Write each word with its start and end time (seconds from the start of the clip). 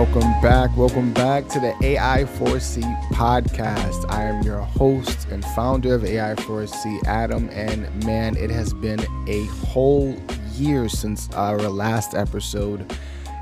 welcome 0.00 0.40
back. 0.40 0.74
Welcome 0.78 1.12
back 1.12 1.46
to 1.48 1.60
the 1.60 1.72
AI4C 1.82 2.80
podcast. 3.10 4.10
I 4.10 4.24
am 4.24 4.42
your 4.42 4.60
host 4.60 5.28
and 5.30 5.44
founder 5.44 5.94
of 5.94 6.00
AI4C, 6.04 7.04
Adam. 7.04 7.50
And 7.50 7.82
man, 8.06 8.34
it 8.38 8.48
has 8.48 8.72
been 8.72 9.00
a 9.28 9.44
whole 9.66 10.16
year 10.54 10.88
since 10.88 11.28
our 11.34 11.58
last 11.58 12.14
episode. 12.14 12.96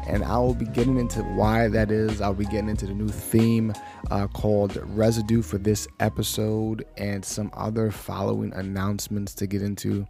And 0.08 0.24
I 0.24 0.36
will 0.38 0.52
be 0.52 0.64
getting 0.64 0.98
into 0.98 1.22
why 1.22 1.68
that 1.68 1.92
is. 1.92 2.20
I'll 2.20 2.34
be 2.34 2.44
getting 2.44 2.68
into 2.68 2.86
the 2.86 2.94
new 2.94 3.08
theme 3.08 3.72
uh, 4.10 4.26
called 4.26 4.78
Residue 4.82 5.42
for 5.42 5.58
this 5.58 5.86
episode 6.00 6.84
and 6.96 7.24
some 7.24 7.52
other 7.54 7.92
following 7.92 8.52
announcements 8.54 9.32
to 9.34 9.46
get 9.46 9.62
into. 9.62 10.08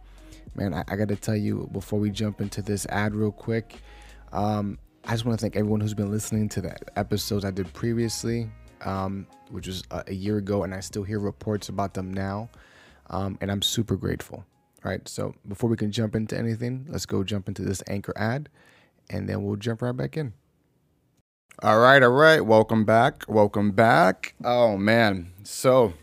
Man, 0.55 0.73
I, 0.73 0.83
I 0.87 0.95
got 0.95 1.09
to 1.09 1.15
tell 1.15 1.37
you 1.37 1.69
before 1.71 1.99
we 1.99 2.09
jump 2.09 2.41
into 2.41 2.63
this 2.63 2.87
ad, 2.87 3.13
real 3.13 3.31
quick. 3.31 3.75
Um, 4.31 4.79
I 5.05 5.11
just 5.11 5.25
want 5.25 5.39
to 5.39 5.41
thank 5.41 5.55
everyone 5.55 5.79
who's 5.79 5.93
been 5.93 6.11
listening 6.11 6.49
to 6.49 6.61
the 6.61 6.75
episodes 6.97 7.45
I 7.45 7.51
did 7.51 7.71
previously, 7.73 8.49
um, 8.81 9.25
which 9.49 9.67
was 9.67 9.83
a, 9.91 10.03
a, 10.07 10.13
year 10.13 10.37
ago, 10.37 10.63
and 10.63 10.73
I 10.73 10.81
still 10.81 11.03
hear 11.03 11.19
reports 11.19 11.69
about 11.69 11.93
them 11.93 12.13
now. 12.13 12.49
Um, 13.09 13.37
and 13.41 13.51
I'm 13.51 13.61
super 13.61 13.95
grateful. 13.95 14.45
All 14.85 14.91
right, 14.91 15.07
so 15.07 15.33
before 15.47 15.69
we 15.69 15.77
can 15.77 15.91
jump 15.91 16.15
into 16.15 16.37
anything, 16.37 16.85
let's 16.89 17.05
go 17.05 17.23
jump 17.23 17.47
into 17.47 17.63
this 17.63 17.81
anchor 17.87 18.13
ad, 18.15 18.49
and 19.09 19.27
then 19.27 19.43
we'll 19.43 19.55
jump 19.55 19.81
right 19.81 19.95
back 19.95 20.15
in. 20.15 20.33
All 21.61 21.79
right, 21.79 22.01
all 22.01 22.09
right. 22.11 22.39
Welcome 22.39 22.85
back. 22.85 23.23
Welcome 23.27 23.71
back. 23.71 24.33
Oh, 24.43 24.77
man. 24.77 25.33
So 25.43 25.93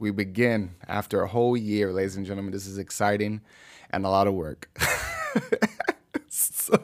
we 0.00 0.10
begin 0.10 0.74
after 0.88 1.22
a 1.22 1.28
whole 1.28 1.56
year, 1.56 1.92
ladies 1.92 2.16
and 2.16 2.26
gentlemen. 2.26 2.52
This 2.52 2.66
is 2.66 2.78
exciting 2.78 3.40
and 3.90 4.04
a 4.04 4.08
lot 4.08 4.26
of 4.26 4.34
work. 4.34 4.68
so 6.28 6.76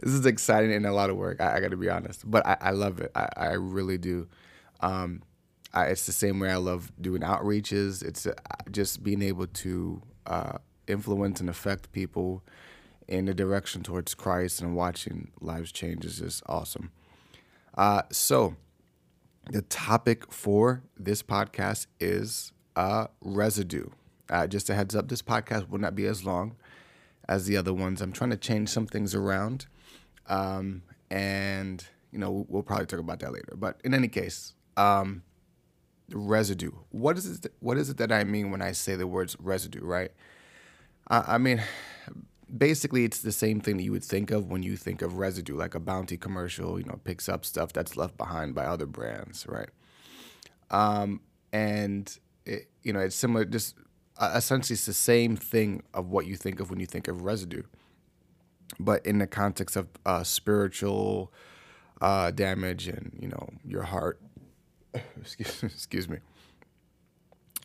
this 0.00 0.12
is 0.12 0.26
exciting 0.26 0.72
and 0.72 0.86
a 0.86 0.92
lot 0.92 1.10
of 1.10 1.16
work. 1.16 1.40
I, 1.40 1.56
I 1.56 1.60
got 1.60 1.70
to 1.70 1.76
be 1.76 1.90
honest, 1.90 2.28
but 2.28 2.46
I, 2.46 2.56
I 2.60 2.70
love 2.70 3.00
it. 3.00 3.10
I, 3.14 3.28
I 3.36 3.52
really 3.52 3.98
do. 3.98 4.28
Um, 4.80 5.22
I, 5.72 5.86
it's 5.86 6.06
the 6.06 6.12
same 6.12 6.38
way 6.40 6.50
I 6.50 6.56
love 6.56 6.92
doing 7.00 7.22
outreaches. 7.22 8.04
It's 8.04 8.26
uh, 8.26 8.34
just 8.70 9.02
being 9.02 9.22
able 9.22 9.46
to 9.46 10.02
uh, 10.26 10.58
influence 10.86 11.40
and 11.40 11.50
affect 11.50 11.92
people 11.92 12.42
in 13.06 13.24
the 13.24 13.34
direction 13.34 13.82
towards 13.82 14.14
Christ 14.14 14.60
and 14.60 14.76
watching 14.76 15.30
lives 15.40 15.72
change 15.72 16.04
is 16.04 16.18
just 16.18 16.42
awesome. 16.46 16.90
Uh, 17.76 18.02
so, 18.10 18.56
the 19.50 19.62
topic 19.62 20.30
for 20.30 20.82
this 20.96 21.22
podcast 21.22 21.86
is 22.00 22.52
uh, 22.76 23.06
residue. 23.22 23.86
Uh, 24.28 24.46
just 24.46 24.68
a 24.68 24.74
heads 24.74 24.94
up, 24.94 25.08
this 25.08 25.22
podcast 25.22 25.70
will 25.70 25.78
not 25.78 25.94
be 25.94 26.04
as 26.04 26.24
long 26.24 26.56
as 27.28 27.46
the 27.46 27.56
other 27.56 27.72
ones. 27.72 28.02
I'm 28.02 28.12
trying 28.12 28.30
to 28.30 28.36
change 28.36 28.68
some 28.68 28.86
things 28.86 29.14
around. 29.14 29.66
Um, 30.28 30.82
and, 31.10 31.84
you 32.12 32.18
know, 32.18 32.46
we'll, 32.48 32.62
probably 32.62 32.86
talk 32.86 33.00
about 33.00 33.20
that 33.20 33.32
later. 33.32 33.54
But 33.56 33.80
in 33.82 33.94
any 33.94 34.08
case, 34.08 34.54
um, 34.76 35.22
residue. 36.12 36.72
What 36.90 37.18
is 37.18 37.26
it? 37.26 37.52
What 37.60 37.78
is 37.78 37.90
it 37.90 37.96
that 37.98 38.12
I 38.12 38.24
mean 38.24 38.50
when 38.50 38.62
I 38.62 38.72
say 38.72 38.96
the 38.96 39.06
words 39.06 39.36
residue? 39.38 39.84
Right. 39.84 40.10
I, 41.08 41.34
I 41.34 41.38
mean, 41.38 41.62
basically, 42.56 43.04
it's 43.04 43.20
the 43.20 43.32
same 43.32 43.60
thing 43.60 43.76
that 43.78 43.82
you 43.82 43.92
would 43.92 44.04
think 44.04 44.30
of 44.30 44.50
when 44.50 44.62
you 44.62 44.76
think 44.76 45.02
of 45.02 45.18
residue, 45.18 45.56
like 45.56 45.74
a 45.74 45.80
Bounty 45.80 46.16
commercial. 46.16 46.78
You 46.78 46.86
know, 46.86 47.00
picks 47.04 47.28
up 47.28 47.44
stuff 47.44 47.72
that's 47.72 47.96
left 47.96 48.16
behind 48.16 48.54
by 48.54 48.64
other 48.64 48.86
brands, 48.86 49.46
right? 49.48 49.70
Um, 50.70 51.20
and 51.52 52.16
it, 52.44 52.68
you 52.82 52.92
know, 52.92 53.00
it's 53.00 53.16
similar. 53.16 53.44
Just 53.44 53.74
uh, 54.18 54.32
essentially, 54.34 54.74
it's 54.74 54.86
the 54.86 54.92
same 54.92 55.36
thing 55.36 55.82
of 55.94 56.10
what 56.10 56.26
you 56.26 56.36
think 56.36 56.60
of 56.60 56.70
when 56.70 56.80
you 56.80 56.86
think 56.86 57.08
of 57.08 57.22
residue 57.22 57.62
but 58.78 59.04
in 59.06 59.18
the 59.18 59.26
context 59.26 59.76
of 59.76 59.88
uh, 60.04 60.22
spiritual 60.22 61.32
uh, 62.00 62.30
damage 62.30 62.88
and 62.88 63.16
you 63.20 63.28
know 63.28 63.48
your 63.64 63.82
heart. 63.82 64.20
excuse, 65.20 65.62
excuse 65.62 66.08
me. 66.08 66.18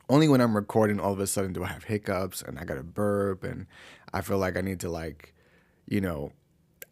Only 0.10 0.28
when 0.28 0.42
I'm 0.42 0.56
recording, 0.56 1.00
all 1.00 1.14
of 1.14 1.20
a 1.20 1.28
sudden, 1.28 1.54
do 1.54 1.64
I 1.64 1.68
have 1.68 1.86
hiccups 1.86 2.42
and 2.42 2.60
I 2.60 2.66
got 2.66 2.76
to 2.76 2.84
burp 2.84 3.44
and 3.44 3.68
I 4.14 4.22
feel 4.22 4.38
like 4.38 4.58
I 4.58 4.62
need 4.62 4.82
to 4.82 4.90
like, 4.90 5.34
you 5.88 6.02
know, 6.02 6.34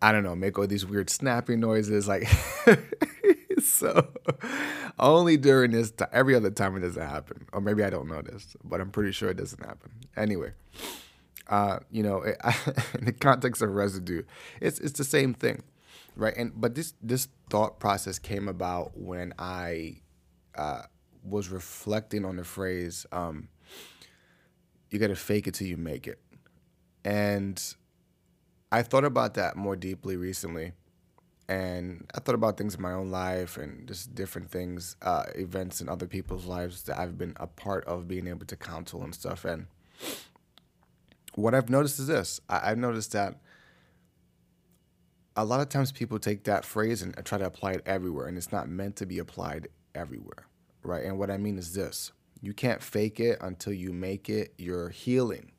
I 0.01 0.11
don't 0.11 0.23
know, 0.23 0.35
make 0.35 0.57
all 0.57 0.65
these 0.65 0.85
weird 0.85 1.09
snapping 1.09 1.59
noises. 1.59 2.07
Like, 2.07 2.27
so 3.61 4.07
only 4.97 5.37
during 5.37 5.71
this 5.71 5.91
time, 5.91 6.07
every 6.13 6.35
other 6.35 6.49
time 6.49 6.75
it 6.77 6.79
doesn't 6.79 7.05
happen. 7.05 7.45
Or 7.51 7.59
maybe 7.59 7.83
I 7.83 7.89
don't 7.89 8.07
know 8.07 8.21
this, 8.21 8.55
but 8.63 8.79
I'm 8.79 8.91
pretty 8.91 9.11
sure 9.11 9.29
it 9.29 9.37
doesn't 9.37 9.63
happen. 9.63 9.91
Anyway, 10.15 10.53
uh, 11.47 11.79
you 11.89 12.03
know, 12.03 12.21
it, 12.21 12.37
in 12.97 13.05
the 13.05 13.13
context 13.13 13.61
of 13.61 13.69
residue, 13.69 14.23
it's 14.59 14.79
it's 14.79 14.97
the 14.97 15.03
same 15.03 15.33
thing, 15.33 15.63
right? 16.15 16.35
And 16.35 16.51
but 16.55 16.75
this 16.75 16.93
this 17.01 17.27
thought 17.49 17.79
process 17.79 18.19
came 18.19 18.47
about 18.47 18.97
when 18.97 19.33
I 19.37 20.01
uh, 20.55 20.83
was 21.23 21.49
reflecting 21.49 22.25
on 22.25 22.37
the 22.37 22.43
phrase, 22.43 23.05
um, 23.11 23.49
"You 24.89 24.99
got 24.99 25.07
to 25.07 25.15
fake 25.15 25.47
it 25.47 25.55
till 25.55 25.67
you 25.67 25.77
make 25.77 26.07
it," 26.07 26.19
and 27.03 27.61
I 28.71 28.83
thought 28.83 29.03
about 29.03 29.33
that 29.33 29.57
more 29.57 29.75
deeply 29.75 30.15
recently. 30.15 30.73
And 31.49 32.09
I 32.15 32.21
thought 32.21 32.35
about 32.35 32.55
things 32.55 32.75
in 32.75 32.81
my 32.81 32.93
own 32.93 33.11
life 33.11 33.57
and 33.57 33.85
just 33.85 34.15
different 34.15 34.49
things, 34.49 34.95
uh, 35.01 35.23
events 35.35 35.81
in 35.81 35.89
other 35.89 36.07
people's 36.07 36.45
lives 36.45 36.83
that 36.83 36.97
I've 36.97 37.17
been 37.17 37.33
a 37.37 37.47
part 37.47 37.83
of 37.83 38.07
being 38.07 38.27
able 38.27 38.45
to 38.45 38.55
counsel 38.55 39.03
and 39.03 39.13
stuff. 39.13 39.43
And 39.43 39.67
what 41.35 41.55
I've 41.55 41.69
noticed 41.69 41.99
is 41.99 42.07
this 42.07 42.39
I, 42.49 42.69
have 42.69 42.77
noticed 42.77 43.13
that 43.13 43.39
a 45.35 45.45
lot 45.45 45.61
of 45.61 45.69
times 45.69 45.91
people 45.91 46.19
take 46.19 46.43
that 46.43 46.65
phrase 46.65 47.01
and 47.01 47.15
try 47.25 47.37
to 47.37 47.45
apply 47.45 47.73
it 47.73 47.83
everywhere, 47.85 48.27
and 48.27 48.37
it's 48.37 48.51
not 48.51 48.69
meant 48.69 48.97
to 48.97 49.05
be 49.05 49.19
applied 49.19 49.69
everywhere, 49.95 50.47
right? 50.83 51.05
And 51.05 51.17
what 51.17 51.31
I 51.31 51.37
mean 51.37 51.57
is 51.57 51.73
this 51.73 52.11
you 52.41 52.53
can't 52.53 52.81
fake 52.81 53.19
it 53.19 53.37
until 53.41 53.73
you 53.73 53.93
make 53.93 54.29
it 54.29 54.53
your 54.57 54.89
healing, 54.89 55.51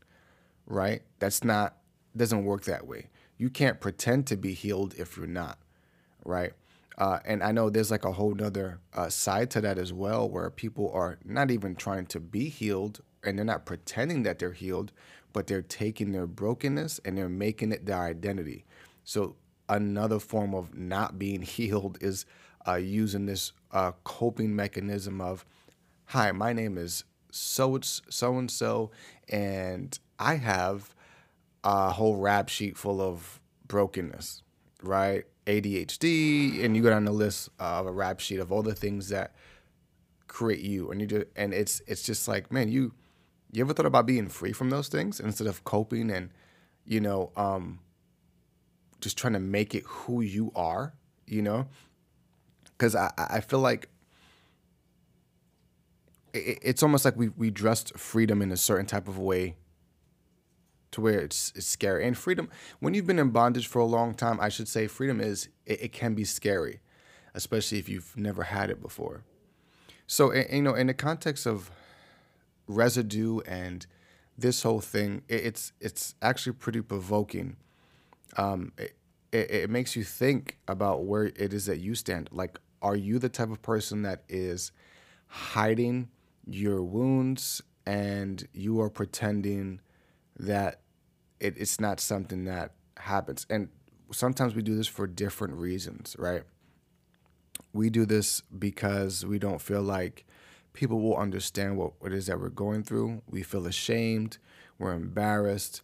right? 0.66 1.02
That's 1.20 1.44
not, 1.44 1.76
doesn't 2.16 2.44
work 2.44 2.64
that 2.64 2.86
way. 2.86 3.08
You 3.38 3.50
can't 3.50 3.80
pretend 3.80 4.26
to 4.26 4.36
be 4.36 4.52
healed 4.52 4.94
if 4.98 5.16
you're 5.16 5.26
not, 5.26 5.58
right? 6.24 6.52
Uh, 6.98 7.20
and 7.24 7.42
I 7.42 7.52
know 7.52 7.70
there's 7.70 7.90
like 7.90 8.04
a 8.04 8.12
whole 8.12 8.34
nother 8.34 8.80
uh, 8.92 9.08
side 9.08 9.50
to 9.52 9.60
that 9.62 9.78
as 9.78 9.92
well, 9.92 10.28
where 10.28 10.50
people 10.50 10.90
are 10.92 11.18
not 11.24 11.50
even 11.50 11.74
trying 11.74 12.06
to 12.06 12.20
be 12.20 12.48
healed 12.48 13.00
and 13.24 13.38
they're 13.38 13.44
not 13.44 13.64
pretending 13.64 14.24
that 14.24 14.38
they're 14.38 14.52
healed, 14.52 14.92
but 15.32 15.46
they're 15.46 15.62
taking 15.62 16.12
their 16.12 16.26
brokenness 16.26 17.00
and 17.04 17.16
they're 17.16 17.28
making 17.28 17.72
it 17.72 17.86
their 17.86 18.00
identity. 18.00 18.64
So 19.04 19.36
another 19.68 20.18
form 20.18 20.54
of 20.54 20.74
not 20.74 21.18
being 21.18 21.42
healed 21.42 21.98
is 22.00 22.26
uh, 22.66 22.74
using 22.74 23.26
this 23.26 23.52
uh, 23.72 23.92
coping 24.04 24.54
mechanism 24.54 25.20
of, 25.20 25.44
"Hi, 26.06 26.32
my 26.32 26.52
name 26.52 26.78
is 26.78 27.04
so 27.30 27.80
so 27.82 28.38
and 28.38 28.50
so, 28.50 28.90
and 29.28 29.98
I 30.18 30.36
have 30.36 30.94
a 31.64 31.90
whole 31.90 32.16
rap 32.16 32.48
sheet 32.48 32.76
full 32.76 33.00
of 33.00 33.40
brokenness, 33.66 34.42
right? 34.82 35.24
ADHD, 35.46 36.64
and 36.64 36.76
you 36.76 36.82
go 36.82 36.90
down 36.90 37.04
the 37.04 37.12
list 37.12 37.48
of 37.58 37.86
a 37.86 37.92
rap 37.92 38.20
sheet 38.20 38.38
of 38.38 38.52
all 38.52 38.62
the 38.62 38.74
things 38.74 39.08
that 39.08 39.34
create 40.28 40.60
you, 40.60 40.90
and 40.90 41.00
you 41.00 41.06
just 41.06 41.26
and 41.34 41.52
it's 41.52 41.82
it's 41.86 42.02
just 42.02 42.28
like, 42.28 42.52
man, 42.52 42.68
you 42.68 42.94
you 43.52 43.62
ever 43.62 43.74
thought 43.74 43.86
about 43.86 44.06
being 44.06 44.28
free 44.28 44.52
from 44.52 44.70
those 44.70 44.88
things 44.88 45.20
instead 45.20 45.46
of 45.46 45.62
coping 45.64 46.10
and, 46.10 46.30
you 46.86 47.00
know, 47.00 47.30
um, 47.36 47.80
just 49.00 49.18
trying 49.18 49.34
to 49.34 49.40
make 49.40 49.74
it 49.74 49.84
who 49.86 50.22
you 50.22 50.50
are, 50.56 50.94
you 51.26 51.42
know? 51.42 51.68
Because 52.64 52.96
I, 52.96 53.12
I 53.18 53.40
feel 53.40 53.58
like 53.58 53.88
it, 56.32 56.58
it's 56.62 56.82
almost 56.82 57.04
like 57.04 57.16
we, 57.16 57.28
we 57.28 57.50
dressed 57.50 57.96
freedom 57.98 58.40
in 58.40 58.50
a 58.50 58.56
certain 58.56 58.86
type 58.86 59.06
of 59.06 59.18
way 59.18 59.56
to 60.92 61.00
where 61.02 61.20
it's, 61.20 61.52
it's 61.54 61.66
scary. 61.66 62.06
And 62.06 62.16
freedom, 62.16 62.48
when 62.80 62.94
you've 62.94 63.06
been 63.06 63.18
in 63.18 63.30
bondage 63.30 63.66
for 63.66 63.80
a 63.80 63.84
long 63.84 64.14
time, 64.14 64.40
I 64.40 64.48
should 64.48 64.68
say 64.68 64.86
freedom 64.86 65.20
is, 65.20 65.48
it, 65.66 65.82
it 65.84 65.92
can 65.92 66.14
be 66.14 66.24
scary, 66.24 66.80
especially 67.34 67.78
if 67.78 67.88
you've 67.88 68.16
never 68.16 68.44
had 68.44 68.70
it 68.70 68.80
before. 68.80 69.24
So, 70.06 70.32
you 70.32 70.62
know, 70.62 70.74
in 70.74 70.86
the 70.86 70.94
context 70.94 71.46
of 71.46 71.70
residue 72.66 73.40
and 73.40 73.86
this 74.36 74.62
whole 74.62 74.80
thing, 74.80 75.22
it, 75.28 75.46
it's 75.46 75.72
it's 75.80 76.14
actually 76.22 76.54
pretty 76.54 76.80
provoking. 76.80 77.56
Um, 78.36 78.72
it, 78.78 78.96
it, 79.30 79.50
it 79.50 79.70
makes 79.70 79.96
you 79.96 80.04
think 80.04 80.58
about 80.68 81.04
where 81.04 81.24
it 81.24 81.52
is 81.52 81.66
that 81.66 81.78
you 81.78 81.94
stand. 81.94 82.28
Like, 82.32 82.58
are 82.80 82.96
you 82.96 83.18
the 83.18 83.28
type 83.28 83.50
of 83.50 83.62
person 83.62 84.02
that 84.02 84.22
is 84.28 84.72
hiding 85.28 86.08
your 86.46 86.82
wounds 86.82 87.62
and 87.86 88.46
you 88.52 88.80
are 88.80 88.90
pretending 88.90 89.80
that 90.38 90.80
it, 91.40 91.54
it's 91.56 91.80
not 91.80 92.00
something 92.00 92.44
that 92.44 92.72
happens? 92.96 93.46
And 93.50 93.68
sometimes 94.10 94.54
we 94.54 94.62
do 94.62 94.74
this 94.74 94.88
for 94.88 95.06
different 95.06 95.54
reasons, 95.54 96.16
right? 96.18 96.42
We 97.72 97.90
do 97.90 98.04
this 98.04 98.42
because 98.58 99.24
we 99.24 99.38
don't 99.38 99.60
feel 99.60 99.82
like 99.82 100.26
people 100.72 101.00
will 101.00 101.16
understand 101.16 101.76
what, 101.76 101.92
it 102.04 102.12
is 102.12 102.26
that 102.26 102.40
we're 102.40 102.48
going 102.48 102.82
through. 102.82 103.22
We 103.28 103.42
feel 103.42 103.66
ashamed, 103.66 104.38
we're 104.78 104.94
embarrassed, 104.94 105.82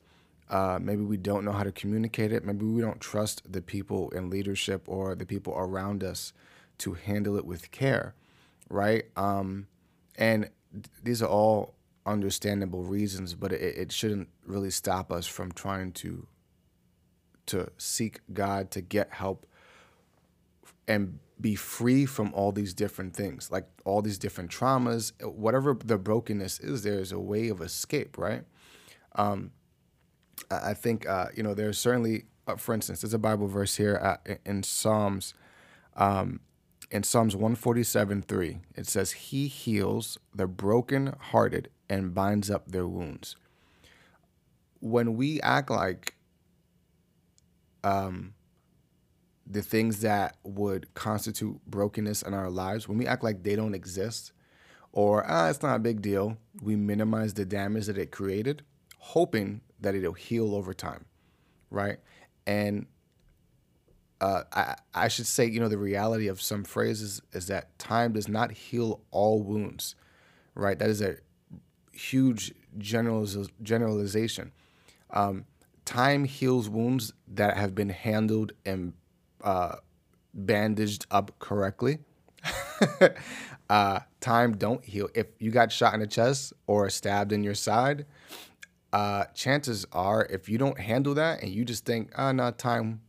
Uh, 0.51 0.79
maybe 0.81 1.03
we 1.03 1.19
don't 1.19 1.45
know 1.45 1.53
how 1.53 1.63
to 1.63 1.73
communicate 1.73 2.33
it. 2.33 2.43
Maybe 2.43 2.65
we 2.65 2.81
don't 2.81 3.01
trust 3.01 3.43
the 3.53 3.61
people 3.61 4.09
in 4.17 4.31
leadership 4.31 4.83
or 4.87 5.15
the 5.15 5.27
people 5.27 5.53
around 5.55 6.03
us 6.03 6.33
to 6.79 6.95
handle 6.95 7.37
it 7.37 7.45
with 7.45 7.71
care, 7.71 8.15
right? 8.71 9.05
Um, 9.15 9.67
and 10.17 10.49
these 11.05 11.23
are 11.23 11.29
all 11.29 11.75
understandable 12.07 12.85
reasons, 12.85 13.35
but 13.35 13.53
it, 13.53 13.61
it 13.61 13.93
shouldn't 13.93 14.29
really 14.47 14.71
stop 14.71 15.13
us 15.13 15.27
from 15.27 15.53
trying 15.53 15.93
to 15.93 16.27
to 17.47 17.71
seek 17.77 18.21
God 18.33 18.71
to 18.71 18.81
get 18.81 19.13
help 19.13 19.47
and 20.87 21.19
be 21.41 21.55
free 21.55 22.05
from 22.05 22.33
all 22.35 22.53
these 22.53 22.75
different 22.75 23.15
things, 23.15 23.51
like 23.51 23.67
all 23.85 24.03
these 24.03 24.19
different 24.19 24.51
traumas, 24.51 25.13
whatever 25.25 25.77
the 25.85 25.99
brokenness 25.99 26.61
is. 26.61 26.83
There 26.83 26.99
is 26.99 27.13
a 27.13 27.19
way 27.19 27.49
of 27.49 27.61
escape, 27.61 28.19
right? 28.19 28.45
Um, 29.15 29.53
I 30.51 30.75
think 30.75 31.09
uh, 31.09 31.29
you 31.35 31.43
know 31.43 31.55
there's 31.55 31.79
certainly, 31.79 32.25
uh, 32.47 32.57
for 32.57 32.75
instance, 32.75 33.03
there's 33.03 33.15
a 33.15 33.19
Bible 33.19 33.47
verse 33.47 33.77
here 33.77 33.97
uh, 33.97 34.35
in 34.45 34.63
Psalms. 34.63 35.35
Um, 35.97 36.41
in 36.91 37.03
Psalms 37.03 37.37
147 37.37 38.23
3, 38.23 38.59
it 38.75 38.87
says, 38.87 39.13
He 39.13 39.47
heals 39.47 40.19
the 40.35 40.47
brokenhearted 40.47 41.69
and 41.89 42.15
binds 42.15 42.51
up 42.51 42.69
their 42.71 42.87
wounds. 42.87 43.37
When 44.81 45.17
we 45.17 45.41
act 45.43 45.71
like 45.71 46.15
um, 47.85 48.35
the 49.51 49.63
things 49.63 50.01
that 50.01 50.37
would 50.45 50.93
constitute 50.95 51.59
brokenness 51.67 52.23
in 52.23 52.35
our 52.35 52.51
lives, 52.51 52.87
when 52.87 52.99
we 52.99 53.07
act 53.07 53.25
like 53.25 53.43
they 53.43 53.57
don't 53.57 53.75
exist, 53.75 54.33
or 54.93 55.25
ah, 55.29 55.49
it's 55.49 55.63
not 55.63 55.77
a 55.77 55.79
big 55.79 56.03
deal, 56.03 56.37
we 56.63 56.77
minimize 56.77 57.35
the 57.35 57.45
damage 57.45 57.87
that 57.87 57.97
it 57.97 58.11
created, 58.11 58.63
hoping 58.99 59.61
that 59.81 59.95
it'll 59.95 60.13
heal 60.13 60.55
over 60.55 60.75
time, 60.75 61.07
right? 61.71 61.99
And 62.47 62.87
uh, 64.21 64.43
I, 64.53 64.75
I 64.95 65.09
should 65.09 65.27
say, 65.27 65.47
you 65.47 65.61
know, 65.61 65.69
the 65.69 65.79
reality 65.79 66.29
of 66.29 66.41
some 66.41 66.65
phrases 66.65 67.23
is 67.33 67.47
that 67.47 67.79
time 67.79 68.13
does 68.13 68.29
not 68.29 68.51
heal 68.51 69.01
all 69.11 69.43
wounds, 69.43 69.95
right? 70.55 70.79
That 70.79 70.91
is 70.91 71.01
a 71.01 71.17
huge 71.93 72.53
generaliz- 72.79 73.51
generalization. 73.63 74.53
Um, 75.11 75.47
time 75.85 76.25
heals 76.25 76.69
wounds 76.69 77.13
that 77.29 77.57
have 77.57 77.75
been 77.75 77.91
handled 77.91 78.53
and 78.67 78.93
uh, 79.43 79.77
bandaged 80.35 81.07
up 81.11 81.39
correctly. 81.39 81.99
uh, 83.71 84.01
time 84.21 84.57
don't 84.57 84.85
heal. 84.85 85.09
If 85.15 85.27
you 85.39 85.51
got 85.51 85.73
shot 85.73 85.95
in 85.95 86.01
the 86.01 86.07
chest 86.07 86.53
or 86.67 86.89
stabbed 86.91 87.33
in 87.33 87.43
your 87.43 87.55
side, 87.55 88.07
uh, 88.93 89.25
chances 89.35 89.87
are 89.93 90.27
if 90.27 90.49
you 90.49 90.59
don't 90.59 90.79
handle 90.79 91.15
that 91.15 91.43
and 91.43 91.51
you 91.51 91.65
just 91.65 91.85
think, 91.85 92.13
ah, 92.17 92.29
oh, 92.29 92.33
no, 92.33 92.51
time 92.51 93.01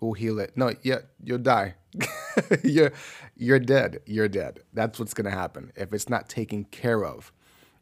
will 0.00 0.12
heal 0.14 0.38
it. 0.38 0.56
No, 0.56 0.74
yeah, 0.82 1.00
you'll 1.22 1.38
die. 1.38 1.74
you're 2.64 2.92
you're 3.36 3.58
dead. 3.58 4.00
You're 4.06 4.28
dead. 4.28 4.60
That's 4.72 4.98
what's 4.98 5.14
gonna 5.14 5.30
happen 5.30 5.72
if 5.76 5.92
it's 5.92 6.08
not 6.08 6.28
taken 6.28 6.64
care 6.64 7.04
of, 7.04 7.32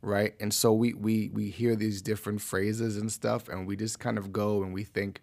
right? 0.03 0.35
And 0.41 0.53
so 0.53 0.73
we 0.73 0.95
we 0.95 1.31
we 1.33 1.51
hear 1.51 1.77
these 1.77 2.03
different 2.03 2.41
phrases 2.41 2.97
and 2.97 3.11
stuff, 3.13 3.49
and 3.49 3.67
we 3.67 3.77
just 3.77 3.99
kind 3.99 4.19
of 4.19 4.33
go 4.33 4.63
and 4.63 4.73
we 4.73 4.85
think, 4.85 5.21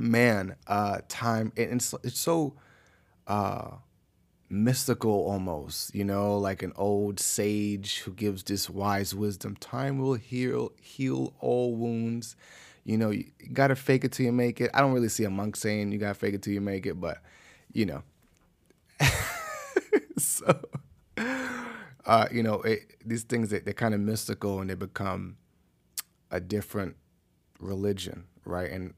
man, 0.00 0.56
uh, 0.66 0.98
time. 1.08 1.52
It's 1.56 1.94
it's 2.02 2.18
so 2.20 2.54
uh, 3.26 3.72
mystical 4.48 5.12
almost, 5.12 5.94
you 5.94 6.04
know, 6.04 6.38
like 6.38 6.62
an 6.62 6.72
old 6.76 7.20
sage 7.20 8.00
who 8.00 8.12
gives 8.12 8.42
this 8.42 8.68
wise 8.70 9.14
wisdom. 9.14 9.56
Time 9.56 9.98
will 9.98 10.14
heal 10.14 10.72
heal 10.80 11.34
all 11.40 11.74
wounds 11.74 12.36
you 12.84 12.96
know, 12.96 13.10
you 13.10 13.24
gotta 13.52 13.76
fake 13.76 14.04
it 14.04 14.12
till 14.12 14.26
you 14.26 14.32
make 14.32 14.60
it. 14.60 14.70
I 14.72 14.80
don't 14.80 14.92
really 14.92 15.08
see 15.08 15.24
a 15.24 15.30
monk 15.30 15.56
saying 15.56 15.92
you 15.92 15.98
gotta 15.98 16.14
fake 16.14 16.34
it 16.34 16.42
till 16.42 16.52
you 16.52 16.60
make 16.60 16.86
it, 16.86 17.00
but 17.00 17.18
you 17.72 17.86
know. 17.86 18.02
so, 20.18 20.60
uh, 22.06 22.26
you 22.32 22.42
know, 22.42 22.62
it, 22.62 22.96
these 23.04 23.22
things 23.22 23.50
they, 23.50 23.60
they're 23.60 23.74
kind 23.74 23.94
of 23.94 24.00
mystical 24.00 24.60
and 24.60 24.70
they 24.70 24.74
become 24.74 25.36
a 26.30 26.40
different 26.40 26.96
religion, 27.58 28.24
right? 28.44 28.70
And 28.70 28.94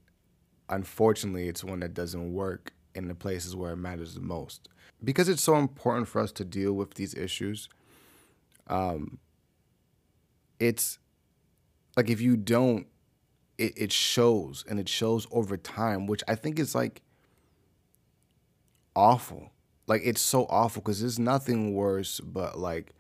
unfortunately, 0.73 1.49
it's 1.49 1.63
one 1.63 1.81
that 1.81 1.95
doesn't 1.95 2.33
work 2.33 2.73
in 2.95 3.09
the 3.09 3.15
places 3.15 3.55
where 3.55 3.73
it 3.73 3.77
matters 3.77 4.15
the 4.15 4.21
most 4.21 4.69
because 5.05 5.29
it's 5.29 5.43
so 5.43 5.57
important 5.57 6.09
for 6.09 6.21
us 6.21 6.33
to 6.33 6.45
deal 6.45 6.73
with 6.73 6.95
these 6.95 7.15
issues. 7.15 7.69
Um, 8.67 9.19
it's 10.59 10.99
like 11.97 12.09
if 12.09 12.21
you 12.21 12.37
don't 12.37 12.87
it, 13.59 13.73
it 13.77 13.93
shows 13.93 14.65
and 14.69 14.81
it 14.81 14.89
shows 14.89 15.27
over 15.31 15.57
time, 15.57 16.07
which 16.07 16.23
I 16.27 16.35
think 16.35 16.59
is 16.59 16.75
like 16.75 17.03
awful. 18.97 19.51
Like 19.87 20.03
it's 20.05 20.21
so 20.21 20.47
awful 20.49 20.81
because 20.81 21.01
there's 21.01 21.19
nothing 21.19 21.75
worse 21.75 22.21
but 22.21 22.59
like 22.59 22.95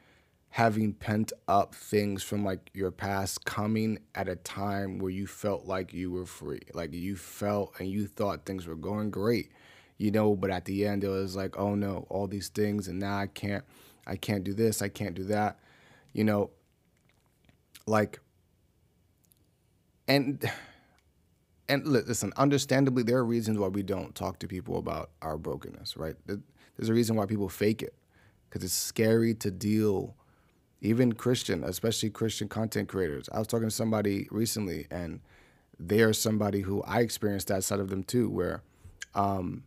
having 0.53 0.93
pent 0.93 1.33
up 1.49 1.75
things 1.75 2.23
from 2.23 2.45
like 2.45 2.71
your 2.75 2.91
past 2.91 3.43
coming 3.47 3.99
at 4.15 4.29
a 4.29 4.37
time 4.37 4.99
where 4.99 5.11
you 5.11 5.27
felt 5.27 5.65
like 5.65 5.95
you 5.95 6.13
were 6.13 6.27
free. 6.27 6.61
Like 6.75 6.93
you 6.93 7.17
felt 7.17 7.73
and 7.79 7.89
you 7.89 8.07
thought 8.07 8.45
things 8.45 8.67
were 8.67 8.77
going 8.77 9.11
great. 9.11 9.51
You 9.97 10.11
know, 10.11 10.37
but 10.37 10.51
at 10.51 10.67
the 10.67 10.87
end 10.87 11.05
it 11.05 11.09
was 11.09 11.35
like, 11.35 11.59
oh 11.59 11.75
no, 11.75 12.07
all 12.11 12.27
these 12.27 12.49
things 12.49 12.87
and 12.87 12.99
now 12.99 13.17
I 13.17 13.29
can't 13.29 13.65
I 14.07 14.17
can't 14.17 14.45
do 14.45 14.53
this, 14.53 14.83
I 14.83 14.89
can't 14.89 15.15
do 15.15 15.25
that. 15.25 15.59
You 16.13 16.25
know, 16.25 16.51
like 17.87 18.21
and 20.07 20.45
and 21.67 21.87
listen, 21.87 22.31
understandably, 22.37 23.03
there 23.03 23.17
are 23.17 23.25
reasons 23.25 23.59
why 23.59 23.69
we 23.69 23.83
don't 23.83 24.15
talk 24.15 24.39
to 24.41 24.47
people 24.47 24.77
about 24.77 25.13
our 25.23 25.39
brokenness, 25.39 25.97
right? 25.97 26.17
There's 26.27 26.91
a 26.91 26.93
reason 26.93 27.17
why 27.17 27.25
people 27.25 27.49
fake 27.49 27.83
it 27.83 27.95
because 28.51 28.63
it's 28.63 28.75
scary 28.75 29.33
to 29.37 29.51
deal. 29.51 30.15
Even 30.83 31.13
Christian, 31.13 31.63
especially 31.63 32.11
Christian 32.11 32.49
content 32.49 32.89
creators. 32.89 33.29
I 33.33 33.39
was 33.39 33.47
talking 33.47 33.69
to 33.69 33.75
somebody 33.75 34.27
recently, 34.31 34.89
and 34.91 35.21
they 35.79 36.03
are 36.03 36.13
somebody 36.13 36.61
who 36.61 36.83
I 36.83 37.01
experienced 37.01 37.49
that 37.49 37.65
side 37.65 37.81
of 37.81 37.89
them 37.89 38.03
too, 38.03 38.29
where 38.29 38.63
um, 39.15 39.63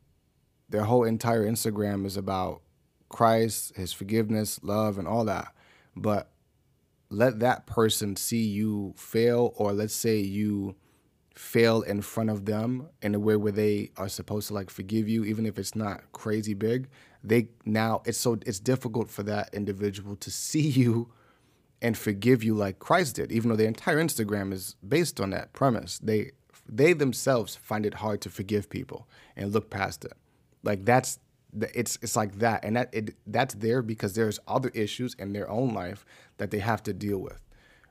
their 0.69 0.83
whole 0.83 1.05
entire 1.05 1.43
Instagram 1.43 2.05
is 2.05 2.17
about 2.17 2.61
Christ, 3.09 3.75
His 3.77 3.93
forgiveness, 3.93 4.59
love, 4.61 4.97
and 4.97 5.07
all 5.07 5.23
that. 5.25 5.53
But 5.95 6.29
let 7.09 7.39
that 7.39 7.65
person 7.65 8.17
see 8.17 8.43
you 8.43 8.93
fail, 8.97 9.53
or 9.55 9.71
let's 9.71 9.95
say 9.95 10.17
you 10.17 10.75
fail 11.35 11.81
in 11.81 12.01
front 12.01 12.29
of 12.29 12.45
them 12.45 12.87
in 13.01 13.13
a 13.13 13.19
way 13.19 13.35
where 13.35 13.51
they 13.51 13.91
are 13.97 14.07
supposed 14.07 14.47
to 14.47 14.53
like 14.53 14.69
forgive 14.69 15.07
you, 15.07 15.25
even 15.25 15.45
if 15.45 15.59
it's 15.59 15.75
not 15.75 16.11
crazy 16.13 16.53
big. 16.53 16.87
They 17.23 17.49
now 17.65 18.01
it's 18.05 18.17
so 18.17 18.37
it's 18.45 18.59
difficult 18.59 19.09
for 19.09 19.23
that 19.23 19.53
individual 19.53 20.15
to 20.17 20.31
see 20.31 20.67
you 20.67 21.11
and 21.81 21.97
forgive 21.97 22.43
you 22.43 22.55
like 22.55 22.79
Christ 22.79 23.17
did, 23.17 23.31
even 23.31 23.49
though 23.49 23.55
their 23.57 23.67
entire 23.67 23.97
Instagram 23.97 24.53
is 24.53 24.75
based 24.87 25.19
on 25.19 25.31
that 25.31 25.51
premise. 25.53 25.99
They 25.99 26.31
they 26.67 26.93
themselves 26.93 27.55
find 27.55 27.85
it 27.85 27.95
hard 27.95 28.21
to 28.21 28.29
forgive 28.29 28.69
people 28.69 29.07
and 29.35 29.53
look 29.53 29.69
past 29.69 30.05
it. 30.05 30.13
Like 30.63 30.85
that's 30.85 31.19
it's 31.73 31.97
it's 32.01 32.15
like 32.15 32.39
that, 32.39 32.63
and 32.63 32.77
that 32.77 32.89
it 32.93 33.15
that's 33.27 33.55
there 33.55 33.81
because 33.81 34.13
there's 34.13 34.39
other 34.47 34.69
issues 34.69 35.13
in 35.15 35.33
their 35.33 35.49
own 35.49 35.73
life 35.73 36.05
that 36.37 36.51
they 36.51 36.59
have 36.59 36.81
to 36.83 36.93
deal 36.93 37.17
with, 37.17 37.41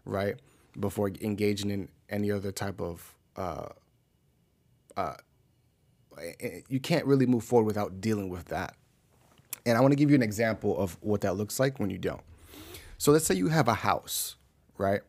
right? 0.06 0.36
Before 0.78 1.10
engaging 1.20 1.70
in 1.70 1.88
any 2.08 2.30
other 2.30 2.52
type 2.52 2.80
of 2.80 3.14
uh, 3.36 3.68
uh, 4.96 5.14
you 6.68 6.80
can't 6.80 7.04
really 7.06 7.26
move 7.26 7.44
forward 7.44 7.66
without 7.66 8.00
dealing 8.00 8.28
with 8.28 8.46
that. 8.46 8.76
And 9.66 9.76
I 9.76 9.80
want 9.80 9.92
to 9.92 9.96
give 9.96 10.10
you 10.10 10.16
an 10.16 10.22
example 10.22 10.78
of 10.78 10.96
what 11.00 11.22
that 11.22 11.34
looks 11.34 11.58
like 11.58 11.80
when 11.80 11.90
you 11.90 11.98
don't. 11.98 12.22
So 12.98 13.12
let's 13.12 13.26
say 13.26 13.34
you 13.34 13.48
have 13.48 13.68
a 13.68 13.74
house, 13.74 14.36
right? 14.78 15.00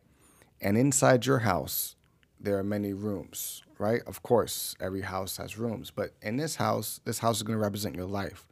And 0.60 0.76
inside 0.76 1.26
your 1.26 1.40
house, 1.40 1.96
there 2.40 2.58
are 2.58 2.64
many 2.64 2.92
rooms, 2.92 3.62
right? 3.78 4.02
Of 4.06 4.22
course, 4.22 4.74
every 4.80 5.02
house 5.02 5.36
has 5.36 5.58
rooms, 5.58 5.90
but 5.90 6.12
in 6.22 6.36
this 6.36 6.56
house, 6.56 7.00
this 7.04 7.18
house 7.18 7.36
is 7.36 7.42
going 7.42 7.58
to 7.58 7.62
represent 7.62 7.94
your 7.94 8.06
life. 8.06 8.46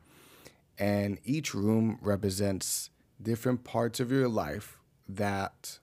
And 0.78 1.18
each 1.24 1.54
room 1.54 1.98
represents 2.02 2.90
different 3.20 3.64
parts 3.64 4.00
of 4.00 4.10
your 4.10 4.28
life 4.28 4.78
that 5.08 5.78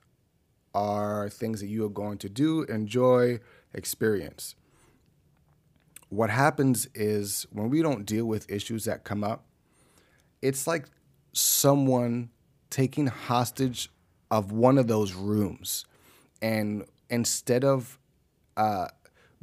are 0.74 1.28
things 1.28 1.60
that 1.60 1.66
you 1.66 1.84
are 1.84 1.90
going 1.90 2.18
to 2.18 2.28
do, 2.28 2.62
enjoy, 2.64 3.40
experience. 3.74 4.54
What 6.08 6.30
happens 6.30 6.88
is 6.94 7.46
when 7.50 7.70
we 7.70 7.82
don't 7.82 8.04
deal 8.04 8.26
with 8.26 8.50
issues 8.50 8.84
that 8.84 9.04
come 9.04 9.24
up, 9.24 9.44
it's 10.42 10.66
like 10.66 10.86
someone 11.32 12.30
taking 12.68 13.06
hostage 13.06 13.90
of 14.30 14.52
one 14.52 14.78
of 14.78 14.88
those 14.88 15.14
rooms. 15.14 15.86
And 16.40 16.84
instead 17.08 17.64
of 17.64 17.98
uh, 18.56 18.88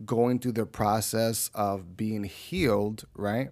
going 0.06 0.40
through 0.40 0.54
the 0.54 0.66
process 0.66 1.50
of 1.54 1.96
being 1.98 2.24
healed, 2.24 3.06
right? 3.16 3.50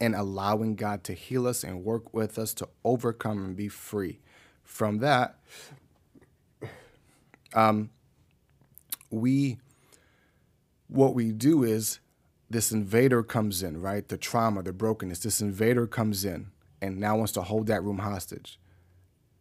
And 0.00 0.14
allowing 0.14 0.74
God 0.76 1.04
to 1.04 1.12
heal 1.12 1.46
us 1.46 1.64
and 1.64 1.84
work 1.84 2.12
with 2.12 2.38
us 2.38 2.54
to 2.54 2.68
overcome 2.84 3.44
and 3.44 3.56
be 3.56 3.68
free 3.68 4.20
from 4.62 4.98
that, 4.98 5.38
um, 7.54 7.90
we 9.14 9.58
what 10.88 11.14
we 11.14 11.32
do 11.32 11.64
is 11.64 12.00
this 12.50 12.70
invader 12.70 13.22
comes 13.22 13.62
in, 13.62 13.80
right? 13.80 14.06
The 14.06 14.16
trauma, 14.16 14.62
the 14.62 14.72
brokenness. 14.72 15.20
This 15.20 15.40
invader 15.40 15.86
comes 15.86 16.24
in 16.24 16.48
and 16.80 16.98
now 17.00 17.16
wants 17.16 17.32
to 17.32 17.42
hold 17.42 17.66
that 17.68 17.82
room 17.82 17.98
hostage. 17.98 18.58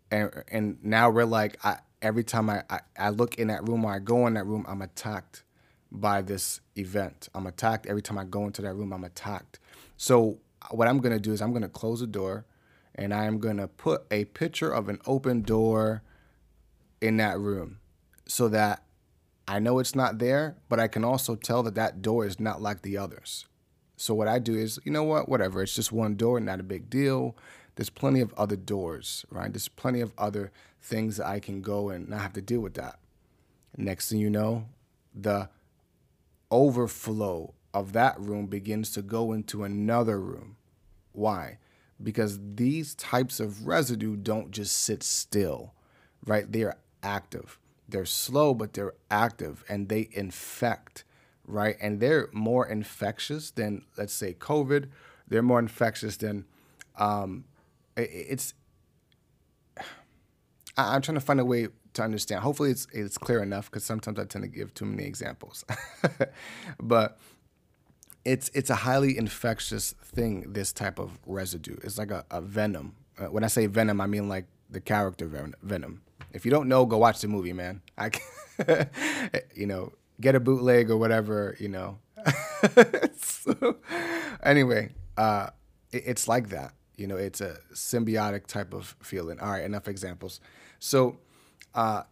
And 0.10 0.32
and 0.48 0.78
now 0.84 1.10
we're 1.10 1.26
like, 1.26 1.58
I, 1.66 1.78
every 2.02 2.24
time 2.24 2.50
I, 2.50 2.64
I, 2.70 2.80
I 2.98 3.10
look 3.10 3.36
in 3.36 3.48
that 3.48 3.68
room 3.68 3.86
or 3.86 3.94
I 3.94 4.00
go 4.00 4.28
in 4.28 4.34
that 4.36 4.46
room, 4.46 4.66
I'm 4.68 4.82
attacked 4.82 5.44
by 5.92 6.22
this 6.22 6.62
event. 6.76 7.30
I'm 7.36 7.48
attacked 7.48 7.86
every 7.88 8.02
time 8.02 8.18
I 8.18 8.24
go 8.24 8.46
into 8.46 8.62
that 8.62 8.74
room. 8.74 8.94
I'm 8.94 9.04
attacked. 9.04 9.60
So 9.98 10.40
uh, 10.62 10.68
what 10.72 10.88
I'm 10.88 11.00
gonna 11.00 11.20
do 11.20 11.34
is 11.34 11.42
I'm 11.42 11.54
gonna 11.54 11.70
close 11.70 12.00
the 12.00 12.08
door, 12.08 12.46
and 12.96 13.14
I 13.14 13.26
am 13.26 13.40
gonna 13.40 13.68
put 13.68 14.04
a 14.12 14.26
picture 14.26 14.72
of 14.72 14.90
an 14.90 15.00
open 15.06 15.42
door 15.42 16.04
in 17.02 17.18
that 17.18 17.40
room, 17.40 17.80
so 18.28 18.48
that 18.50 18.84
I 19.48 19.60
know 19.60 19.80
it's 19.80 19.96
not 19.96 20.20
there, 20.20 20.56
but 20.70 20.80
I 20.80 20.88
can 20.88 21.04
also 21.04 21.36
tell 21.36 21.64
that 21.64 21.76
that 21.76 22.02
door 22.02 22.26
is 22.26 22.40
not 22.40 22.62
like 22.62 22.82
the 22.82 22.98
others. 22.98 23.46
So 23.98 24.14
what 24.14 24.28
I 24.28 24.40
do 24.40 24.56
is, 24.56 24.80
you 24.84 24.92
know 24.92 25.04
what, 25.04 25.28
whatever. 25.30 25.62
It's 25.62 25.76
just 25.76 25.92
one 25.92 26.16
door, 26.16 26.40
not 26.40 26.60
a 26.60 26.64
big 26.64 26.90
deal. 26.90 27.36
There's 27.76 27.90
plenty 27.90 28.22
of 28.22 28.34
other 28.36 28.56
doors, 28.56 29.26
right? 29.30 29.52
There's 29.52 29.68
plenty 29.68 30.02
of 30.02 30.14
other 30.18 30.52
things 30.82 31.18
that 31.18 31.28
I 31.28 31.40
can 31.40 31.62
go 31.62 31.90
and 31.90 32.08
not 32.10 32.22
have 32.22 32.34
to 32.34 32.42
deal 32.42 32.62
with 32.62 32.76
that. 32.76 33.00
Next 33.76 34.10
thing 34.10 34.20
you 34.20 34.30
know, 34.30 34.68
the 35.14 35.50
overflow 36.52 37.54
of 37.74 37.94
that 37.94 38.20
room 38.20 38.48
begins 38.48 38.92
to 38.92 39.02
go 39.02 39.32
into 39.34 39.64
another 39.64 40.20
room. 40.20 40.58
Why? 41.12 41.58
Because 42.02 42.40
these 42.56 42.96
types 42.96 43.40
of 43.40 43.66
residue 43.66 44.16
don't 44.16 44.52
just 44.52 44.78
sit 44.78 45.02
still, 45.04 45.74
right? 46.26 46.52
They 46.52 46.64
are 46.64 46.78
active. 47.02 47.58
They're 47.94 48.06
slow, 48.08 48.56
but 48.56 48.74
they're 48.74 48.96
active 49.12 49.64
and 49.70 49.88
they 49.88 50.10
infect, 50.12 51.04
right? 51.46 51.78
And 51.80 52.00
they're 52.00 52.28
more 52.34 52.68
infectious 52.68 53.52
than, 53.52 53.86
let's 53.96 54.14
say, 54.14 54.34
COVID. 54.34 54.90
They're 55.28 55.44
more 55.44 55.60
infectious 55.60 56.18
than, 56.18 56.46
um, 56.98 57.46
it's, 57.96 58.56
I'm 60.76 61.04
trying 61.04 61.20
to 61.20 61.22
find 61.22 61.40
a 61.40 61.46
way 61.46 61.68
to 61.94 62.02
understand. 62.02 62.42
Hopefully, 62.42 62.72
it's 62.72 62.88
it's 62.92 63.20
clear 63.20 63.44
enough 63.44 63.70
because 63.70 63.84
sometimes 63.84 64.18
I 64.18 64.26
tend 64.26 64.44
to 64.44 64.50
give 64.50 64.74
too 64.74 64.86
many 64.86 65.04
examples. 65.04 65.64
but 66.82 67.20
it's 68.26 68.50
it's 68.56 68.72
a 68.72 68.76
highly 68.76 69.16
infectious 69.16 69.94
thing. 70.04 70.54
This 70.54 70.74
type 70.74 70.98
of 70.98 71.20
residue. 71.28 71.78
It's 71.84 72.00
like 72.00 72.10
a, 72.10 72.26
a 72.32 72.42
venom. 72.42 72.96
Uh, 73.20 73.26
when 73.26 73.44
I 73.44 73.48
say 73.48 73.68
venom, 73.68 74.02
I 74.02 74.08
mean 74.08 74.28
like 74.28 74.48
the 74.68 74.82
character 74.82 75.28
venom. 75.62 76.02
If 76.34 76.46
you 76.46 76.52
don't 76.52 76.68
know, 76.68 76.86
go 76.86 76.98
watch 76.98 77.22
the 77.22 77.28
movie, 77.28 77.54
man. 77.54 77.82
I, 77.98 78.12
you 79.56 79.68
know, 79.68 79.94
get 80.20 80.36
a 80.36 80.40
bootleg 80.40 80.90
or 80.90 80.98
whatever. 80.98 81.56
You 81.60 81.70
know. 81.70 82.00
so, 83.18 83.78
anyway, 84.42 84.90
uh, 85.18 85.48
it, 85.92 86.04
it's 86.06 86.28
like 86.28 86.50
that. 86.50 86.74
You 86.96 87.08
know, 87.08 87.18
it's 87.18 87.42
a 87.42 87.58
symbiotic 87.74 88.48
type 88.48 88.74
of 88.74 88.96
feeling. 89.02 89.40
All 89.40 89.52
right, 89.52 89.64
enough 89.64 89.88
examples. 89.88 90.40
So 90.80 91.18
uh, 91.74 92.04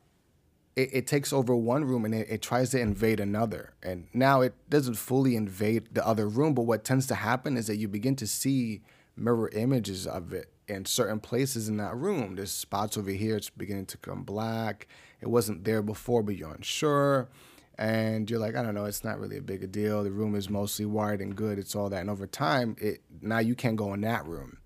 it, 0.75 0.89
it, 0.93 1.07
takes 1.07 1.31
over 1.33 1.55
one 1.55 1.85
room 1.85 2.05
and 2.05 2.15
it, 2.15 2.27
it, 2.29 2.41
tries 2.41 2.71
to 2.71 2.79
invade 2.79 3.19
another. 3.19 3.73
And 3.83 4.07
now 4.13 4.41
it 4.41 4.53
doesn't 4.69 4.95
fully 4.95 5.35
invade 5.35 5.89
the 5.93 6.05
other 6.05 6.27
room, 6.27 6.53
but 6.53 6.63
what 6.63 6.83
tends 6.83 7.05
to 7.07 7.15
happen 7.15 7.57
is 7.57 7.67
that 7.67 7.75
you 7.75 7.87
begin 7.87 8.15
to 8.17 8.27
see 8.27 8.81
mirror 9.15 9.49
images 9.53 10.07
of 10.07 10.33
it 10.33 10.49
in 10.71 10.85
certain 10.85 11.19
places 11.19 11.67
in 11.67 11.77
that 11.77 11.95
room. 11.95 12.35
There's 12.35 12.51
spots 12.51 12.97
over 12.97 13.11
here, 13.11 13.37
it's 13.37 13.49
beginning 13.49 13.85
to 13.87 13.97
come 13.97 14.23
black. 14.23 14.87
It 15.19 15.27
wasn't 15.27 15.63
there 15.65 15.81
before, 15.81 16.23
but 16.23 16.37
you're 16.37 16.53
unsure. 16.53 17.29
And 17.77 18.29
you're 18.29 18.39
like, 18.39 18.55
I 18.55 18.63
don't 18.63 18.75
know, 18.75 18.85
it's 18.85 19.03
not 19.03 19.19
really 19.19 19.37
a 19.37 19.41
big 19.41 19.63
a 19.63 19.67
deal. 19.67 20.03
The 20.03 20.11
room 20.11 20.35
is 20.35 20.49
mostly 20.49 20.85
wired 20.85 21.21
and 21.21 21.35
good. 21.35 21.57
It's 21.57 21.75
all 21.75 21.89
that. 21.89 22.01
And 22.01 22.09
over 22.09 22.27
time, 22.27 22.75
it 22.79 23.01
now 23.21 23.39
you 23.39 23.55
can't 23.55 23.75
go 23.75 23.93
in 23.93 24.01
that 24.01 24.25
room, 24.25 24.57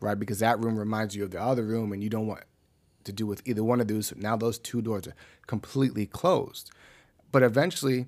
right? 0.00 0.18
Because 0.18 0.40
that 0.40 0.58
room 0.58 0.78
reminds 0.78 1.14
you 1.14 1.24
of 1.24 1.30
the 1.30 1.40
other 1.40 1.64
room, 1.64 1.92
and 1.92 2.02
you 2.02 2.10
don't 2.10 2.26
want 2.26 2.42
to 3.04 3.12
do 3.12 3.26
with 3.26 3.42
either 3.46 3.62
one 3.62 3.80
of 3.80 3.88
those. 3.88 4.14
Now 4.16 4.36
those 4.36 4.58
two 4.58 4.82
doors 4.82 5.06
are 5.06 5.14
completely 5.46 6.06
closed. 6.06 6.70
But 7.30 7.42
eventually, 7.42 8.06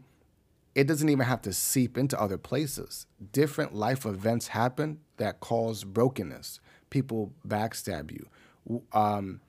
it 0.74 0.86
doesn't 0.86 1.08
even 1.08 1.26
have 1.26 1.42
to 1.42 1.52
seep 1.52 1.96
into 1.96 2.20
other 2.20 2.38
places. 2.38 3.06
Different 3.32 3.74
life 3.74 4.06
events 4.06 4.48
happen 4.48 5.00
that 5.18 5.40
cause 5.40 5.84
brokenness. 5.84 6.60
People 6.90 7.33
backstab 7.47 8.11
you. 8.11 8.83
Um, 8.92 9.40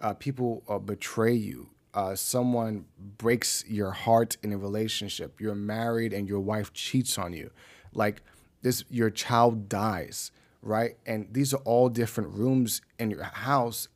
uh, 0.00 0.14
people 0.14 0.62
uh, 0.68 0.78
betray 0.78 1.34
you. 1.34 1.70
Uh, 1.94 2.14
someone 2.14 2.84
breaks 3.16 3.64
your 3.66 3.90
heart 3.90 4.36
in 4.42 4.52
a 4.52 4.58
relationship. 4.58 5.40
You're 5.40 5.54
married 5.54 6.12
and 6.12 6.28
your 6.28 6.40
wife 6.40 6.72
cheats 6.72 7.16
on 7.16 7.32
you. 7.32 7.50
Like 7.94 8.22
this, 8.60 8.84
your 8.90 9.08
child 9.08 9.68
dies, 9.68 10.30
right? 10.60 10.96
And 11.06 11.28
these 11.32 11.54
are 11.54 11.62
all 11.64 11.88
different 11.88 12.34
rooms 12.34 12.82
in 12.98 13.10
your 13.10 13.22
house 13.24 13.88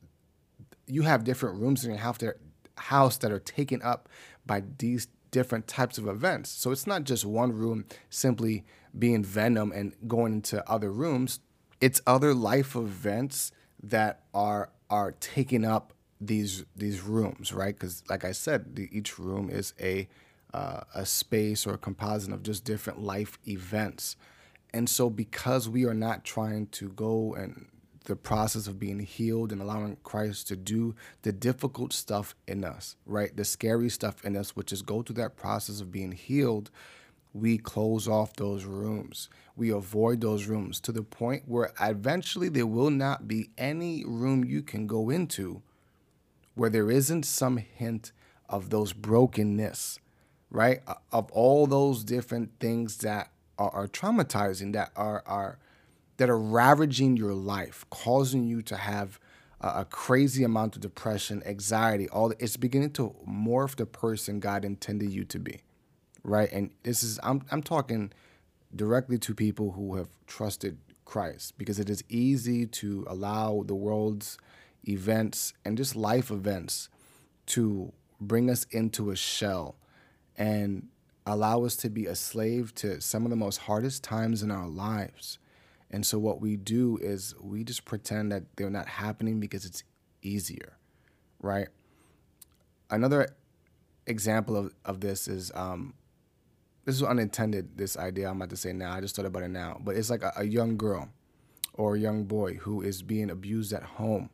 you 0.91 1.03
have 1.03 1.25
different 1.25 1.61
rooms 1.61 1.85
in 1.85 1.91
your 1.91 2.01
house 2.01 2.19
that, 2.19 2.37
house 2.77 3.17
that 3.19 3.31
are 3.31 3.41
taken 3.41 3.81
up 3.83 4.09
by 4.45 4.63
these 4.79 5.09
different 5.31 5.67
types 5.69 5.97
of 5.97 6.09
events. 6.09 6.51
So 6.51 6.73
it's 6.73 6.87
not 6.87 7.05
just 7.05 7.25
one 7.25 7.53
room 7.53 7.85
simply 8.09 8.65
being 8.99 9.23
venom 9.23 9.71
and 9.73 9.95
going 10.09 10.35
into 10.35 10.69
other 10.69 10.91
rooms. 10.91 11.41
It's 11.81 12.01
other 12.07 12.35
life 12.35 12.77
events 12.77 13.53
that 13.83 14.25
are 14.35 14.71
are 14.91 15.13
taking 15.13 15.65
up 15.65 15.93
these 16.21 16.65
these 16.77 17.01
rooms, 17.01 17.53
right? 17.53 17.75
Because 17.75 18.03
like 18.09 18.25
I 18.25 18.33
said, 18.33 18.77
the, 18.77 18.89
each 18.93 19.19
room 19.19 19.49
is 19.51 19.73
a 19.81 20.09
uh, 20.53 20.81
a 20.95 21.07
space 21.07 21.67
or 21.67 21.75
a 21.75 21.79
composite 21.79 22.33
of 22.33 22.43
just 22.43 22.65
different 22.65 23.01
life 23.01 23.39
events. 23.47 24.17
And 24.73 24.89
so 24.89 25.11
because 25.11 25.69
we 25.69 25.85
are 25.85 25.95
not 25.95 26.25
trying 26.25 26.67
to 26.69 26.89
go 26.91 27.35
and 27.35 27.67
the 28.05 28.17
process 28.17 28.67
of 28.67 28.79
being 28.79 29.01
healed 29.01 29.53
and 29.53 29.61
allowing 29.61 29.97
Christ 30.03 30.49
to 30.49 30.57
do 30.57 30.95
the 31.23 31.33
difficult 31.33 31.93
stuff 31.93 32.35
in 32.49 32.65
us, 32.65 32.97
right? 33.07 33.37
The 33.37 33.45
scary 33.45 33.89
stuff 33.89 34.25
in 34.25 34.37
us, 34.37 34.57
which 34.57 34.73
is 34.73 34.83
go 34.83 35.03
through 35.03 35.17
that 35.17 35.37
process 35.37 35.81
of 35.81 35.93
being 35.93 36.13
healed, 36.13 36.71
we 37.33 37.59
close 37.59 38.09
off 38.09 38.35
those 38.35 38.65
rooms. 38.65 39.29
We 39.57 39.71
avoid 39.71 40.21
those 40.21 40.47
rooms 40.47 40.81
to 40.81 40.93
the 40.93 41.03
point 41.03 41.45
where 41.47 41.73
eventually 41.81 42.49
there 42.49 42.67
will 42.67 42.91
not 42.91 43.29
be 43.29 43.51
any 43.57 44.05
room 44.05 44.45
you 44.45 44.63
can 44.63 44.87
go 44.87 45.11
into 45.11 45.63
where 46.55 46.71
there 46.71 46.91
isn't 46.91 47.25
some 47.25 47.57
hint 47.59 48.13
of 48.49 48.71
those 48.71 48.93
brokenness, 48.93 49.99
right? 50.51 50.81
Of 51.13 51.31
all 51.33 51.67
those 51.67 52.05
different 52.05 52.51
things 52.59 52.99
that 52.99 53.31
are, 53.59 53.71
are 53.71 53.89
traumatizing, 53.89 54.73
that 54.73 54.91
are 54.97 55.23
are 55.27 55.59
that 56.17 56.29
are 56.29 56.39
ravaging 56.39 57.17
your 57.17 57.33
life, 57.33 57.87
causing 57.91 58.45
you 58.45 58.61
to 58.63 58.77
have 58.77 59.19
a, 59.61 59.69
a 59.81 59.85
crazy 59.85 60.45
amount 60.45 60.77
of 60.77 60.83
depression, 60.83 61.43
anxiety, 61.47 62.09
all 62.09 62.33
it's 62.39 62.57
beginning 62.57 62.91
to 62.93 63.15
morph 63.27 63.77
the 63.77 63.87
person 63.87 64.41
God 64.41 64.65
intended 64.65 65.11
you 65.11 65.25
to 65.25 65.39
be. 65.39 65.63
Right? 66.23 66.51
And 66.53 66.71
this 66.83 67.03
is 67.03 67.19
I'm 67.23 67.43
I'm 67.51 67.63
talking 67.63 68.13
directly 68.75 69.19
to 69.19 69.35
people 69.35 69.73
who 69.73 69.97
have 69.97 70.09
trusted 70.27 70.79
Christ 71.05 71.59
because 71.59 71.79
it 71.79 71.91
is 71.91 72.05
easy 72.09 72.67
to 72.67 73.05
allow 73.09 73.65
the 73.67 73.75
world's 73.75 74.39
events 74.87 75.53
and 75.65 75.77
just 75.77 75.97
life 75.97 76.31
events 76.31 76.89
to 77.47 77.93
bring 78.21 78.49
us 78.49 78.65
into 78.71 79.11
a 79.11 79.17
shell 79.17 79.77
and 80.37 80.89
allow 81.27 81.65
us 81.65 81.77
to 81.77 81.91
be 81.91 82.07
a 82.07 82.15
slave 82.15 82.75
to 82.77 83.01
some 83.01 83.25
of 83.25 83.31
the 83.31 83.37
most 83.37 83.59
hardest 83.59 84.05
times 84.05 84.43
in 84.43 84.51
our 84.51 84.69
lives. 84.69 85.39
And 85.91 86.07
so 86.07 86.19
what 86.19 86.41
we 86.41 86.57
do 86.57 86.99
is 87.03 87.35
we 87.41 87.65
just 87.65 87.85
pretend 87.85 88.31
that 88.33 88.45
they're 88.57 88.71
not 88.71 88.87
happening 88.87 89.41
because 89.41 89.65
it's 89.65 89.83
easier, 90.23 90.77
right? 91.41 91.69
Another 92.89 93.29
example 94.07 94.57
of, 94.57 94.73
of 94.85 95.01
this 95.01 95.27
is 95.27 95.51
um, 95.55 95.95
this 96.91 96.97
is 96.97 97.03
unintended, 97.03 97.77
this 97.77 97.97
idea 97.97 98.29
I'm 98.29 98.37
about 98.37 98.51
to 98.51 98.57
say 98.57 98.73
now. 98.73 98.93
I 98.93 99.01
just 99.01 99.17
thought 99.17 99.25
about 99.25 99.43
it 99.43 99.51
now. 99.51 99.81
But 99.81 99.97
it's 99.97 100.11
like 100.11 100.23
a, 100.23 100.33
a 100.37 100.45
young 100.45 100.77
girl 100.77 101.09
or 101.75 101.95
a 101.95 101.99
young 101.99 102.25
boy 102.25 102.55
who 102.55 102.83
is 102.83 103.03
being 103.03 103.31
abused 103.31 103.73
at 103.73 103.83
home. 103.83 104.31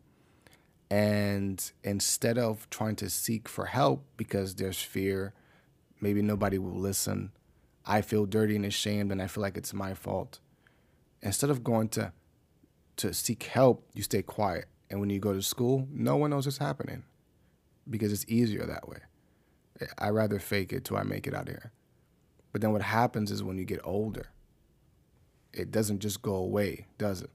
And 0.91 1.71
instead 1.85 2.39
of 2.39 2.69
trying 2.71 2.97
to 2.97 3.11
seek 3.11 3.49
for 3.49 3.67
help 3.67 4.05
because 4.17 4.55
there's 4.55 4.81
fear, 4.81 5.35
maybe 6.01 6.23
nobody 6.23 6.59
will 6.59 6.79
listen, 6.79 7.33
I 7.85 8.01
feel 8.01 8.25
dirty 8.25 8.57
and 8.57 8.65
ashamed 8.65 9.13
and 9.13 9.21
I 9.21 9.27
feel 9.27 9.43
like 9.43 9.57
it's 9.57 9.75
my 9.75 9.95
fault 9.95 10.41
instead 11.23 11.51
of 11.51 11.65
going 11.65 11.89
to 11.91 12.13
to 12.97 13.13
seek 13.13 13.43
help, 13.43 13.87
you 13.93 14.03
stay 14.03 14.23
quiet. 14.23 14.67
And 14.89 15.01
when 15.01 15.11
you 15.11 15.19
go 15.19 15.35
to 15.35 15.43
school, 15.43 15.87
no 15.91 16.17
one 16.17 16.31
knows 16.31 16.47
what's 16.47 16.57
happening 16.57 17.05
because 17.91 18.11
it's 18.11 18.25
easier 18.27 18.65
that 18.65 18.89
way. 18.89 18.99
I 19.99 20.09
rather 20.09 20.39
fake 20.39 20.73
it 20.73 20.87
till 20.87 20.97
I 20.97 21.03
make 21.03 21.27
it 21.27 21.35
out 21.35 21.49
here. 21.49 21.73
But 22.57 22.63
then 22.63 22.73
what 22.73 22.81
happens 22.81 23.31
is 23.31 23.43
when 23.43 23.59
you 23.59 23.67
get 23.67 23.83
older, 23.85 24.31
it 25.53 25.71
doesn't 25.71 25.99
just 25.99 26.23
go 26.23 26.37
away, 26.37 26.87
does 26.97 27.21
it? 27.21 27.29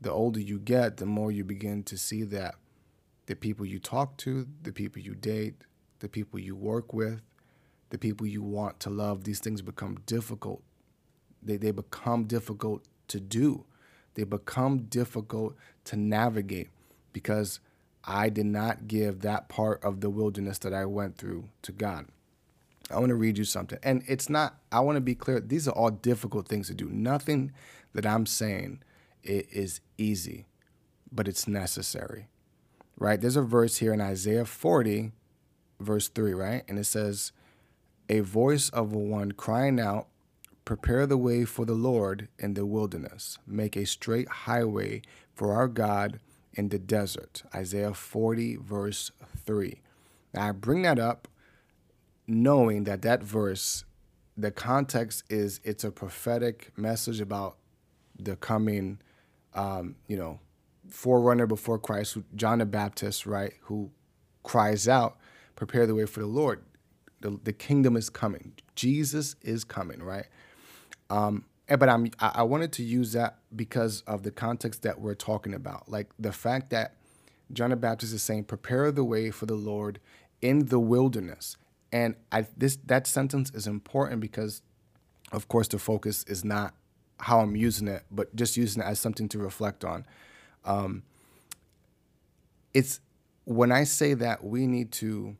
The 0.00 0.12
older 0.12 0.38
you 0.38 0.60
get, 0.60 0.98
the 0.98 1.06
more 1.06 1.32
you 1.32 1.42
begin 1.42 1.82
to 1.82 1.98
see 1.98 2.22
that 2.22 2.54
the 3.26 3.34
people 3.34 3.66
you 3.66 3.80
talk 3.80 4.16
to, 4.18 4.46
the 4.62 4.70
people 4.70 5.02
you 5.02 5.16
date, 5.16 5.64
the 5.98 6.08
people 6.08 6.38
you 6.38 6.54
work 6.54 6.94
with, 6.94 7.20
the 7.90 7.98
people 7.98 8.28
you 8.28 8.40
want 8.40 8.78
to 8.78 8.90
love, 8.90 9.24
these 9.24 9.40
things 9.40 9.60
become 9.60 9.98
difficult. 10.06 10.62
They, 11.42 11.56
they 11.56 11.72
become 11.72 12.22
difficult 12.22 12.84
to 13.08 13.18
do. 13.18 13.64
They 14.14 14.22
become 14.22 14.84
difficult 14.84 15.56
to 15.86 15.96
navigate 15.96 16.68
because 17.12 17.58
I 18.04 18.28
did 18.28 18.46
not 18.46 18.86
give 18.86 19.22
that 19.22 19.48
part 19.48 19.82
of 19.82 20.00
the 20.00 20.10
wilderness 20.10 20.58
that 20.58 20.72
I 20.72 20.84
went 20.84 21.18
through 21.18 21.48
to 21.62 21.72
God. 21.72 22.06
I 22.90 22.98
want 22.98 23.10
to 23.10 23.14
read 23.14 23.38
you 23.38 23.44
something. 23.44 23.78
And 23.82 24.02
it's 24.06 24.28
not, 24.28 24.58
I 24.72 24.80
want 24.80 24.96
to 24.96 25.00
be 25.00 25.14
clear, 25.14 25.40
these 25.40 25.68
are 25.68 25.72
all 25.72 25.90
difficult 25.90 26.48
things 26.48 26.68
to 26.68 26.74
do. 26.74 26.88
Nothing 26.88 27.52
that 27.94 28.06
I'm 28.06 28.26
saying 28.26 28.82
is 29.22 29.80
easy, 29.98 30.46
but 31.12 31.28
it's 31.28 31.46
necessary, 31.46 32.28
right? 32.96 33.20
There's 33.20 33.36
a 33.36 33.42
verse 33.42 33.78
here 33.78 33.92
in 33.92 34.00
Isaiah 34.00 34.44
40, 34.44 35.12
verse 35.80 36.08
3, 36.08 36.32
right? 36.32 36.64
And 36.68 36.78
it 36.78 36.84
says, 36.84 37.32
A 38.08 38.20
voice 38.20 38.70
of 38.70 38.92
one 38.92 39.32
crying 39.32 39.78
out, 39.78 40.08
Prepare 40.64 41.06
the 41.06 41.16
way 41.16 41.46
for 41.46 41.64
the 41.64 41.74
Lord 41.74 42.28
in 42.38 42.52
the 42.52 42.66
wilderness, 42.66 43.38
make 43.46 43.74
a 43.74 43.86
straight 43.86 44.28
highway 44.28 45.00
for 45.34 45.54
our 45.54 45.66
God 45.66 46.20
in 46.52 46.68
the 46.68 46.78
desert. 46.78 47.42
Isaiah 47.54 47.94
40, 47.94 48.56
verse 48.56 49.10
3. 49.46 49.80
Now, 50.34 50.48
I 50.48 50.52
bring 50.52 50.82
that 50.82 50.98
up 50.98 51.26
knowing 52.28 52.84
that 52.84 53.02
that 53.02 53.22
verse, 53.22 53.84
the 54.36 54.50
context 54.50 55.24
is 55.28 55.60
it's 55.64 55.82
a 55.82 55.90
prophetic 55.90 56.70
message 56.76 57.20
about 57.20 57.56
the 58.18 58.36
coming, 58.36 59.00
um, 59.54 59.96
you 60.06 60.16
know, 60.16 60.38
forerunner 60.88 61.46
before 61.46 61.78
Christ, 61.78 62.14
who, 62.14 62.24
John 62.36 62.58
the 62.58 62.66
Baptist, 62.66 63.26
right, 63.26 63.54
who 63.62 63.90
cries 64.42 64.86
out, 64.86 65.18
prepare 65.56 65.86
the 65.86 65.94
way 65.94 66.06
for 66.06 66.20
the 66.20 66.26
Lord. 66.26 66.62
The, 67.20 67.38
the 67.42 67.52
kingdom 67.52 67.96
is 67.96 68.10
coming. 68.10 68.52
Jesus 68.76 69.34
is 69.42 69.64
coming, 69.64 70.02
right? 70.02 70.26
Um, 71.10 71.46
but 71.68 71.88
I'm 71.88 72.10
I 72.20 72.42
wanted 72.44 72.72
to 72.74 72.82
use 72.82 73.12
that 73.12 73.38
because 73.54 74.02
of 74.02 74.22
the 74.22 74.30
context 74.30 74.82
that 74.82 75.00
we're 75.00 75.14
talking 75.14 75.52
about, 75.52 75.88
like 75.90 76.08
the 76.18 76.32
fact 76.32 76.70
that 76.70 76.94
John 77.52 77.70
the 77.70 77.76
Baptist 77.76 78.14
is 78.14 78.22
saying, 78.22 78.44
"Prepare 78.44 78.90
the 78.90 79.04
way 79.04 79.30
for 79.30 79.46
the 79.46 79.54
Lord 79.54 80.00
in 80.40 80.66
the 80.66 80.78
wilderness." 80.78 81.56
And 81.92 82.16
I 82.30 82.46
this 82.56 82.78
that 82.86 83.06
sentence 83.06 83.50
is 83.50 83.66
important 83.66 84.20
because, 84.20 84.62
of 85.32 85.48
course, 85.48 85.68
the 85.68 85.78
focus 85.78 86.24
is 86.28 86.44
not 86.44 86.74
how 87.20 87.40
I'm 87.40 87.56
using 87.56 87.88
it, 87.88 88.04
but 88.10 88.34
just 88.36 88.56
using 88.56 88.82
it 88.82 88.86
as 88.86 88.98
something 89.00 89.28
to 89.30 89.38
reflect 89.38 89.84
on. 89.84 90.06
Um, 90.64 91.02
it's 92.74 93.00
when 93.44 93.72
I 93.72 93.84
say 93.84 94.14
that 94.14 94.44
we 94.44 94.66
need 94.66 94.92
to 94.92 95.36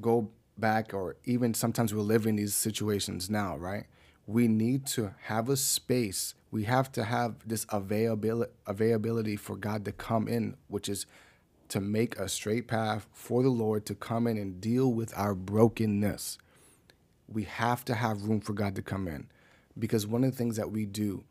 go 0.00 0.30
back, 0.58 0.92
or 0.92 1.16
even 1.24 1.54
sometimes 1.54 1.94
we're 1.94 2.02
living 2.02 2.36
these 2.36 2.54
situations 2.54 3.30
now, 3.30 3.56
right? 3.56 3.84
We 4.26 4.48
need 4.48 4.86
to 4.88 5.14
have 5.24 5.48
a 5.48 5.56
space. 5.56 6.34
We 6.50 6.64
have 6.64 6.92
to 6.92 7.04
have 7.04 7.36
this 7.46 7.66
availability 7.70 8.52
availability 8.66 9.36
for 9.36 9.56
God 9.56 9.84
to 9.86 9.92
come 9.92 10.28
in, 10.28 10.56
which 10.68 10.88
is 10.88 11.06
to 11.72 11.80
make 11.80 12.18
a 12.18 12.28
straight 12.28 12.68
path 12.68 13.06
for 13.14 13.42
the 13.42 13.48
Lord 13.48 13.86
to 13.86 13.94
come 13.94 14.26
in 14.26 14.36
and 14.36 14.60
deal 14.60 14.92
with 14.92 15.16
our 15.16 15.34
brokenness. 15.34 16.36
We 17.26 17.44
have 17.44 17.82
to 17.86 17.94
have 17.94 18.24
room 18.24 18.42
for 18.42 18.52
God 18.52 18.74
to 18.76 18.82
come 18.82 19.08
in 19.08 19.28
because 19.78 20.06
one 20.06 20.22
of 20.22 20.30
the 20.30 20.36
things 20.36 20.56
that 20.56 20.70
we 20.70 20.84
do 20.84 21.24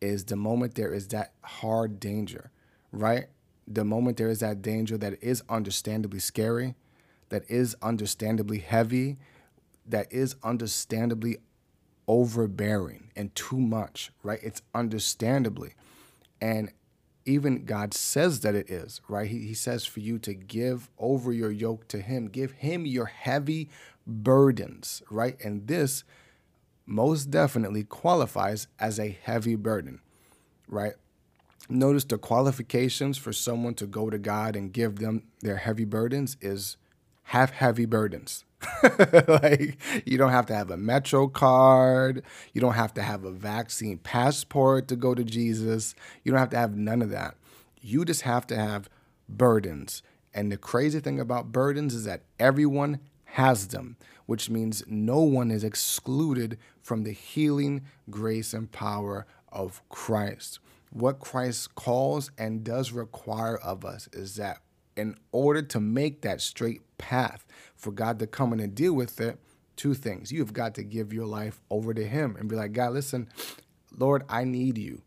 is 0.00 0.24
the 0.24 0.34
moment 0.34 0.74
there 0.74 0.92
is 0.92 1.06
that 1.08 1.34
hard 1.42 2.00
danger, 2.00 2.50
right? 2.90 3.26
The 3.68 3.84
moment 3.84 4.16
there 4.16 4.30
is 4.30 4.40
that 4.40 4.62
danger 4.62 4.98
that 4.98 5.22
is 5.22 5.44
understandably 5.48 6.18
scary, 6.18 6.74
that 7.28 7.48
is 7.48 7.76
understandably 7.80 8.58
heavy, 8.58 9.16
that 9.86 10.12
is 10.12 10.34
understandably 10.42 11.36
overbearing 12.08 13.12
and 13.14 13.32
too 13.36 13.60
much, 13.60 14.10
right? 14.24 14.40
It's 14.42 14.60
understandably. 14.74 15.74
And 16.40 16.72
even 17.26 17.64
God 17.64 17.94
says 17.94 18.40
that 18.40 18.54
it 18.54 18.70
is, 18.70 19.00
right? 19.08 19.28
He, 19.28 19.40
he 19.40 19.54
says 19.54 19.84
for 19.84 20.00
you 20.00 20.18
to 20.20 20.34
give 20.34 20.90
over 20.98 21.32
your 21.32 21.50
yoke 21.50 21.88
to 21.88 22.00
Him, 22.00 22.28
give 22.28 22.52
Him 22.52 22.86
your 22.86 23.06
heavy 23.06 23.70
burdens, 24.06 25.02
right? 25.10 25.36
And 25.42 25.66
this 25.66 26.04
most 26.86 27.30
definitely 27.30 27.84
qualifies 27.84 28.66
as 28.78 29.00
a 29.00 29.18
heavy 29.22 29.56
burden, 29.56 30.00
right? 30.68 30.94
Notice 31.68 32.04
the 32.04 32.18
qualifications 32.18 33.16
for 33.16 33.32
someone 33.32 33.74
to 33.74 33.86
go 33.86 34.10
to 34.10 34.18
God 34.18 34.54
and 34.54 34.72
give 34.72 34.96
them 34.96 35.22
their 35.40 35.56
heavy 35.56 35.86
burdens 35.86 36.36
is 36.42 36.76
have 37.28 37.50
heavy 37.50 37.86
burdens. 37.86 38.44
like 39.28 39.78
you 40.04 40.18
don't 40.18 40.30
have 40.30 40.46
to 40.46 40.54
have 40.54 40.70
a 40.70 40.76
metro 40.76 41.28
card. 41.28 42.22
You 42.52 42.60
don't 42.60 42.74
have 42.74 42.94
to 42.94 43.02
have 43.02 43.24
a 43.24 43.30
vaccine 43.30 43.98
passport 43.98 44.88
to 44.88 44.96
go 44.96 45.14
to 45.14 45.24
jesus. 45.24 45.94
You 46.22 46.32
don't 46.32 46.40
have 46.40 46.50
to 46.50 46.58
have 46.58 46.76
none 46.76 47.02
of 47.02 47.10
that. 47.10 47.36
You 47.80 48.04
just 48.04 48.22
have 48.22 48.46
to 48.48 48.56
have 48.56 48.88
burdens. 49.28 50.02
And 50.32 50.50
the 50.50 50.56
crazy 50.56 51.00
thing 51.00 51.20
about 51.20 51.52
burdens 51.52 51.94
is 51.94 52.04
that 52.04 52.22
everyone 52.38 53.00
has 53.24 53.68
them 53.68 53.96
which 54.26 54.50
means 54.50 54.82
no 54.86 55.20
one 55.20 55.50
is 55.50 55.64
excluded 55.64 56.58
from 56.80 57.04
the 57.04 57.12
healing 57.12 57.82
grace 58.10 58.54
and 58.54 58.70
power 58.70 59.26
of 59.52 59.82
christ. 59.88 60.58
What 60.90 61.20
christ 61.20 61.74
calls 61.74 62.30
and 62.38 62.64
does 62.64 62.92
require 62.92 63.56
of 63.56 63.84
us 63.84 64.08
is 64.12 64.36
that 64.36 64.58
in 64.96 65.16
order 65.32 65.60
to 65.60 65.80
make 65.80 66.22
that 66.22 66.40
straight 66.40 66.82
path 66.98 67.44
for 67.84 67.92
God 67.92 68.18
to 68.18 68.26
come 68.26 68.52
in 68.52 68.60
and 68.60 68.74
deal 68.74 68.94
with 68.94 69.20
it, 69.20 69.38
two 69.76 69.94
things. 69.94 70.32
You've 70.32 70.52
got 70.52 70.74
to 70.74 70.82
give 70.82 71.12
your 71.12 71.26
life 71.26 71.60
over 71.70 71.94
to 71.94 72.04
Him 72.04 72.34
and 72.36 72.48
be 72.48 72.56
like, 72.56 72.72
God, 72.72 72.94
listen, 72.94 73.28
Lord, 73.96 74.24
I 74.28 74.44
need 74.44 74.78
you. 74.78 75.02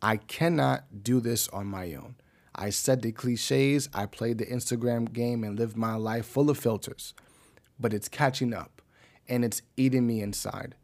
I 0.00 0.18
cannot 0.18 1.02
do 1.02 1.20
this 1.20 1.48
on 1.48 1.66
my 1.66 1.94
own. 1.94 2.16
I 2.54 2.70
said 2.70 3.00
the 3.00 3.12
cliches, 3.12 3.88
I 3.94 4.06
played 4.06 4.38
the 4.38 4.46
Instagram 4.46 5.12
game 5.12 5.42
and 5.42 5.58
lived 5.58 5.76
my 5.76 5.94
life 5.94 6.26
full 6.26 6.50
of 6.50 6.58
filters, 6.58 7.14
but 7.80 7.94
it's 7.94 8.08
catching 8.08 8.52
up 8.52 8.82
and 9.26 9.44
it's 9.44 9.62
eating 9.76 10.06
me 10.06 10.20
inside. 10.20 10.74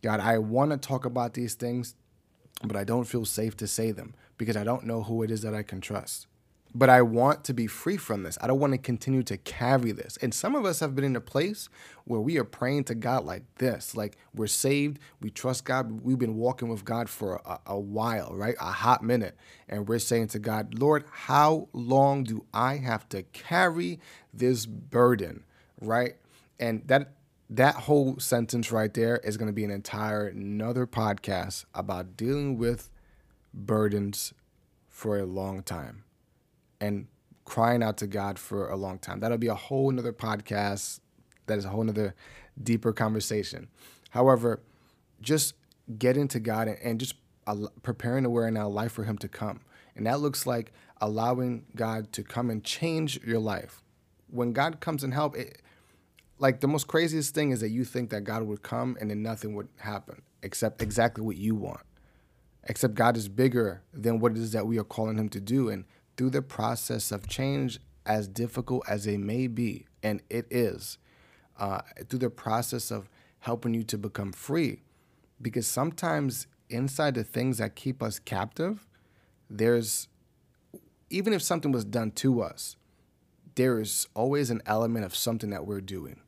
God, 0.00 0.20
I 0.20 0.38
want 0.38 0.70
to 0.70 0.76
talk 0.76 1.04
about 1.04 1.34
these 1.34 1.54
things, 1.54 1.96
but 2.62 2.76
I 2.76 2.84
don't 2.84 3.04
feel 3.04 3.24
safe 3.24 3.56
to 3.56 3.66
say 3.66 3.90
them 3.90 4.14
because 4.36 4.56
I 4.56 4.62
don't 4.62 4.84
know 4.84 5.02
who 5.02 5.24
it 5.24 5.30
is 5.32 5.42
that 5.42 5.54
I 5.54 5.64
can 5.64 5.80
trust 5.80 6.28
but 6.74 6.90
I 6.90 7.02
want 7.02 7.44
to 7.44 7.54
be 7.54 7.66
free 7.66 7.96
from 7.96 8.22
this. 8.22 8.36
I 8.40 8.46
don't 8.46 8.58
want 8.58 8.72
to 8.72 8.78
continue 8.78 9.22
to 9.24 9.36
carry 9.36 9.92
this. 9.92 10.18
And 10.20 10.34
some 10.34 10.54
of 10.54 10.64
us 10.64 10.80
have 10.80 10.94
been 10.94 11.04
in 11.04 11.16
a 11.16 11.20
place 11.20 11.68
where 12.04 12.20
we 12.20 12.38
are 12.38 12.44
praying 12.44 12.84
to 12.84 12.94
God 12.94 13.24
like 13.24 13.42
this. 13.56 13.96
Like 13.96 14.16
we're 14.34 14.46
saved, 14.46 14.98
we 15.20 15.30
trust 15.30 15.64
God, 15.64 16.02
we've 16.02 16.18
been 16.18 16.36
walking 16.36 16.68
with 16.68 16.84
God 16.84 17.08
for 17.08 17.40
a, 17.44 17.60
a 17.66 17.78
while, 17.78 18.34
right? 18.34 18.54
A 18.60 18.72
hot 18.72 19.02
minute. 19.02 19.36
And 19.68 19.88
we're 19.88 19.98
saying 19.98 20.28
to 20.28 20.38
God, 20.38 20.78
Lord, 20.78 21.04
how 21.10 21.68
long 21.72 22.24
do 22.24 22.44
I 22.52 22.76
have 22.76 23.08
to 23.10 23.22
carry 23.22 24.00
this 24.32 24.66
burden, 24.66 25.44
right? 25.80 26.16
And 26.60 26.86
that 26.86 27.12
that 27.50 27.74
whole 27.74 28.18
sentence 28.18 28.70
right 28.70 28.92
there 28.92 29.16
is 29.24 29.38
going 29.38 29.46
to 29.46 29.54
be 29.54 29.64
an 29.64 29.70
entire 29.70 30.26
another 30.26 30.86
podcast 30.86 31.64
about 31.74 32.14
dealing 32.14 32.58
with 32.58 32.90
burdens 33.54 34.34
for 34.90 35.18
a 35.18 35.24
long 35.24 35.62
time 35.62 36.04
and 36.80 37.06
crying 37.44 37.82
out 37.82 37.96
to 37.98 38.06
God 38.06 38.38
for 38.38 38.68
a 38.68 38.76
long 38.76 38.98
time. 38.98 39.20
That'll 39.20 39.38
be 39.38 39.48
a 39.48 39.54
whole 39.54 39.90
nother 39.90 40.12
podcast. 40.12 41.00
That 41.46 41.58
is 41.58 41.64
a 41.64 41.70
whole 41.70 41.84
nother 41.84 42.14
deeper 42.62 42.92
conversation. 42.92 43.68
However, 44.10 44.60
just 45.20 45.54
getting 45.98 46.28
to 46.28 46.40
God 46.40 46.68
and, 46.68 47.00
just 47.00 47.14
preparing 47.82 48.24
to 48.24 48.30
wear 48.30 48.46
in 48.46 48.56
our 48.56 48.68
life 48.68 48.92
for 48.92 49.04
Him 49.04 49.16
to 49.18 49.28
come. 49.28 49.60
And 49.96 50.06
that 50.06 50.20
looks 50.20 50.46
like 50.46 50.72
allowing 51.00 51.64
God 51.74 52.12
to 52.12 52.22
come 52.22 52.50
and 52.50 52.62
change 52.62 53.20
your 53.24 53.38
life. 53.38 53.82
When 54.28 54.52
God 54.52 54.80
comes 54.80 55.02
and 55.02 55.14
help, 55.14 55.36
it, 55.36 55.62
like 56.38 56.60
the 56.60 56.68
most 56.68 56.86
craziest 56.86 57.34
thing 57.34 57.50
is 57.50 57.60
that 57.60 57.70
you 57.70 57.84
think 57.84 58.10
that 58.10 58.22
God 58.22 58.42
would 58.42 58.62
come 58.62 58.96
and 59.00 59.10
then 59.10 59.22
nothing 59.22 59.54
would 59.54 59.68
happen 59.78 60.22
except 60.42 60.82
exactly 60.82 61.24
what 61.24 61.36
you 61.36 61.54
want. 61.54 61.80
Except 62.64 62.94
God 62.94 63.16
is 63.16 63.28
bigger 63.28 63.82
than 63.94 64.18
what 64.18 64.32
it 64.32 64.38
is 64.38 64.52
that 64.52 64.66
we 64.66 64.78
are 64.78 64.84
calling 64.84 65.16
Him 65.16 65.30
to 65.30 65.40
do. 65.40 65.70
And 65.70 65.86
through 66.18 66.30
the 66.30 66.42
process 66.42 67.12
of 67.12 67.28
change, 67.28 67.78
as 68.04 68.26
difficult 68.26 68.82
as 68.88 69.06
it 69.06 69.18
may 69.18 69.46
be, 69.46 69.86
and 70.02 70.20
it 70.28 70.46
is, 70.50 70.98
uh, 71.58 71.80
through 72.08 72.18
the 72.18 72.28
process 72.28 72.90
of 72.90 73.08
helping 73.40 73.72
you 73.72 73.84
to 73.84 73.96
become 73.96 74.32
free. 74.32 74.82
Because 75.40 75.66
sometimes 75.66 76.48
inside 76.68 77.14
the 77.14 77.22
things 77.22 77.58
that 77.58 77.76
keep 77.76 78.02
us 78.02 78.18
captive, 78.18 78.86
there's, 79.48 80.08
even 81.08 81.32
if 81.32 81.40
something 81.40 81.70
was 81.70 81.84
done 81.84 82.10
to 82.10 82.42
us, 82.42 82.76
there 83.54 83.80
is 83.80 84.08
always 84.14 84.50
an 84.50 84.62
element 84.66 85.04
of 85.04 85.14
something 85.14 85.50
that 85.50 85.66
we're 85.66 85.80
doing, 85.80 86.20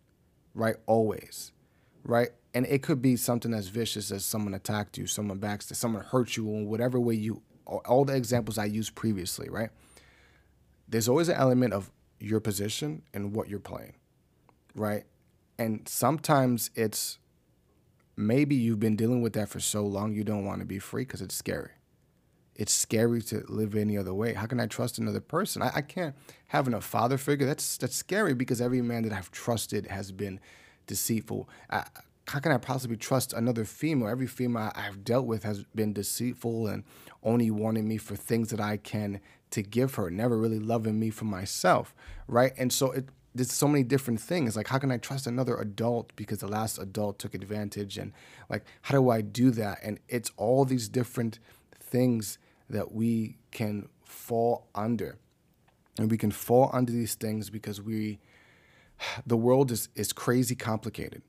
right? 0.55 0.77
Always, 0.87 1.53
right? 2.05 2.31
And 2.55 2.67
it 2.67 2.83
could 2.83 3.03
be 3.03 3.17
something 3.17 3.55
as 3.55 3.69
vicious 3.69 4.11
as 4.11 4.25
someone 4.25 4.55
attacked 4.55 4.99
you, 4.99 5.07
someone 5.07 5.41
backstabbed, 5.41 5.77
someone 5.77 6.05
hurt 6.05 6.37
you 6.37 6.49
in 6.49 6.67
whatever 6.67 7.01
way 7.01 7.15
you 7.15 7.43
all 7.79 8.05
the 8.05 8.15
examples 8.15 8.59
I 8.59 8.65
used 8.67 8.95
previously, 8.95 9.49
right? 9.49 9.71
There's 10.89 11.09
always 11.09 11.29
an 11.29 11.37
element 11.37 11.73
of 11.73 11.91
your 12.19 12.41
position 12.41 13.03
and 13.15 13.35
what 13.35 13.49
you're 13.49 13.61
playing, 13.61 13.95
right? 14.75 15.05
And 15.59 15.89
sometimes 15.89 16.71
it's 16.75 17.19
maybe 18.17 18.55
you've 18.55 18.81
been 18.81 18.97
dealing 18.97 19.23
with 19.23 19.33
that 19.35 19.49
for 19.49 19.61
so 19.61 19.85
long 19.85 20.13
you 20.13 20.25
don't 20.25 20.45
want 20.45 20.61
to 20.61 20.67
be 20.67 20.79
free 20.79 21.03
because 21.03 21.23
it's 21.23 21.35
scary. 21.35 21.71
It's 22.57 22.73
scary 22.73 23.23
to 23.23 23.43
live 23.49 23.75
any 23.75 23.97
other 23.97 24.13
way. 24.13 24.35
How 24.35 24.47
can 24.47 24.61
I 24.61 24.67
trust 24.67 24.99
another 24.99 25.21
person? 25.21 25.63
I, 25.63 25.71
I 25.77 25.81
can't 25.81 26.15
have 26.49 26.69
a 26.69 26.81
father 26.81 27.17
figure. 27.17 27.47
That's 27.47 27.79
that's 27.79 27.97
scary 27.97 28.35
because 28.35 28.61
every 28.61 28.83
man 28.83 29.05
that 29.05 29.13
I've 29.13 29.31
trusted 29.31 29.87
has 29.87 30.13
been 30.13 30.41
deceitful. 30.87 31.49
I, 31.71 31.85
how 32.29 32.39
can 32.39 32.53
I 32.53 32.59
possibly 32.59 32.97
trust 32.97 33.33
another 33.33 33.65
female? 33.65 34.09
Every 34.09 34.27
female 34.27 34.71
I've 34.75 35.05
dealt 35.05 35.27
with 35.27 35.43
has 35.43 35.65
been 35.75 35.93
deceitful 35.93 36.69
and 36.69 36.85
only 37.23 37.51
wanting 37.51 37.87
me 37.87 37.97
for 37.97 38.17
things 38.17 38.51
that 38.51 38.61
I 38.61 38.77
can 38.77 39.21
to 39.51 39.63
give 39.63 39.95
her, 39.95 40.11
never 40.11 40.39
really 40.39 40.59
loving 40.59 40.99
me 40.99 41.11
for 41.11 41.25
myself, 41.25 41.95
right? 42.29 42.53
And 42.57 42.73
so 42.73 42.93
it, 42.93 43.09
there's 43.35 43.53
so 43.53 43.69
many 43.69 43.85
different 43.85 44.21
things. 44.21 44.57
Like, 44.57 44.69
how 44.69 44.79
can 44.79 44.91
I 44.91 44.97
trust 44.97 45.27
another 45.27 45.57
adult 45.57 46.15
because 46.17 46.39
the 46.39 46.49
last 46.49 46.79
adult 46.79 47.19
took 47.19 47.35
advantage? 47.35 47.99
And 47.99 48.13
like, 48.49 48.65
how 48.83 48.95
do 48.99 49.11
I 49.11 49.21
do 49.21 49.51
that? 49.53 49.81
And 49.83 49.99
it's 50.09 50.31
all 50.37 50.65
these 50.65 50.89
different 50.89 51.39
things 51.79 52.39
that 52.69 52.93
we 52.93 53.39
can 53.51 53.89
fall 54.05 54.69
under. 54.75 55.19
And 55.99 56.11
we 56.11 56.17
can 56.17 56.31
fall 56.31 56.71
under 56.73 56.93
these 56.93 57.15
things 57.15 57.51
because 57.51 57.81
we, 57.81 58.21
the 59.27 59.37
world 59.37 59.71
is, 59.71 59.89
is 59.97 60.13
crazy 60.13 60.55
complicated 60.55 61.23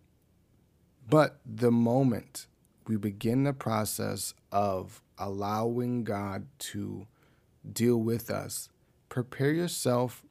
but 1.11 1.41
the 1.45 1.71
moment 1.71 2.47
we 2.87 2.95
begin 2.95 3.43
the 3.43 3.53
process 3.53 4.33
of 4.51 5.01
allowing 5.21 6.03
God 6.03 6.47
to 6.57 7.07
deal 7.71 7.97
with 7.97 8.29
us, 8.29 8.69
prepare 9.07 9.51
yourself 9.51 10.25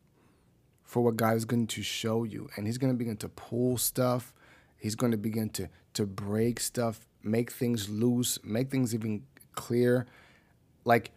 for 0.83 1.03
what 1.03 1.17
God 1.17 1.37
is 1.37 1.45
going 1.45 1.69
to 1.69 1.83
show 1.83 2.25
you. 2.25 2.51
And 2.57 2.67
He's 2.67 2.77
going 2.77 2.93
to 2.93 2.99
begin 2.99 3.17
to 3.19 3.29
pull 3.29 3.79
stuff, 3.79 4.35
He's 4.77 4.97
going 4.97 5.13
to 5.13 5.19
begin 5.19 5.49
to, 5.51 5.69
to 5.95 6.07
break 6.07 6.59
stuff, 6.59 7.07
make 7.23 7.53
things 7.53 7.89
loose, 7.89 8.39
make 8.43 8.71
things 8.71 8.95
even 8.95 9.23
clear. 9.53 10.07
Like 10.85 11.13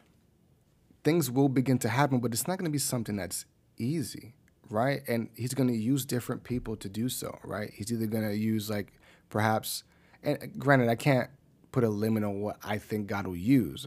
things 1.04 1.32
will 1.32 1.50
begin 1.50 1.80
to 1.80 1.90
happen, 1.90 2.20
but 2.20 2.34
it's 2.34 2.48
not 2.48 2.58
going 2.58 2.66
to 2.66 2.72
be 2.72 2.78
something 2.78 3.16
that's 3.16 3.46
easy, 3.78 4.36
right? 4.70 5.02
And 5.08 5.30
He's 5.36 5.56
going 5.56 5.70
to 5.70 5.76
use 5.76 6.06
different 6.06 6.44
people 6.44 6.76
to 6.76 6.88
do 6.88 7.10
so, 7.10 7.40
right? 7.44 7.72
He's 7.74 7.92
either 7.92 8.06
going 8.06 8.28
to 8.28 8.38
use 8.38 8.70
like 8.70 8.94
perhaps. 9.30 9.84
And 10.22 10.54
granted, 10.60 10.90
I 10.90 10.96
can't 10.96 11.30
put 11.74 11.84
a 11.84 11.90
limit 11.90 12.24
on 12.24 12.40
what 12.40 12.58
I 12.64 12.78
think 12.78 13.08
God 13.08 13.28
will 13.28 13.36
use. 13.36 13.86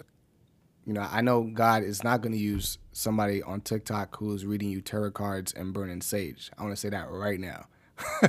You 0.85 0.93
know, 0.93 1.07
I 1.11 1.23
know 1.23 1.45
God 1.45 1.83
is 1.83 2.05
not 2.05 2.21
going 2.21 2.33
to 2.33 2.39
use 2.39 2.79
somebody 2.93 3.43
on 3.43 3.63
TikTok 3.63 4.17
who 4.19 4.35
is 4.35 4.45
reading 4.45 4.69
you 4.69 4.83
tarot 4.83 5.13
cards 5.13 5.53
and 5.55 5.73
burning 5.73 6.03
sage. 6.03 6.51
I 6.59 6.63
want 6.63 6.75
to 6.75 6.81
say 6.81 6.91
that 6.91 7.11
right 7.11 7.41
now. 7.41 7.67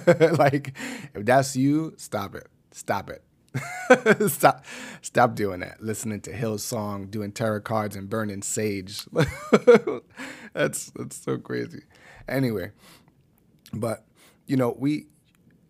like, 0.38 0.74
if 1.14 1.26
that's 1.26 1.56
you, 1.56 1.94
stop 1.98 2.36
it. 2.36 2.48
Stop 2.72 3.10
it. 3.10 3.24
stop 4.32 4.66
stop 5.02 5.36
doing 5.36 5.62
that. 5.62 5.82
Listening 5.82 6.22
to 6.22 6.32
Hillsong, 6.32 7.10
doing 7.10 7.32
tarot 7.32 7.62
cards 7.62 7.96
and 7.96 8.10
burning 8.10 8.44
sage. 8.44 9.06
that's 10.54 10.92
that's 10.92 11.18
so 11.18 11.38
crazy. 11.38 11.84
Anyway, 12.28 12.72
but 13.74 14.06
you 14.46 14.58
know, 14.58 14.76
we 14.78 15.08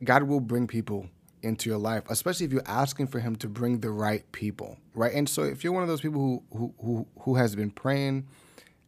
God 0.03 0.23
will 0.23 0.41
bring 0.41 0.67
people 0.67 1.07
into 1.47 1.69
your 1.69 1.79
life, 1.79 2.03
especially 2.09 2.45
if 2.45 2.51
you're 2.51 2.61
asking 2.65 3.07
for 3.07 3.19
him 3.19 3.35
to 3.37 3.47
bring 3.47 3.79
the 3.79 3.89
right 3.89 4.29
people, 4.31 4.77
right? 4.93 5.13
And 5.13 5.27
so 5.27 5.43
if 5.43 5.63
you're 5.63 5.73
one 5.73 5.83
of 5.83 5.89
those 5.89 6.01
people 6.01 6.43
who 6.51 6.73
who 6.79 7.07
who, 7.21 7.35
has 7.35 7.55
been 7.55 7.71
praying 7.71 8.27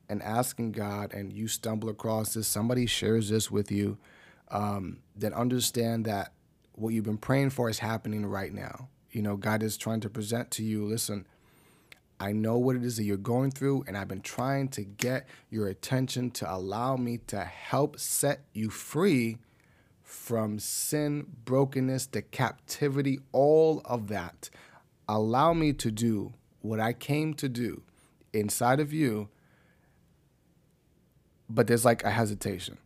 and 0.07 0.21
asking 0.21 0.73
God 0.73 1.13
and 1.13 1.31
you 1.33 1.47
stumble 1.47 1.89
across 1.89 2.33
this, 2.33 2.47
somebody 2.47 2.85
shares 2.85 3.29
this 3.29 3.49
with 3.49 3.71
you, 3.71 3.97
um, 4.51 4.99
then 5.15 5.33
understand 5.33 6.05
that 6.05 6.33
what 6.73 6.89
you've 6.89 7.05
been 7.05 7.17
praying 7.17 7.51
for 7.51 7.69
is 7.69 7.79
happening 7.79 8.25
right 8.25 8.53
now. 8.53 8.89
You 9.11 9.21
know, 9.21 9.37
God 9.37 9.63
is 9.63 9.77
trying 9.77 10.01
to 10.01 10.09
present 10.09 10.51
to 10.51 10.63
you, 10.63 10.85
listen, 10.85 11.25
I 12.19 12.33
know 12.33 12.57
what 12.57 12.75
it 12.75 12.83
is 12.83 12.97
that 12.97 13.03
you're 13.03 13.17
going 13.17 13.51
through, 13.51 13.85
and 13.87 13.97
I've 13.97 14.07
been 14.07 14.21
trying 14.21 14.67
to 14.69 14.83
get 14.83 15.27
your 15.49 15.67
attention 15.67 16.31
to 16.31 16.53
allow 16.53 16.97
me 16.97 17.19
to 17.27 17.43
help 17.43 17.97
set 17.97 18.41
you 18.53 18.69
free 18.69 19.37
from 20.09 20.57
sin, 20.57 21.27
brokenness, 21.45 22.07
the 22.07 22.21
captivity, 22.23 23.19
all 23.31 23.79
of 23.85 24.07
that. 24.07 24.49
Allow 25.07 25.53
me 25.53 25.71
to 25.73 25.91
do 25.91 26.33
what 26.61 26.79
I 26.79 26.93
came 26.93 27.35
to 27.35 27.47
do 27.47 27.83
inside 28.33 28.79
of 28.79 28.91
you. 28.91 29.29
But 31.47 31.67
there's 31.67 31.85
like 31.85 32.03
a 32.03 32.09
hesitation, 32.09 32.79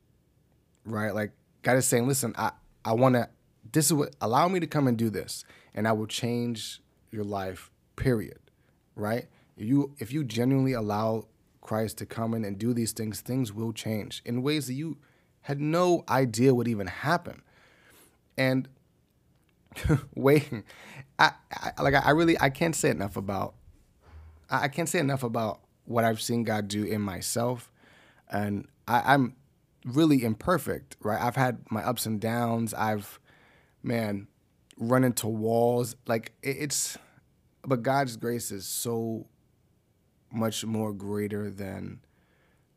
right? 0.85 1.15
Like 1.15 1.31
God 1.61 1.77
is 1.77 1.85
saying, 1.85 2.09
listen, 2.09 2.35
I, 2.37 2.51
I 2.83 2.91
want 2.91 3.15
to, 3.15 3.29
this 3.71 3.85
is 3.85 3.93
what, 3.93 4.13
allow 4.19 4.49
me 4.49 4.59
to 4.59 4.67
come 4.67 4.85
and 4.85 4.97
do 4.97 5.09
this, 5.09 5.45
and 5.73 5.87
I 5.87 5.93
will 5.93 6.07
change 6.07 6.81
your 7.09 7.23
life, 7.23 7.71
period, 7.95 8.39
right? 8.97 9.27
You, 9.55 9.95
if 9.97 10.11
you 10.11 10.25
genuinely 10.25 10.73
allow 10.73 11.27
Christ 11.61 11.99
to 11.99 12.05
come 12.05 12.33
in 12.33 12.43
and 12.43 12.57
do 12.57 12.73
these 12.73 12.91
things, 12.91 13.21
things 13.21 13.53
will 13.53 13.71
change 13.71 14.21
in 14.25 14.43
ways 14.43 14.67
that 14.67 14.73
you 14.73 14.97
had 15.43 15.61
no 15.61 16.03
idea 16.09 16.53
what 16.53 16.67
even 16.67 16.87
happened. 16.87 17.41
And 18.37 18.67
wait, 20.15 20.49
I, 21.19 21.31
I 21.77 21.81
like 21.81 21.93
I 21.93 22.11
really 22.11 22.39
I 22.39 22.49
can't 22.49 22.75
say 22.75 22.89
enough 22.89 23.15
about 23.15 23.53
I 24.49 24.67
can't 24.67 24.89
say 24.89 24.99
enough 24.99 25.23
about 25.23 25.61
what 25.85 26.03
I've 26.03 26.21
seen 26.21 26.43
God 26.43 26.67
do 26.67 26.83
in 26.83 27.01
myself, 27.01 27.71
and 28.29 28.67
I, 28.87 29.13
I'm 29.13 29.35
really 29.85 30.23
imperfect, 30.23 30.95
right? 31.01 31.21
I've 31.21 31.35
had 31.35 31.59
my 31.69 31.83
ups 31.83 32.05
and 32.05 32.19
downs. 32.19 32.73
I've 32.73 33.19
man 33.81 34.27
run 34.77 35.03
into 35.03 35.27
walls. 35.27 35.95
Like 36.07 36.33
it's, 36.41 36.97
but 37.63 37.83
God's 37.83 38.17
grace 38.17 38.51
is 38.51 38.65
so 38.65 39.27
much 40.31 40.65
more 40.65 40.93
greater 40.93 41.49
than 41.49 41.99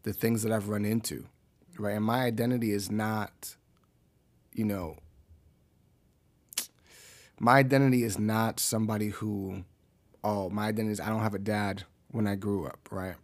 the 0.02 0.12
things 0.12 0.42
that 0.42 0.52
I've 0.52 0.68
run 0.68 0.84
into 0.84 1.26
right? 1.78 1.96
And 1.96 2.04
my 2.04 2.24
identity 2.24 2.72
is 2.72 2.90
not, 2.90 3.56
you 4.52 4.64
know, 4.64 4.96
my 7.38 7.58
identity 7.58 8.02
is 8.02 8.18
not 8.18 8.58
somebody 8.60 9.08
who, 9.08 9.64
oh, 10.24 10.48
my 10.50 10.68
identity 10.68 10.92
is 10.92 11.00
I 11.00 11.08
don't 11.08 11.20
have 11.20 11.34
a 11.34 11.38
dad 11.38 11.84
when 12.10 12.26
I 12.26 12.34
grew 12.34 12.66
up, 12.66 12.88
right? 12.90 13.16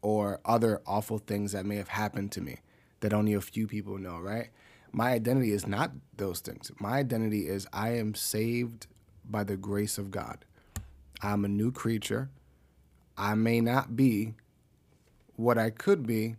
Or 0.00 0.40
other 0.44 0.80
awful 0.86 1.18
things 1.18 1.52
that 1.52 1.66
may 1.66 1.76
have 1.76 1.88
happened 1.88 2.32
to 2.32 2.40
me 2.40 2.58
that 3.00 3.12
only 3.12 3.34
a 3.34 3.40
few 3.40 3.66
people 3.66 3.98
know, 3.98 4.18
right? 4.18 4.48
My 4.92 5.12
identity 5.12 5.52
is 5.52 5.66
not 5.66 5.92
those 6.16 6.40
things. 6.40 6.72
My 6.80 6.98
identity 6.98 7.46
is 7.46 7.66
I 7.72 7.90
am 7.90 8.14
saved 8.14 8.86
by 9.28 9.44
the 9.44 9.56
grace 9.56 9.98
of 9.98 10.10
God. 10.10 10.44
I'm 11.20 11.44
a 11.44 11.48
new 11.48 11.70
creature. 11.70 12.30
I 13.16 13.34
may 13.34 13.60
not 13.60 13.96
be 13.96 14.34
what 15.36 15.58
I 15.58 15.70
could 15.70 16.06
be, 16.06 16.36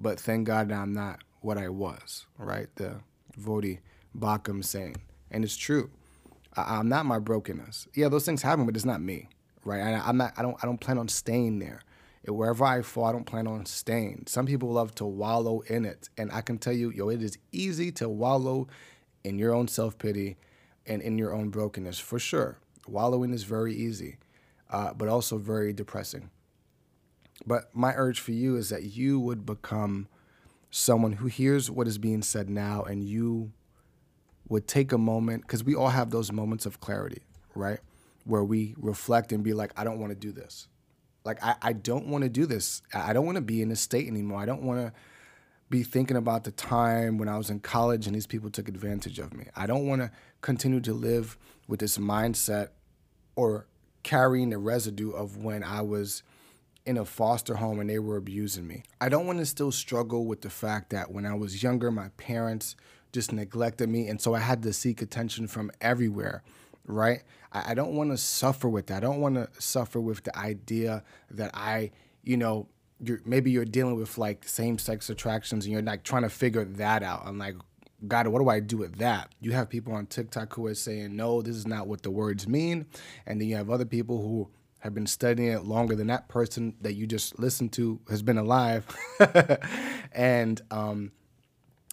but 0.00 0.18
thank 0.18 0.46
God 0.46 0.68
that 0.70 0.78
I'm 0.78 0.92
not 0.92 1.22
what 1.40 1.58
I 1.58 1.68
was, 1.68 2.26
right? 2.38 2.68
The 2.76 3.00
Voddie 3.38 3.80
Baucham 4.16 4.64
saying. 4.64 4.96
And 5.30 5.44
it's 5.44 5.56
true. 5.56 5.90
I, 6.56 6.78
am 6.78 6.88
not 6.88 7.06
my 7.06 7.18
brokenness. 7.18 7.86
Yeah, 7.94 8.08
those 8.08 8.24
things 8.24 8.42
happen, 8.42 8.66
but 8.66 8.74
it's 8.74 8.84
not 8.84 9.00
me, 9.00 9.28
right? 9.64 9.80
I, 9.80 10.02
I'm 10.04 10.16
not. 10.16 10.32
I 10.36 10.42
don't. 10.42 10.56
I 10.62 10.66
don't 10.66 10.80
plan 10.80 10.98
on 10.98 11.08
staying 11.08 11.60
there. 11.60 11.82
Wherever 12.26 12.64
I 12.64 12.82
fall, 12.82 13.04
I 13.04 13.12
don't 13.12 13.24
plan 13.24 13.46
on 13.46 13.64
staying. 13.66 14.24
Some 14.26 14.46
people 14.46 14.70
love 14.72 14.94
to 14.96 15.04
wallow 15.04 15.60
in 15.60 15.84
it, 15.84 16.08
and 16.18 16.30
I 16.32 16.42
can 16.42 16.58
tell 16.58 16.72
you, 16.72 16.90
yo, 16.90 17.08
it 17.08 17.22
is 17.22 17.38
easy 17.52 17.92
to 17.92 18.08
wallow 18.08 18.66
in 19.24 19.38
your 19.38 19.54
own 19.54 19.68
self 19.68 19.96
pity 19.96 20.36
and 20.86 21.00
in 21.02 21.18
your 21.18 21.32
own 21.32 21.50
brokenness 21.50 21.98
for 21.98 22.18
sure. 22.18 22.58
Wallowing 22.86 23.32
is 23.32 23.44
very 23.44 23.74
easy, 23.74 24.18
uh, 24.70 24.92
but 24.92 25.08
also 25.08 25.38
very 25.38 25.72
depressing. 25.72 26.30
But 27.46 27.74
my 27.74 27.94
urge 27.96 28.20
for 28.20 28.32
you 28.32 28.56
is 28.56 28.68
that 28.68 28.84
you 28.84 29.18
would 29.18 29.46
become 29.46 30.08
someone 30.70 31.12
who 31.12 31.26
hears 31.26 31.70
what 31.70 31.88
is 31.88 31.98
being 31.98 32.22
said 32.22 32.48
now 32.48 32.82
and 32.82 33.02
you 33.02 33.52
would 34.48 34.66
take 34.66 34.92
a 34.92 34.98
moment, 34.98 35.42
because 35.42 35.62
we 35.62 35.74
all 35.74 35.88
have 35.88 36.10
those 36.10 36.32
moments 36.32 36.66
of 36.66 36.80
clarity, 36.80 37.22
right? 37.54 37.78
Where 38.24 38.44
we 38.44 38.74
reflect 38.78 39.32
and 39.32 39.44
be 39.44 39.52
like, 39.52 39.72
I 39.76 39.84
don't 39.84 40.00
want 40.00 40.10
to 40.10 40.16
do 40.16 40.32
this. 40.32 40.68
Like, 41.24 41.42
I, 41.42 41.54
I 41.62 41.72
don't 41.72 42.06
want 42.06 42.24
to 42.24 42.30
do 42.30 42.46
this. 42.46 42.82
I 42.92 43.12
don't 43.12 43.26
want 43.26 43.36
to 43.36 43.42
be 43.42 43.62
in 43.62 43.68
this 43.68 43.80
state 43.80 44.08
anymore. 44.08 44.40
I 44.40 44.46
don't 44.46 44.62
want 44.62 44.80
to 44.80 44.92
be 45.68 45.84
thinking 45.84 46.16
about 46.16 46.42
the 46.42 46.50
time 46.50 47.16
when 47.16 47.28
I 47.28 47.38
was 47.38 47.48
in 47.48 47.60
college 47.60 48.06
and 48.06 48.16
these 48.16 48.26
people 48.26 48.50
took 48.50 48.68
advantage 48.68 49.20
of 49.20 49.32
me. 49.32 49.46
I 49.54 49.66
don't 49.66 49.86
want 49.86 50.02
to 50.02 50.10
continue 50.40 50.80
to 50.80 50.92
live 50.92 51.38
with 51.68 51.78
this 51.78 51.96
mindset 51.96 52.70
or 53.36 53.66
carrying 54.02 54.50
the 54.50 54.58
residue 54.58 55.12
of 55.12 55.36
when 55.36 55.62
I 55.62 55.80
was 55.82 56.24
in 56.86 56.96
a 56.96 57.04
foster 57.04 57.56
home 57.56 57.80
and 57.80 57.90
they 57.90 57.98
were 57.98 58.16
abusing 58.16 58.66
me. 58.66 58.82
I 59.00 59.08
don't 59.08 59.26
want 59.26 59.38
to 59.38 59.46
still 59.46 59.72
struggle 59.72 60.26
with 60.26 60.40
the 60.40 60.50
fact 60.50 60.90
that 60.90 61.10
when 61.10 61.26
I 61.26 61.34
was 61.34 61.62
younger, 61.62 61.90
my 61.90 62.08
parents 62.16 62.76
just 63.12 63.32
neglected 63.32 63.88
me. 63.88 64.08
And 64.08 64.20
so 64.20 64.34
I 64.34 64.40
had 64.40 64.62
to 64.62 64.72
seek 64.72 65.02
attention 65.02 65.46
from 65.46 65.70
everywhere, 65.80 66.42
right? 66.86 67.22
I, 67.52 67.72
I 67.72 67.74
don't 67.74 67.94
want 67.94 68.10
to 68.10 68.16
suffer 68.16 68.68
with 68.68 68.86
that. 68.86 68.98
I 68.98 69.00
don't 69.00 69.20
want 69.20 69.34
to 69.34 69.48
suffer 69.58 70.00
with 70.00 70.24
the 70.24 70.36
idea 70.36 71.02
that 71.30 71.50
I, 71.54 71.90
you 72.22 72.36
know, 72.36 72.68
you're, 73.02 73.20
maybe 73.24 73.50
you're 73.50 73.64
dealing 73.64 73.96
with 73.96 74.18
like 74.18 74.46
same 74.46 74.78
sex 74.78 75.10
attractions 75.10 75.64
and 75.64 75.72
you're 75.72 75.82
like 75.82 76.02
trying 76.02 76.22
to 76.22 76.28
figure 76.28 76.64
that 76.64 77.02
out. 77.02 77.22
I'm 77.24 77.38
like, 77.38 77.56
God, 78.06 78.26
what 78.28 78.40
do 78.40 78.48
I 78.48 78.60
do 78.60 78.78
with 78.78 78.96
that? 78.96 79.34
You 79.40 79.52
have 79.52 79.68
people 79.68 79.92
on 79.92 80.06
TikTok 80.06 80.54
who 80.54 80.66
are 80.66 80.74
saying, 80.74 81.14
no, 81.14 81.42
this 81.42 81.56
is 81.56 81.66
not 81.66 81.86
what 81.86 82.02
the 82.02 82.10
words 82.10 82.48
mean. 82.48 82.86
And 83.26 83.40
then 83.40 83.48
you 83.48 83.56
have 83.56 83.68
other 83.70 83.84
people 83.84 84.22
who 84.22 84.48
have 84.80 84.94
been 84.94 85.06
studying 85.06 85.52
it 85.52 85.64
longer 85.64 85.94
than 85.94 86.08
that 86.08 86.28
person 86.28 86.74
that 86.80 86.94
you 86.94 87.06
just 87.06 87.38
listened 87.38 87.72
to 87.72 88.00
has 88.08 88.22
been 88.22 88.38
alive. 88.38 88.86
and 90.12 90.60
um, 90.70 91.12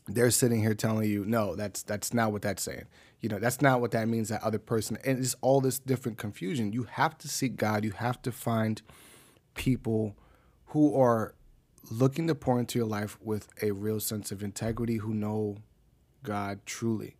they're 0.07 0.31
sitting 0.31 0.61
here 0.61 0.73
telling 0.73 1.09
you, 1.09 1.25
no, 1.25 1.55
that's 1.55 1.83
that's 1.83 2.13
not 2.13 2.31
what 2.31 2.41
that's 2.41 2.63
saying. 2.63 2.85
You 3.19 3.29
know, 3.29 3.39
that's 3.39 3.61
not 3.61 3.81
what 3.81 3.91
that 3.91 4.07
means. 4.07 4.29
That 4.29 4.43
other 4.43 4.59
person, 4.59 4.97
and 5.05 5.19
it's 5.19 5.35
all 5.41 5.59
this 5.59 5.79
different 5.79 6.17
confusion. 6.17 6.71
You 6.71 6.83
have 6.83 7.17
to 7.19 7.27
seek 7.27 7.57
God. 7.57 7.83
You 7.83 7.91
have 7.91 8.21
to 8.23 8.31
find 8.31 8.81
people 9.53 10.15
who 10.67 10.99
are 10.99 11.33
looking 11.89 12.27
to 12.27 12.35
pour 12.35 12.59
into 12.59 12.79
your 12.79 12.87
life 12.87 13.17
with 13.21 13.49
a 13.61 13.71
real 13.71 13.99
sense 13.99 14.31
of 14.31 14.43
integrity, 14.43 14.97
who 14.97 15.13
know 15.13 15.57
God 16.23 16.59
truly, 16.65 17.15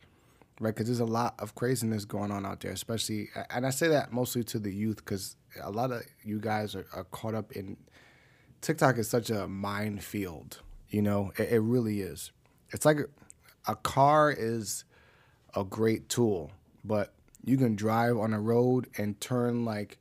right? 0.60 0.74
Because 0.74 0.88
there's 0.88 1.00
a 1.00 1.06
lot 1.06 1.36
of 1.40 1.56
craziness 1.56 2.06
going 2.06 2.32
on 2.32 2.46
out 2.46 2.62
there, 2.62 2.72
especially, 2.72 3.30
and 3.50 3.66
I 3.66 3.70
say 3.70 3.88
that 3.90 4.12
mostly 4.12 4.44
to 4.46 4.60
the 4.60 4.74
youth, 4.74 4.98
because 4.98 5.36
a 5.62 5.72
lot 5.72 5.92
of 5.92 6.04
you 6.24 6.40
guys 6.40 6.76
are, 6.76 6.86
are, 6.94 7.04
caught 7.06 7.36
up 7.36 7.52
in 7.52 7.78
TikTok 8.62 8.98
is 8.98 9.10
such 9.10 9.30
a 9.30 9.48
minefield, 9.48 10.62
you 10.90 11.02
know, 11.02 11.32
it, 11.38 11.54
it 11.54 11.60
really 11.60 12.02
is. 12.02 12.32
It's 12.72 12.86
like 12.86 13.00
a, 13.00 13.72
a 13.72 13.76
car 13.76 14.32
is 14.32 14.84
a 15.56 15.64
great 15.64 16.10
tool, 16.10 16.52
but 16.84 17.14
you 17.44 17.58
can 17.58 17.76
drive 17.76 18.18
on 18.18 18.34
a 18.34 18.40
road 18.40 18.88
and 18.98 19.20
turn 19.22 19.64
like 19.64 19.98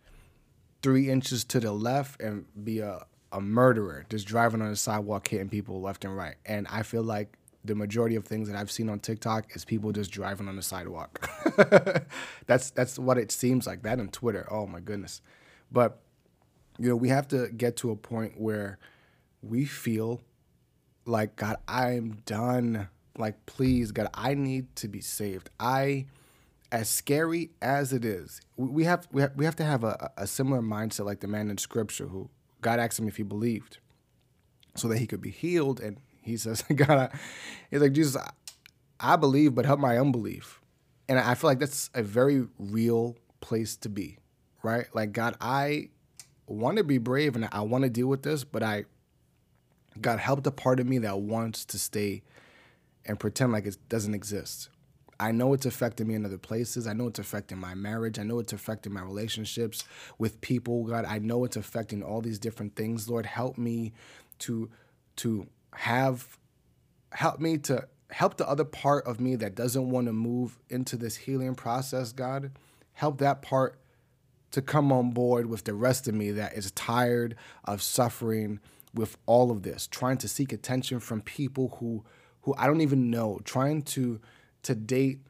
three 0.83 1.11
inches 1.11 1.45
to 1.45 1.61
the 1.61 1.73
left 1.73 2.21
and 2.21 2.47
be 2.65 2.81
a, 2.81 3.05
a 3.33 3.41
murderer 3.41 4.05
just 4.09 4.27
driving 4.27 4.63
on 4.63 4.71
the 4.71 4.77
sidewalk 4.77 5.29
hitting 5.29 5.49
people 5.49 5.81
left 5.81 6.05
and 6.05 6.17
right. 6.17 6.37
And 6.45 6.67
I 6.69 6.83
feel 6.83 7.03
like 7.03 7.37
the 7.67 7.75
majority 7.75 8.17
of 8.17 8.25
things 8.25 8.49
that 8.49 8.57
I've 8.57 8.71
seen 8.71 8.89
on 8.89 9.01
TikTok 9.01 9.55
is 9.55 9.65
people 9.65 9.93
just 9.93 10.11
driving 10.11 10.49
on 10.49 10.57
the 10.57 10.63
sidewalk. 10.63 11.29
that's 12.47 12.71
that's 12.71 12.99
what 12.99 13.19
it 13.19 13.33
seems 13.33 13.67
like. 13.67 13.83
That 13.83 13.99
and 13.99 14.13
Twitter. 14.13 14.47
Oh 14.51 14.67
my 14.67 14.81
goodness. 14.81 15.21
But 15.71 16.01
you 16.79 16.89
know, 16.89 16.97
we 16.97 17.09
have 17.09 17.29
to 17.29 17.49
get 17.49 17.77
to 17.79 17.91
a 17.91 17.97
point 17.97 18.41
where 18.41 18.79
we 19.43 19.65
feel 19.65 20.21
like 21.05 21.37
God, 21.37 21.57
I'm 21.67 22.19
done. 22.27 22.89
Like, 23.17 23.47
please, 23.47 23.93
God, 23.93 24.09
I 24.13 24.35
need 24.35 24.75
to 24.77 24.89
be 24.89 25.01
saved. 25.01 25.49
I, 25.59 26.07
as 26.71 26.89
scary 26.89 27.51
as 27.63 27.93
it 27.93 28.05
is, 28.05 28.41
we 28.57 28.85
have 28.85 29.09
we 29.11 29.23
have, 29.23 29.33
we 29.37 29.45
have 29.45 29.57
to 29.57 29.65
have 29.65 29.85
a, 29.85 30.11
a 30.17 30.27
similar 30.27 30.61
mindset 30.61 31.07
like 31.07 31.21
the 31.21 31.29
man 31.29 31.51
in 31.51 31.59
Scripture 31.59 32.09
who 32.09 32.29
God 32.61 32.79
asked 32.79 32.99
him 32.99 33.09
if 33.09 33.17
he 33.17 33.23
believed, 33.23 33.79
so 34.75 34.89
that 34.89 34.99
he 34.99 35.07
could 35.07 35.23
be 35.23 35.31
healed, 35.31 35.81
and 35.81 35.99
he 36.27 36.37
says, 36.37 36.63
God, 36.75 36.91
I, 36.91 37.19
he's 37.71 37.81
like 37.81 37.93
Jesus, 37.93 38.17
I, 38.17 38.31
I 38.99 39.17
believe, 39.17 39.55
but 39.55 39.65
help 39.67 39.81
my 39.81 39.99
unbelief, 39.99 40.61
and 41.09 41.19
I 41.19 41.35
feel 41.35 41.51
like 41.51 41.59
that's 41.59 41.91
a 41.95 42.03
very 42.03 42.47
real 42.59 43.17
place 43.41 43.77
to 43.79 43.89
be, 43.89 44.19
right? 44.63 44.87
Like 44.95 45.13
God, 45.13 45.37
I 45.41 45.91
want 46.47 46.79
to 46.79 46.85
be 46.85 46.99
brave 46.99 47.37
and 47.37 47.49
I 47.53 47.61
want 47.63 47.85
to 47.85 47.91
deal 47.91 48.07
with 48.07 48.23
this, 48.23 48.45
but 48.45 48.63
I 48.63 48.85
God 50.01 50.19
help 50.19 50.43
the 50.43 50.53
part 50.53 50.81
of 50.81 50.87
me 50.87 50.99
that 50.99 51.21
wants 51.21 51.65
to 51.67 51.79
stay 51.79 52.23
and 53.05 53.19
pretend 53.19 53.53
like 53.53 53.67
it 53.67 53.79
doesn't 53.89 54.15
exist. 54.15 54.69
I 55.19 55.33
know 55.33 55.55
it's 55.55 55.65
affecting 55.65 56.09
me 56.09 56.15
in 56.15 56.27
other 56.27 56.37
places. 56.37 56.87
I 56.87 56.93
know 56.93 57.07
it's 57.07 57.19
affecting 57.19 57.59
my 57.59 57.75
marriage. 57.75 58.19
I 58.19 58.23
know 58.23 58.39
it's 58.39 58.53
affecting 58.53 58.93
my 58.93 59.01
relationships 59.01 59.85
with 60.19 60.41
people. 60.43 60.85
God, 60.85 61.07
I 61.07 61.19
know 61.19 61.45
it's 61.45 61.57
affecting 61.57 62.03
all 62.03 62.21
these 62.21 62.39
different 62.39 62.77
things. 62.77 63.09
Lord, 63.09 63.25
help 63.25 63.57
me 63.57 63.93
to 64.41 64.71
to 65.17 65.47
have 65.77 66.39
help 67.13 67.41
me 67.41 67.59
to 67.59 67.87
help 68.11 68.37
the 68.37 68.49
other 68.49 68.65
part 68.65 69.07
of 69.07 69.21
me 69.21 69.37
that 69.37 69.55
doesn't 69.55 69.91
want 69.91 70.07
to 70.07 70.13
move 70.13 70.59
into 70.69 70.97
this 70.97 71.17
healing 71.17 71.55
process, 71.55 72.13
God. 72.13 72.53
Help 72.93 73.19
that 73.19 73.43
part 73.43 73.79
to 74.53 74.63
come 74.63 74.93
on 74.93 75.11
board 75.11 75.47
with 75.47 75.65
the 75.65 75.75
rest 75.75 76.09
of 76.09 76.15
me 76.15 76.31
that 76.31 76.55
is 76.55 76.71
tired 76.73 77.37
of 77.65 77.83
suffering 77.83 78.61
with 78.95 79.19
all 79.27 79.51
of 79.51 79.63
this, 79.63 79.87
trying 79.87 80.17
to 80.19 80.29
seek 80.29 80.53
attention 80.53 81.01
from 81.01 81.21
people 81.21 81.77
who 81.79 82.05
who 82.43 82.55
I 82.57 82.67
don't 82.67 82.81
even 82.81 83.11
know, 83.11 83.41
trying 83.45 83.83
to 83.83 84.21
to 84.63 84.75
date 84.75 85.21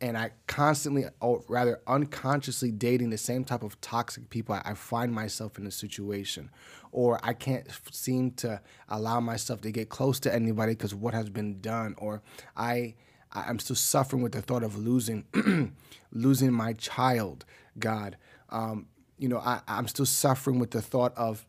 and 0.00 0.16
I 0.16 0.30
constantly 0.46 1.06
or 1.20 1.42
rather 1.48 1.80
unconsciously 1.86 2.70
dating 2.70 3.10
the 3.10 3.18
same 3.18 3.44
type 3.44 3.62
of 3.62 3.80
toxic 3.80 4.30
people 4.30 4.54
I, 4.54 4.62
I 4.64 4.74
find 4.74 5.12
myself 5.12 5.58
in 5.58 5.66
a 5.66 5.70
situation. 5.70 6.50
Or 6.92 7.20
I 7.22 7.32
can't 7.34 7.66
seem 7.90 8.30
to 8.32 8.60
allow 8.88 9.20
myself 9.20 9.60
to 9.62 9.70
get 9.70 9.88
close 9.88 10.20
to 10.20 10.34
anybody 10.34 10.72
because 10.72 10.94
what 10.94 11.14
has 11.14 11.28
been 11.28 11.60
done. 11.60 11.94
Or 11.98 12.22
I 12.56 12.94
I'm 13.32 13.58
still 13.58 13.76
suffering 13.76 14.22
with 14.22 14.32
the 14.32 14.42
thought 14.42 14.62
of 14.62 14.78
losing 14.78 15.24
losing 16.12 16.52
my 16.52 16.72
child 16.74 17.44
God. 17.78 18.16
Um, 18.50 18.86
you 19.18 19.28
know 19.28 19.38
I, 19.38 19.60
I'm 19.66 19.88
still 19.88 20.06
suffering 20.06 20.58
with 20.58 20.70
the 20.70 20.82
thought 20.82 21.16
of 21.16 21.44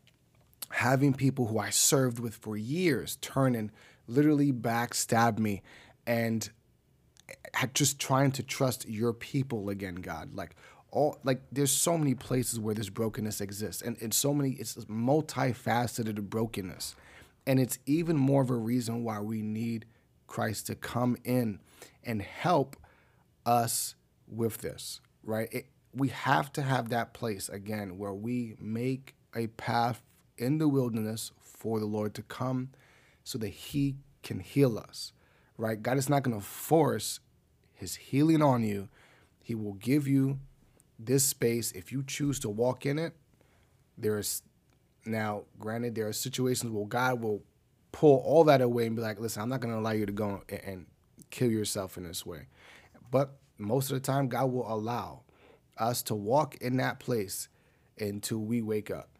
having 0.70 1.14
people 1.14 1.46
who 1.46 1.58
I 1.58 1.70
served 1.70 2.18
with 2.20 2.34
for 2.34 2.56
years 2.56 3.16
turn 3.20 3.54
and 3.54 3.70
literally 4.06 4.52
backstab 4.52 5.38
me. 5.38 5.62
And 6.06 6.48
just 7.74 7.98
trying 7.98 8.32
to 8.32 8.42
trust 8.42 8.88
your 8.88 9.12
people 9.12 9.68
again, 9.68 9.96
God. 9.96 10.34
Like 10.34 10.56
all 10.90 11.18
like 11.24 11.42
there's 11.52 11.70
so 11.70 11.96
many 11.96 12.14
places 12.14 12.58
where 12.58 12.74
this 12.74 12.88
brokenness 12.88 13.40
exists 13.40 13.82
and 13.82 13.96
it's 14.00 14.16
so 14.16 14.34
many 14.34 14.52
it's 14.52 14.74
multifaceted 14.86 16.22
brokenness. 16.28 16.94
And 17.46 17.58
it's 17.58 17.78
even 17.86 18.16
more 18.16 18.42
of 18.42 18.50
a 18.50 18.54
reason 18.54 19.02
why 19.02 19.20
we 19.20 19.42
need 19.42 19.86
Christ 20.26 20.66
to 20.68 20.74
come 20.74 21.16
in 21.24 21.58
and 22.04 22.22
help 22.22 22.76
us 23.46 23.94
with 24.28 24.58
this, 24.58 25.00
right? 25.24 25.48
It, 25.50 25.66
we 25.92 26.08
have 26.08 26.52
to 26.52 26.62
have 26.62 26.90
that 26.90 27.12
place 27.14 27.48
again 27.48 27.98
where 27.98 28.12
we 28.12 28.54
make 28.60 29.14
a 29.34 29.48
path 29.48 30.02
in 30.38 30.58
the 30.58 30.68
wilderness 30.68 31.32
for 31.40 31.80
the 31.80 31.86
Lord 31.86 32.14
to 32.14 32.22
come 32.22 32.70
so 33.24 33.38
that 33.38 33.48
He 33.48 33.96
can 34.22 34.40
heal 34.40 34.78
us, 34.78 35.12
right? 35.60 35.80
God 35.80 35.98
is 35.98 36.08
not 36.08 36.22
going 36.22 36.38
to 36.38 36.44
force 36.44 37.20
His 37.74 37.96
healing 37.96 38.42
on 38.42 38.64
you. 38.64 38.88
He 39.42 39.54
will 39.54 39.74
give 39.74 40.08
you 40.08 40.38
this 40.98 41.24
space 41.24 41.72
if 41.72 41.92
you 41.92 42.02
choose 42.02 42.40
to 42.40 42.48
walk 42.48 42.86
in 42.86 42.98
it. 42.98 43.14
There 43.96 44.18
is 44.18 44.42
now, 45.04 45.44
granted, 45.58 45.94
there 45.94 46.08
are 46.08 46.12
situations 46.12 46.72
where 46.72 46.86
God 46.86 47.22
will 47.22 47.42
pull 47.92 48.18
all 48.24 48.44
that 48.44 48.60
away 48.60 48.86
and 48.86 48.96
be 48.96 49.02
like, 49.02 49.20
listen, 49.20 49.42
I'm 49.42 49.48
not 49.48 49.60
going 49.60 49.72
to 49.74 49.80
allow 49.80 49.90
you 49.90 50.06
to 50.06 50.12
go 50.12 50.42
and, 50.48 50.86
kill 51.30 51.50
yourself 51.50 51.96
in 51.96 52.02
this 52.02 52.26
way. 52.26 52.48
But 53.08 53.36
most 53.56 53.92
of 53.92 53.94
the 53.94 54.00
time, 54.00 54.28
God 54.28 54.50
will 54.50 54.66
allow 54.66 55.20
us 55.78 56.02
to 56.04 56.14
walk 56.16 56.56
in 56.56 56.78
that 56.78 56.98
place 56.98 57.48
until 58.00 58.38
we 58.38 58.62
wake 58.62 58.90
up 58.90 59.10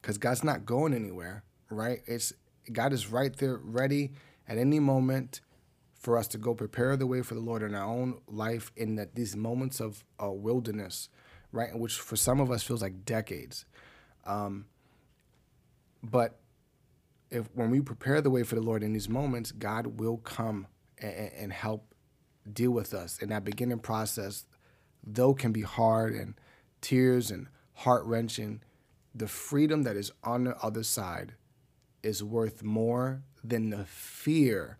because 0.00 0.18
God's 0.18 0.44
not 0.44 0.64
going 0.64 0.94
anywhere, 0.94 1.42
right? 1.68 2.00
It's 2.06 2.32
God 2.72 2.92
is 2.92 3.08
right 3.08 3.34
there, 3.34 3.56
ready 3.56 4.12
at 4.50 4.58
any 4.58 4.80
moment 4.80 5.40
for 5.94 6.18
us 6.18 6.26
to 6.26 6.38
go 6.38 6.54
prepare 6.54 6.96
the 6.96 7.06
way 7.06 7.22
for 7.22 7.34
the 7.34 7.40
Lord 7.40 7.62
in 7.62 7.74
our 7.74 7.84
own 7.84 8.20
life 8.26 8.72
in 8.76 8.96
that 8.96 9.14
these 9.14 9.36
moments 9.36 9.80
of 9.80 10.04
uh, 10.22 10.30
wilderness, 10.30 11.08
right? 11.52 11.78
Which 11.78 11.94
for 11.94 12.16
some 12.16 12.40
of 12.40 12.50
us 12.50 12.64
feels 12.64 12.82
like 12.82 13.04
decades. 13.04 13.64
Um, 14.26 14.66
but 16.02 16.40
if 17.30 17.48
when 17.54 17.70
we 17.70 17.80
prepare 17.80 18.20
the 18.20 18.30
way 18.30 18.42
for 18.42 18.56
the 18.56 18.60
Lord 18.60 18.82
in 18.82 18.92
these 18.92 19.08
moments, 19.08 19.52
God 19.52 20.00
will 20.00 20.16
come 20.16 20.66
and, 20.98 21.30
and 21.38 21.52
help 21.52 21.94
deal 22.52 22.72
with 22.72 22.92
us 22.92 23.18
in 23.20 23.28
that 23.28 23.44
beginning 23.44 23.78
process, 23.78 24.46
though 25.06 25.32
can 25.32 25.52
be 25.52 25.62
hard 25.62 26.12
and 26.12 26.34
tears 26.80 27.30
and 27.30 27.46
heart 27.74 28.04
wrenching 28.04 28.62
the 29.14 29.28
freedom 29.28 29.84
that 29.84 29.96
is 29.96 30.10
on 30.24 30.44
the 30.44 30.56
other 30.58 30.82
side 30.82 31.34
is 32.02 32.24
worth 32.24 32.62
more 32.62 33.22
than 33.42 33.70
the 33.70 33.84
fear 33.84 34.78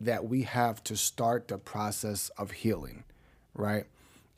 that 0.00 0.28
we 0.28 0.42
have 0.42 0.82
to 0.84 0.96
start 0.96 1.48
the 1.48 1.58
process 1.58 2.30
of 2.36 2.50
healing, 2.50 3.04
right? 3.54 3.84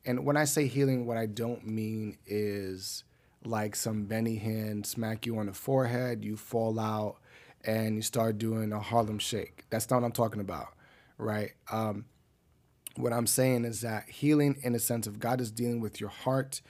And 0.04 0.24
when 0.24 0.36
I 0.36 0.44
say 0.44 0.66
healing, 0.66 1.06
what 1.06 1.16
I 1.16 1.26
don't 1.26 1.66
mean 1.66 2.16
is 2.26 3.04
like 3.44 3.76
some 3.76 4.04
Benny 4.04 4.38
Hinn 4.38 4.84
smack 4.86 5.26
you 5.26 5.38
on 5.38 5.46
the 5.46 5.52
forehead, 5.52 6.24
you 6.24 6.36
fall 6.36 6.78
out, 6.78 7.16
and 7.64 7.96
you 7.96 8.02
start 8.02 8.38
doing 8.38 8.72
a 8.72 8.80
Harlem 8.80 9.18
Shake. 9.18 9.64
That's 9.70 9.90
not 9.90 10.00
what 10.00 10.06
I'm 10.06 10.12
talking 10.12 10.40
about, 10.40 10.68
right? 11.18 11.52
Um, 11.70 12.06
what 12.96 13.12
I'm 13.12 13.26
saying 13.26 13.64
is 13.64 13.80
that 13.82 14.08
healing, 14.08 14.58
in 14.62 14.72
the 14.72 14.78
sense 14.78 15.06
of 15.06 15.20
God 15.20 15.40
is 15.40 15.50
dealing 15.50 15.80
with 15.80 16.00
your 16.00 16.10
heart 16.10 16.60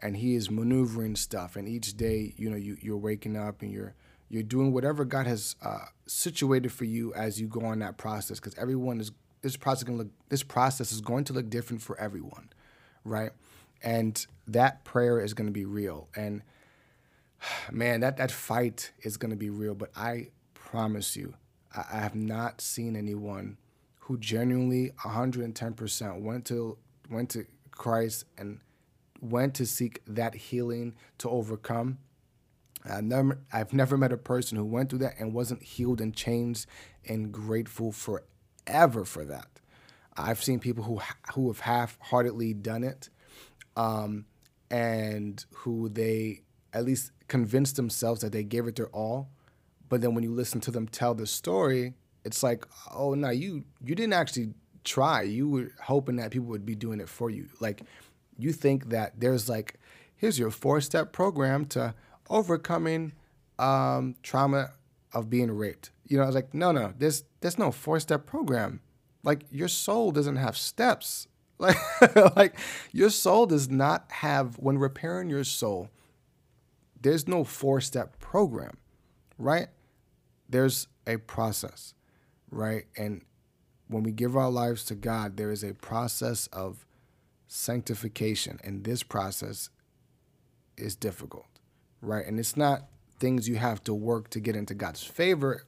and 0.00 0.16
he 0.16 0.34
is 0.34 0.50
maneuvering 0.50 1.16
stuff. 1.16 1.56
And 1.56 1.68
each 1.68 1.96
day, 1.96 2.34
you 2.36 2.50
know, 2.50 2.56
you, 2.56 2.76
you're 2.80 2.96
waking 2.96 3.36
up 3.36 3.62
and 3.62 3.70
you're 3.72 3.94
you're 4.28 4.42
doing 4.42 4.72
whatever 4.72 5.04
God 5.04 5.26
has 5.26 5.56
uh, 5.62 5.86
situated 6.06 6.72
for 6.72 6.84
you 6.84 7.14
as 7.14 7.40
you 7.40 7.46
go 7.46 7.64
on 7.64 7.78
that 7.80 7.96
process. 7.96 8.38
Because 8.38 8.54
everyone 8.58 9.00
is 9.00 9.10
this 9.40 9.56
process 9.56 9.84
going 9.84 9.98
look 9.98 10.10
this 10.28 10.42
process 10.42 10.92
is 10.92 11.00
going 11.00 11.24
to 11.24 11.32
look 11.32 11.48
different 11.48 11.82
for 11.82 11.98
everyone, 11.98 12.50
right? 13.04 13.30
And 13.82 14.26
that 14.46 14.84
prayer 14.84 15.20
is 15.20 15.34
going 15.34 15.46
to 15.46 15.52
be 15.52 15.64
real. 15.64 16.08
And 16.16 16.42
man, 17.72 18.00
that 18.00 18.16
that 18.18 18.30
fight 18.30 18.92
is 19.02 19.16
going 19.16 19.30
to 19.30 19.36
be 19.36 19.50
real. 19.50 19.74
But 19.74 19.90
I 19.96 20.28
promise 20.54 21.16
you, 21.16 21.34
I, 21.74 21.84
I 21.92 22.00
have 22.00 22.14
not 22.14 22.60
seen 22.60 22.96
anyone 22.96 23.56
who 24.00 24.18
genuinely 24.18 24.92
110% 25.04 26.20
went 26.22 26.46
to 26.46 26.78
went 27.10 27.30
to 27.30 27.44
Christ 27.70 28.24
and 28.36 28.60
went 29.20 29.54
to 29.54 29.66
seek 29.66 30.02
that 30.06 30.34
healing 30.34 30.94
to 31.18 31.28
overcome. 31.28 31.98
I've 32.90 33.04
never, 33.04 33.38
I've 33.52 33.72
never 33.72 33.96
met 33.96 34.12
a 34.12 34.16
person 34.16 34.58
who 34.58 34.64
went 34.64 34.90
through 34.90 35.00
that 35.00 35.14
and 35.18 35.34
wasn't 35.34 35.62
healed 35.62 36.00
and 36.00 36.14
changed 36.14 36.66
and 37.06 37.32
grateful 37.32 37.92
forever 37.92 39.04
for 39.04 39.24
that. 39.24 39.48
I've 40.16 40.42
seen 40.42 40.58
people 40.58 40.84
who 40.84 41.00
who 41.34 41.48
have 41.48 41.60
half-heartedly 41.60 42.54
done 42.54 42.82
it, 42.84 43.08
um, 43.76 44.26
and 44.70 45.44
who 45.54 45.88
they 45.88 46.42
at 46.72 46.84
least 46.84 47.12
convinced 47.28 47.76
themselves 47.76 48.20
that 48.22 48.32
they 48.32 48.42
gave 48.42 48.66
it 48.66 48.76
their 48.76 48.88
all, 48.88 49.30
but 49.88 50.00
then 50.00 50.14
when 50.14 50.24
you 50.24 50.32
listen 50.32 50.60
to 50.62 50.70
them 50.70 50.88
tell 50.88 51.14
the 51.14 51.26
story, 51.26 51.94
it's 52.24 52.42
like, 52.42 52.66
oh 52.92 53.14
no, 53.14 53.30
you 53.30 53.64
you 53.84 53.94
didn't 53.94 54.12
actually 54.12 54.54
try. 54.84 55.22
You 55.22 55.48
were 55.48 55.72
hoping 55.82 56.16
that 56.16 56.30
people 56.30 56.48
would 56.48 56.66
be 56.66 56.74
doing 56.74 57.00
it 57.00 57.08
for 57.08 57.30
you. 57.30 57.48
Like 57.60 57.82
you 58.38 58.52
think 58.52 58.88
that 58.90 59.20
there's 59.20 59.48
like, 59.48 59.74
here's 60.16 60.38
your 60.38 60.50
four 60.50 60.80
step 60.80 61.12
program 61.12 61.64
to 61.66 61.94
overcoming 62.30 63.12
um, 63.58 64.16
trauma 64.22 64.72
of 65.12 65.30
being 65.30 65.50
raped. 65.50 65.90
You 66.06 66.18
know, 66.18 66.24
I 66.24 66.26
was 66.26 66.34
like, 66.34 66.54
no, 66.54 66.72
no, 66.72 66.94
there's 66.98 67.24
there's 67.40 67.58
no 67.58 67.70
four 67.70 68.00
step 68.00 68.26
program. 68.26 68.80
Like 69.22 69.42
your 69.50 69.68
soul 69.68 70.12
doesn't 70.12 70.36
have 70.36 70.56
steps. 70.56 71.26
Like 71.60 71.76
like 72.36 72.56
your 72.92 73.10
soul 73.10 73.46
does 73.46 73.68
not 73.68 74.04
have 74.12 74.60
when 74.60 74.78
repairing 74.78 75.28
your 75.28 75.42
soul. 75.42 75.90
There's 77.00 77.26
no 77.26 77.42
four 77.42 77.80
step 77.80 78.20
program, 78.20 78.76
right? 79.38 79.66
There's 80.48 80.86
a 81.04 81.16
process, 81.16 81.94
right? 82.52 82.84
And 82.96 83.22
when 83.88 84.04
we 84.04 84.12
give 84.12 84.36
our 84.36 84.50
lives 84.50 84.84
to 84.84 84.94
God, 84.94 85.36
there 85.36 85.50
is 85.50 85.64
a 85.64 85.74
process 85.74 86.46
of 86.48 86.86
sanctification. 87.48 88.60
And 88.62 88.84
this 88.84 89.02
process 89.02 89.70
is 90.76 90.94
difficult, 90.94 91.57
right? 92.00 92.26
And 92.26 92.38
it's 92.38 92.56
not 92.56 92.88
things 93.18 93.48
you 93.48 93.56
have 93.56 93.82
to 93.84 93.94
work 93.94 94.30
to 94.30 94.40
get 94.40 94.56
into 94.56 94.74
God's 94.74 95.02
favor. 95.02 95.64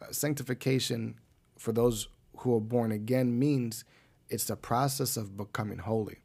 Uh, 0.00 0.06
sanctification, 0.10 1.16
for 1.58 1.72
those 1.72 2.08
who 2.38 2.54
are 2.54 2.60
born 2.60 2.90
again, 2.92 3.38
means 3.38 3.84
it's 4.28 4.44
the 4.44 4.56
process 4.56 5.16
of 5.16 5.36
becoming 5.36 5.78
holy. 5.78 6.18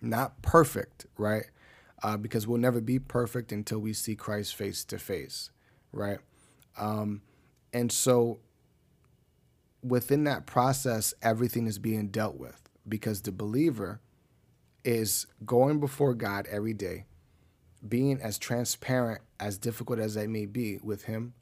Not 0.00 0.42
perfect, 0.42 1.06
right? 1.16 1.46
Uh, 2.02 2.16
because 2.16 2.46
we'll 2.46 2.58
never 2.58 2.80
be 2.80 2.98
perfect 2.98 3.52
until 3.52 3.78
we 3.78 3.92
see 3.92 4.16
Christ 4.16 4.56
face 4.56 4.84
to 4.86 4.98
face, 4.98 5.50
right? 5.92 6.18
Um, 6.76 7.22
and 7.72 7.90
so 7.90 8.40
within 9.82 10.24
that 10.24 10.46
process, 10.46 11.14
everything 11.22 11.66
is 11.66 11.78
being 11.78 12.08
dealt 12.08 12.36
with 12.36 12.68
because 12.88 13.22
the 13.22 13.32
believer 13.32 14.00
is 14.84 15.26
going 15.44 15.80
before 15.80 16.14
God 16.14 16.46
every 16.50 16.74
day, 16.74 17.06
being 17.86 18.20
as 18.20 18.38
transparent, 18.38 19.22
as 19.40 19.58
difficult 19.58 19.98
as 19.98 20.14
that 20.14 20.28
may 20.28 20.46
be 20.46 20.78
with 20.82 21.04
Him 21.04 21.34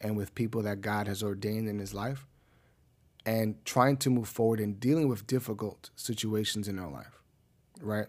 and 0.00 0.16
with 0.16 0.34
people 0.34 0.62
that 0.62 0.80
God 0.80 1.06
has 1.06 1.22
ordained 1.22 1.68
in 1.68 1.78
His 1.78 1.94
life, 1.94 2.26
and 3.24 3.62
trying 3.64 3.96
to 3.98 4.10
move 4.10 4.28
forward 4.28 4.60
and 4.60 4.80
dealing 4.80 5.08
with 5.08 5.26
difficult 5.26 5.90
situations 5.94 6.66
in 6.66 6.78
our 6.78 6.90
life, 6.90 7.20
right? 7.80 8.08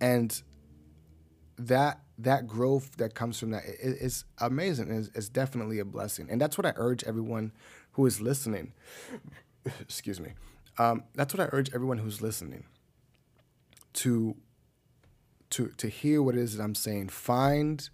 And 0.00 0.40
that 1.58 2.00
that 2.18 2.46
growth 2.46 2.96
that 2.98 3.14
comes 3.14 3.38
from 3.38 3.50
that 3.50 3.62
is 3.66 4.24
amazing. 4.38 4.90
It's, 4.90 5.10
it's 5.14 5.28
definitely 5.28 5.78
a 5.78 5.84
blessing, 5.84 6.28
and 6.30 6.40
that's 6.40 6.56
what 6.56 6.66
I 6.66 6.72
urge 6.76 7.02
everyone 7.04 7.52
who 7.92 8.06
is 8.06 8.20
listening. 8.20 8.72
Excuse 9.80 10.20
me. 10.20 10.32
Um, 10.78 11.04
that's 11.14 11.34
what 11.34 11.40
I 11.40 11.48
urge 11.52 11.74
everyone 11.74 11.98
who's 11.98 12.22
listening 12.22 12.64
to 13.94 14.36
to 15.52 15.68
to 15.68 15.88
hear 15.88 16.22
what 16.22 16.34
it 16.34 16.40
is 16.40 16.56
that 16.56 16.62
I'm 16.62 16.74
saying. 16.74 17.08
Find 17.10 17.88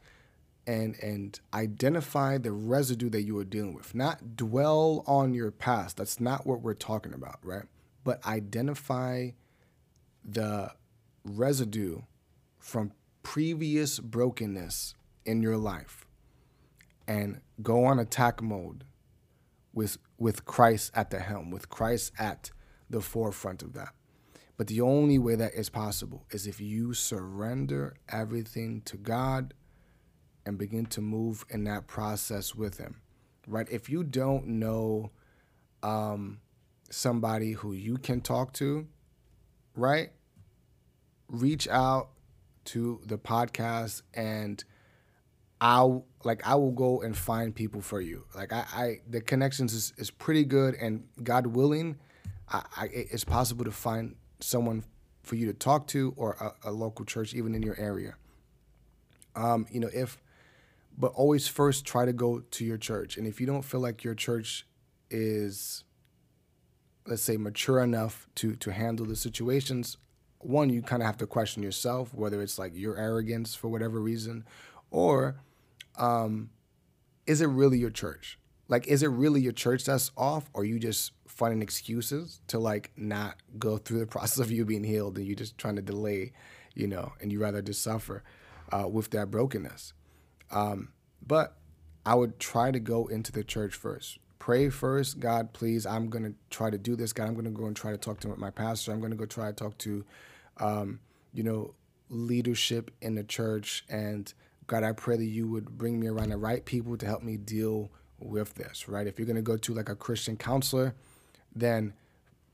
and 0.67 0.97
and 1.03 1.39
identify 1.53 2.39
the 2.39 2.53
residue 2.53 3.11
that 3.11 3.23
you 3.23 3.39
are 3.39 3.45
dealing 3.45 3.75
with. 3.75 3.95
Not 3.95 4.37
dwell 4.37 5.03
on 5.07 5.35
your 5.35 5.51
past. 5.51 5.97
That's 5.97 6.21
not 6.21 6.47
what 6.47 6.61
we're 6.61 6.75
talking 6.75 7.15
about, 7.15 7.39
right? 7.43 7.65
But 8.05 8.25
identify 8.27 9.31
the 10.25 10.73
residue 11.25 12.03
from 12.59 12.93
previous 13.23 13.99
brokenness 13.99 14.95
in 15.25 15.43
your 15.43 15.57
life 15.57 16.07
and 17.07 17.41
go 17.63 17.85
on 17.85 17.99
attack 17.99 18.43
mode 18.43 18.85
with 19.73 19.99
with 20.19 20.45
Christ 20.45 20.93
at 20.95 21.11
the 21.11 21.21
helm, 21.21 21.51
with 21.51 21.69
Christ 21.69 22.13
at 22.19 22.51
the 22.91 23.01
forefront 23.01 23.63
of 23.63 23.73
that. 23.73 23.95
But 24.59 24.67
the 24.67 24.81
only 24.81 25.19
way 25.21 25.37
that 25.37 25.55
is 25.55 25.71
possible 25.71 26.27
is 26.31 26.49
if 26.49 26.61
you 26.61 26.93
surrender 26.93 27.95
everything 28.09 28.83
to 28.87 28.97
God 28.97 29.55
and 30.45 30.59
begin 30.59 30.85
to 30.87 31.01
move 31.01 31.47
in 31.49 31.63
that 31.65 31.87
process 31.87 32.57
with 32.57 32.77
Him, 32.77 33.01
right? 33.47 33.69
If 33.71 33.89
you 33.89 34.03
don't 34.03 34.47
know 34.49 35.13
um, 35.85 36.41
somebody 36.91 37.53
who 37.53 37.73
you 37.73 37.99
can 37.99 38.21
talk 38.21 38.53
to, 38.55 38.89
right? 39.77 40.11
Reach 41.29 41.69
out 41.69 42.09
to 42.65 43.01
the 43.07 43.17
podcast 43.17 44.03
and 44.13 44.65
I'll 45.61 46.05
like 46.25 46.45
I 46.47 46.57
will 46.57 46.73
go 46.73 47.01
and 47.03 47.17
find 47.17 47.55
people 47.55 47.81
for 47.81 48.01
you. 48.01 48.25
Like 48.35 48.53
I, 48.53 48.65
I 48.73 48.97
the 49.09 49.21
connections 49.21 49.73
is, 49.73 49.93
is 49.99 50.11
pretty 50.11 50.45
good 50.45 50.75
and 50.75 51.05
God 51.23 51.47
willing, 51.47 51.97
I, 52.51 52.63
I, 52.77 52.89
it's 52.93 53.25
possible 53.25 53.65
to 53.65 53.71
find 53.71 54.17
someone 54.41 54.85
for 55.23 55.37
you 55.37 55.47
to 55.47 55.53
talk 55.53 55.87
to 55.89 56.15
or 56.17 56.37
a, 56.65 56.71
a 56.71 56.73
local 56.73 57.05
church 57.05 57.35
even 57.35 57.55
in 57.55 57.63
your 57.63 57.79
area. 57.79 58.15
Um, 59.37 59.67
you 59.71 59.81
know, 59.81 59.91
if 59.93 60.21
but 60.97 61.13
always 61.15 61.47
first 61.47 61.85
try 61.85 62.05
to 62.05 62.13
go 62.13 62.41
to 62.41 62.65
your 62.65 62.79
church. 62.79 63.17
And 63.17 63.27
if 63.27 63.41
you 63.41 63.47
don't 63.47 63.63
feel 63.63 63.81
like 63.81 64.03
your 64.03 64.15
church 64.15 64.67
is 65.11 65.85
let's 67.07 67.23
say 67.23 67.37
mature 67.37 67.81
enough 67.81 68.29
to 68.37 68.57
to 68.57 68.73
handle 68.73 69.07
the 69.07 69.17
situations, 69.17 69.97
one 70.39 70.71
you 70.71 70.83
kind 70.83 71.03
of 71.03 71.07
have 71.07 71.17
to 71.19 71.27
question 71.27 71.63
yourself 71.63 72.15
whether 72.15 72.43
it's 72.43 72.59
like 72.59 72.75
your 72.75 72.97
arrogance 72.97 73.55
for 73.55 73.69
whatever 73.69 74.01
reason 74.01 74.45
or 74.91 75.41
um, 75.99 76.51
is 77.27 77.41
it 77.41 77.47
really 77.47 77.79
your 77.79 77.91
church? 77.91 78.39
Like, 78.69 78.87
is 78.87 79.03
it 79.03 79.09
really 79.09 79.41
your 79.41 79.53
church 79.53 79.85
that's 79.85 80.11
off, 80.17 80.51
or 80.53 80.65
you 80.65 80.79
just 80.79 81.13
finding 81.39 81.63
excuses 81.63 82.41
to 82.49 82.59
like 82.59 82.91
not 82.97 83.37
go 83.59 83.79
through 83.79 84.01
the 84.01 84.07
process 84.17 84.39
of 84.39 84.51
you 84.51 84.65
being 84.65 84.85
healed, 84.85 85.17
and 85.17 85.27
you 85.27 85.35
just 85.35 85.57
trying 85.57 85.77
to 85.77 85.83
delay, 85.83 86.33
you 86.75 86.87
know, 86.87 87.13
and 87.21 87.33
you 87.33 87.41
rather 87.41 87.63
just 87.63 87.83
suffer 87.83 88.23
uh, 88.73 88.87
with 88.89 89.11
that 89.11 89.31
brokenness? 89.31 89.93
Um, 90.51 90.93
but 91.27 91.57
I 92.05 92.15
would 92.15 92.39
try 92.39 92.71
to 92.71 92.81
go 92.81 93.07
into 93.07 93.33
the 93.33 93.45
church 93.45 93.75
first. 93.75 94.19
Pray 94.39 94.69
first, 94.69 95.21
God, 95.21 95.53
please. 95.53 95.87
I'm 95.87 96.11
gonna 96.11 96.33
try 96.51 96.71
to 96.71 96.79
do 96.79 96.97
this. 96.97 97.13
God, 97.13 97.29
I'm 97.29 97.35
gonna 97.35 97.51
go 97.51 97.67
and 97.67 97.77
try 97.77 97.93
to 97.93 97.99
talk 97.99 98.21
to 98.21 98.29
my 98.37 98.51
pastor. 98.51 98.93
I'm 98.93 99.01
gonna 99.01 99.17
go 99.17 99.27
try 99.27 99.47
to 99.47 99.53
talk 99.53 99.79
to, 99.79 100.05
um, 100.59 101.01
you 101.33 101.43
know, 101.43 101.75
leadership 102.11 102.91
in 103.01 103.15
the 103.15 103.25
church 103.25 103.85
and 103.89 104.33
God, 104.69 104.85
I 104.85 104.93
pray 104.93 105.17
that 105.17 105.25
you 105.25 105.49
would 105.49 105.79
bring 105.79 105.99
me 105.99 106.09
around 106.09 106.29
the 106.29 106.37
right 106.37 106.63
people 106.63 106.97
to 106.99 107.07
help 107.07 107.23
me 107.23 107.39
deal 107.39 107.91
with 108.21 108.55
this, 108.55 108.87
right? 108.87 109.07
If 109.07 109.19
you're 109.19 109.27
going 109.27 109.37
to 109.37 109.43
go 109.43 109.57
to 109.57 109.75
like 109.75 109.89
a 109.89 109.97
Christian 109.97 110.37
counselor, 110.37 110.95
then 111.55 111.95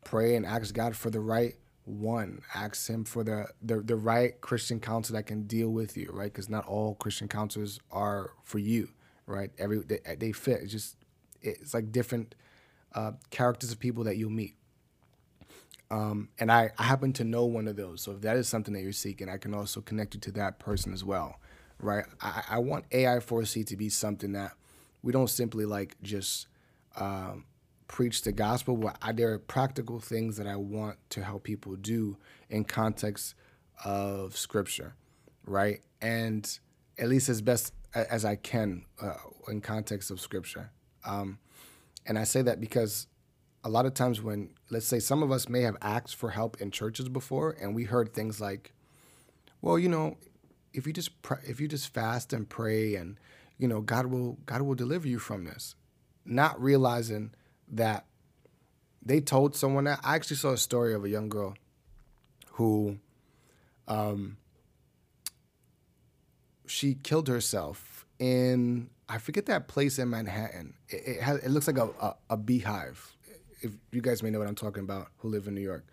pray 0.04 0.36
and 0.36 0.46
ask 0.46 0.74
God 0.74 0.96
for 0.96 1.10
the 1.10 1.20
right 1.20 1.54
one. 1.84 2.42
Ask 2.54 2.88
him 2.88 3.04
for 3.04 3.24
the 3.24 3.46
the, 3.62 3.80
the 3.80 3.96
right 3.96 4.40
Christian 4.40 4.80
counselor 4.80 5.18
that 5.18 5.26
can 5.26 5.44
deal 5.44 5.70
with 5.70 5.96
you, 5.96 6.10
right? 6.12 6.32
Because 6.32 6.48
not 6.48 6.66
all 6.66 6.94
Christian 6.94 7.28
counselors 7.28 7.80
are 7.90 8.32
for 8.42 8.58
you, 8.58 8.88
right? 9.26 9.50
Every 9.58 9.78
they, 9.78 10.00
they 10.18 10.32
fit. 10.32 10.62
It's 10.62 10.72
just 10.72 10.96
it's 11.42 11.74
like 11.74 11.92
different 11.92 12.34
uh, 12.94 13.12
characters 13.30 13.72
of 13.72 13.78
people 13.78 14.04
that 14.04 14.16
you'll 14.16 14.30
meet. 14.30 14.56
Um, 15.90 16.30
and 16.38 16.50
I, 16.50 16.70
I 16.78 16.84
happen 16.84 17.12
to 17.14 17.24
know 17.24 17.44
one 17.44 17.68
of 17.68 17.76
those. 17.76 18.00
So 18.00 18.12
if 18.12 18.22
that 18.22 18.36
is 18.36 18.48
something 18.48 18.72
that 18.74 18.80
you're 18.80 18.92
seeking, 18.92 19.28
I 19.28 19.36
can 19.36 19.54
also 19.54 19.80
connect 19.80 20.14
you 20.14 20.20
to 20.20 20.32
that 20.32 20.58
person 20.58 20.92
as 20.92 21.04
well 21.04 21.36
right? 21.80 22.04
I, 22.20 22.42
I 22.50 22.58
want 22.58 22.88
AI4C 22.90 23.66
to 23.68 23.76
be 23.76 23.88
something 23.88 24.32
that 24.32 24.52
we 25.02 25.12
don't 25.12 25.28
simply 25.28 25.64
like 25.64 25.96
just 26.02 26.46
um, 26.96 27.44
preach 27.88 28.22
the 28.22 28.32
gospel, 28.32 28.76
but 28.76 28.96
I, 29.02 29.12
there 29.12 29.32
are 29.32 29.38
practical 29.38 30.00
things 30.00 30.36
that 30.36 30.46
I 30.46 30.56
want 30.56 30.98
to 31.10 31.22
help 31.22 31.44
people 31.44 31.76
do 31.76 32.16
in 32.48 32.64
context 32.64 33.34
of 33.84 34.36
scripture, 34.36 34.94
right? 35.46 35.80
And 36.00 36.58
at 36.98 37.08
least 37.08 37.28
as 37.28 37.40
best 37.40 37.72
as 37.94 38.24
I 38.24 38.36
can 38.36 38.84
uh, 39.00 39.14
in 39.48 39.60
context 39.60 40.10
of 40.10 40.20
scripture. 40.20 40.70
Um, 41.04 41.38
and 42.06 42.18
I 42.18 42.24
say 42.24 42.42
that 42.42 42.60
because 42.60 43.06
a 43.62 43.68
lot 43.68 43.86
of 43.86 43.94
times 43.94 44.20
when, 44.20 44.50
let's 44.70 44.86
say, 44.86 44.98
some 44.98 45.22
of 45.22 45.30
us 45.30 45.48
may 45.48 45.62
have 45.62 45.76
asked 45.80 46.16
for 46.16 46.30
help 46.30 46.60
in 46.60 46.70
churches 46.70 47.08
before, 47.08 47.56
and 47.60 47.74
we 47.74 47.84
heard 47.84 48.12
things 48.12 48.40
like, 48.40 48.72
well, 49.62 49.78
you 49.78 49.88
know, 49.88 50.18
if 50.74 50.86
you 50.86 50.92
just 50.92 51.22
pray, 51.22 51.38
if 51.46 51.60
you 51.60 51.68
just 51.68 51.92
fast 51.94 52.32
and 52.32 52.48
pray 52.48 52.96
and 52.96 53.16
you 53.56 53.68
know 53.68 53.80
God 53.80 54.06
will 54.06 54.38
God 54.44 54.62
will 54.62 54.74
deliver 54.74 55.08
you 55.08 55.18
from 55.18 55.44
this, 55.44 55.76
not 56.26 56.60
realizing 56.60 57.32
that 57.72 58.04
they 59.04 59.20
told 59.20 59.54
someone 59.54 59.84
that. 59.84 60.00
I 60.02 60.14
actually 60.14 60.36
saw 60.36 60.52
a 60.52 60.58
story 60.58 60.94
of 60.94 61.04
a 61.04 61.08
young 61.08 61.28
girl 61.28 61.54
who 62.52 62.98
um, 63.88 64.36
she 66.66 66.94
killed 66.94 67.28
herself 67.28 68.06
in 68.18 68.88
I 69.08 69.18
forget 69.18 69.46
that 69.46 69.68
place 69.68 69.98
in 69.98 70.10
Manhattan. 70.10 70.74
It, 70.88 71.02
it, 71.06 71.22
has, 71.22 71.38
it 71.38 71.50
looks 71.50 71.66
like 71.66 71.78
a, 71.78 71.90
a, 72.00 72.14
a, 72.30 72.36
beehive. 72.36 73.12
If 73.60 73.72
you 73.92 74.00
guys 74.00 74.22
may 74.22 74.30
know 74.30 74.38
what 74.38 74.48
I'm 74.48 74.54
talking 74.54 74.82
about, 74.82 75.08
who 75.18 75.28
live 75.28 75.46
in 75.46 75.54
New 75.54 75.60
York, 75.60 75.84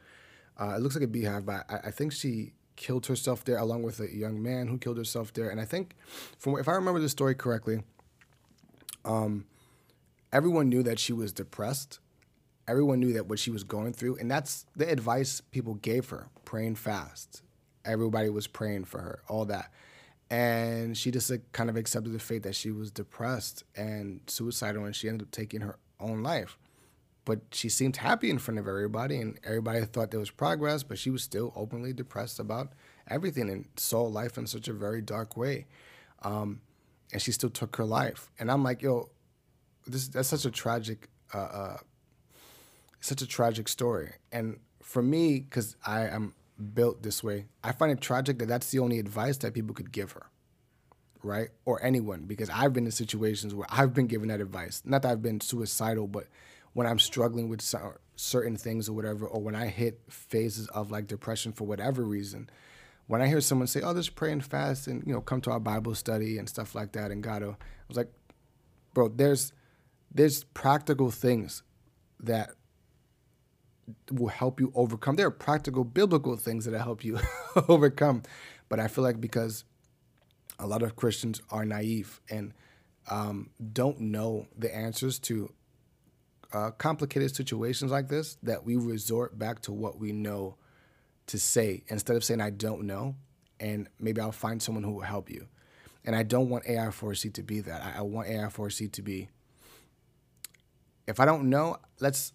uh, 0.57 0.75
it 0.77 0.81
looks 0.81 0.95
like 0.95 1.03
a 1.03 1.07
beehive. 1.07 1.45
But 1.45 1.65
I, 1.69 1.87
I, 1.87 1.91
think 1.91 2.13
she 2.13 2.53
killed 2.75 3.05
herself 3.07 3.43
there 3.43 3.57
along 3.57 3.83
with 3.83 3.99
a 3.99 4.15
young 4.15 4.41
man 4.41 4.67
who 4.67 4.77
killed 4.77 4.97
herself 4.97 5.33
there. 5.33 5.49
And 5.49 5.59
I 5.59 5.65
think, 5.65 5.95
from 6.37 6.57
if 6.57 6.69
I 6.69 6.73
remember 6.73 6.99
the 6.99 7.09
story 7.09 7.35
correctly, 7.35 7.83
um, 9.03 9.45
everyone 10.31 10.69
knew 10.69 10.83
that 10.83 10.99
she 10.99 11.13
was 11.13 11.31
depressed. 11.33 11.99
Everyone 12.67 12.99
knew 12.99 13.13
that 13.13 13.27
what 13.27 13.39
she 13.39 13.51
was 13.51 13.63
going 13.63 13.93
through, 13.93 14.17
and 14.17 14.29
that's 14.29 14.65
the 14.75 14.89
advice 14.89 15.41
people 15.41 15.75
gave 15.75 16.09
her: 16.09 16.29
praying 16.45 16.75
fast. 16.75 17.41
Everybody 17.83 18.29
was 18.29 18.47
praying 18.47 18.85
for 18.85 19.01
her, 19.01 19.21
all 19.27 19.45
that 19.45 19.71
and 20.31 20.97
she 20.97 21.11
just 21.11 21.29
like, 21.29 21.51
kind 21.51 21.69
of 21.69 21.75
accepted 21.75 22.13
the 22.13 22.19
fate 22.19 22.43
that 22.43 22.55
she 22.55 22.71
was 22.71 22.89
depressed 22.89 23.63
and 23.75 24.21
suicidal 24.27 24.85
and 24.85 24.95
she 24.95 25.09
ended 25.09 25.27
up 25.27 25.31
taking 25.31 25.61
her 25.61 25.77
own 25.99 26.23
life 26.23 26.57
but 27.25 27.41
she 27.51 27.69
seemed 27.69 27.97
happy 27.97 28.29
in 28.29 28.39
front 28.39 28.57
of 28.57 28.67
everybody 28.67 29.17
and 29.17 29.37
everybody 29.43 29.81
thought 29.81 30.09
there 30.09 30.19
was 30.19 30.31
progress 30.31 30.83
but 30.83 30.97
she 30.97 31.09
was 31.09 31.21
still 31.21 31.51
openly 31.55 31.91
depressed 31.91 32.39
about 32.39 32.69
everything 33.09 33.49
and 33.49 33.65
saw 33.75 34.01
life 34.03 34.37
in 34.37 34.47
such 34.47 34.69
a 34.69 34.73
very 34.73 35.01
dark 35.01 35.35
way 35.35 35.65
um, 36.23 36.61
and 37.11 37.21
she 37.21 37.33
still 37.33 37.49
took 37.49 37.75
her 37.75 37.85
life 37.85 38.31
and 38.39 38.49
i'm 38.49 38.63
like 38.63 38.81
yo 38.81 39.09
this 39.91 40.07
that's 40.07 40.29
such 40.29 40.45
a 40.45 40.51
tragic 40.51 41.09
uh, 41.33 41.37
uh, 41.37 41.77
such 42.99 43.21
a 43.21 43.27
tragic 43.27 43.67
story 43.67 44.13
and 44.31 44.59
for 44.81 45.01
me 45.01 45.39
because 45.39 45.75
i 45.85 46.01
am 46.07 46.33
built 46.61 47.03
this 47.03 47.23
way. 47.23 47.45
I 47.63 47.71
find 47.71 47.91
it 47.91 48.01
tragic 48.01 48.39
that 48.39 48.47
that's 48.47 48.71
the 48.71 48.79
only 48.79 48.99
advice 48.99 49.37
that 49.37 49.53
people 49.53 49.73
could 49.73 49.91
give 49.91 50.11
her, 50.13 50.27
right? 51.23 51.49
Or 51.65 51.83
anyone, 51.83 52.23
because 52.25 52.49
I've 52.49 52.73
been 52.73 52.85
in 52.85 52.91
situations 52.91 53.53
where 53.53 53.67
I've 53.69 53.93
been 53.93 54.07
given 54.07 54.29
that 54.29 54.41
advice. 54.41 54.81
Not 54.85 55.01
that 55.01 55.11
I've 55.11 55.21
been 55.21 55.41
suicidal, 55.41 56.07
but 56.07 56.27
when 56.73 56.87
I'm 56.87 56.99
struggling 56.99 57.49
with 57.49 57.61
certain 58.15 58.55
things 58.55 58.87
or 58.87 58.93
whatever, 58.93 59.25
or 59.25 59.41
when 59.41 59.55
I 59.55 59.67
hit 59.67 59.99
phases 60.09 60.67
of 60.69 60.91
like 60.91 61.07
depression 61.07 61.51
for 61.51 61.65
whatever 61.65 62.03
reason, 62.03 62.49
when 63.07 63.21
I 63.21 63.27
hear 63.27 63.41
someone 63.41 63.67
say, 63.67 63.81
"Oh, 63.81 63.93
just 63.93 64.15
pray 64.15 64.31
and 64.31 64.43
fast 64.43 64.87
and 64.87 65.05
you 65.05 65.13
know 65.13 65.21
come 65.21 65.41
to 65.41 65.51
our 65.51 65.59
Bible 65.59 65.95
study 65.95 66.37
and 66.37 66.47
stuff 66.47 66.75
like 66.75 66.93
that," 66.93 67.11
and 67.11 67.21
God, 67.21 67.43
I 67.43 67.47
was 67.87 67.97
like, 67.97 68.11
"Bro, 68.93 69.09
there's 69.09 69.51
there's 70.13 70.43
practical 70.43 71.11
things 71.11 71.63
that 72.19 72.51
will 74.11 74.27
help 74.27 74.59
you 74.59 74.71
overcome. 74.75 75.15
There 75.15 75.27
are 75.27 75.31
practical 75.31 75.83
biblical 75.83 76.35
things 76.37 76.65
that 76.65 76.77
help 76.79 77.03
you 77.03 77.19
overcome, 77.67 78.23
but 78.69 78.79
I 78.79 78.87
feel 78.87 79.03
like 79.03 79.19
because 79.19 79.63
a 80.59 80.67
lot 80.67 80.83
of 80.83 80.95
Christians 80.95 81.41
are 81.49 81.65
naive 81.65 82.21
and 82.29 82.53
um, 83.09 83.49
don't 83.73 83.99
know 83.99 84.47
the 84.57 84.73
answers 84.73 85.17
to 85.19 85.51
uh, 86.53 86.71
complicated 86.71 87.35
situations 87.35 87.91
like 87.91 88.09
this, 88.09 88.37
that 88.43 88.65
we 88.65 88.75
resort 88.75 89.39
back 89.39 89.61
to 89.61 89.71
what 89.71 89.97
we 89.97 90.11
know 90.11 90.55
to 91.27 91.39
say 91.39 91.83
instead 91.87 92.15
of 92.15 92.23
saying 92.23 92.41
I 92.41 92.49
don't 92.49 92.83
know, 92.83 93.15
and 93.59 93.87
maybe 93.99 94.21
I'll 94.21 94.31
find 94.31 94.61
someone 94.61 94.83
who 94.83 94.91
will 94.91 95.01
help 95.01 95.29
you. 95.29 95.47
And 96.03 96.15
I 96.15 96.23
don't 96.23 96.49
want 96.49 96.65
AI4C 96.65 97.33
to 97.33 97.43
be 97.43 97.61
that. 97.61 97.81
I, 97.81 97.99
I 97.99 98.01
want 98.01 98.27
AI4C 98.27 98.91
to 98.93 99.01
be 99.01 99.29
if 101.07 101.19
I 101.19 101.25
don't 101.25 101.49
know, 101.49 101.77
let's 101.99 102.33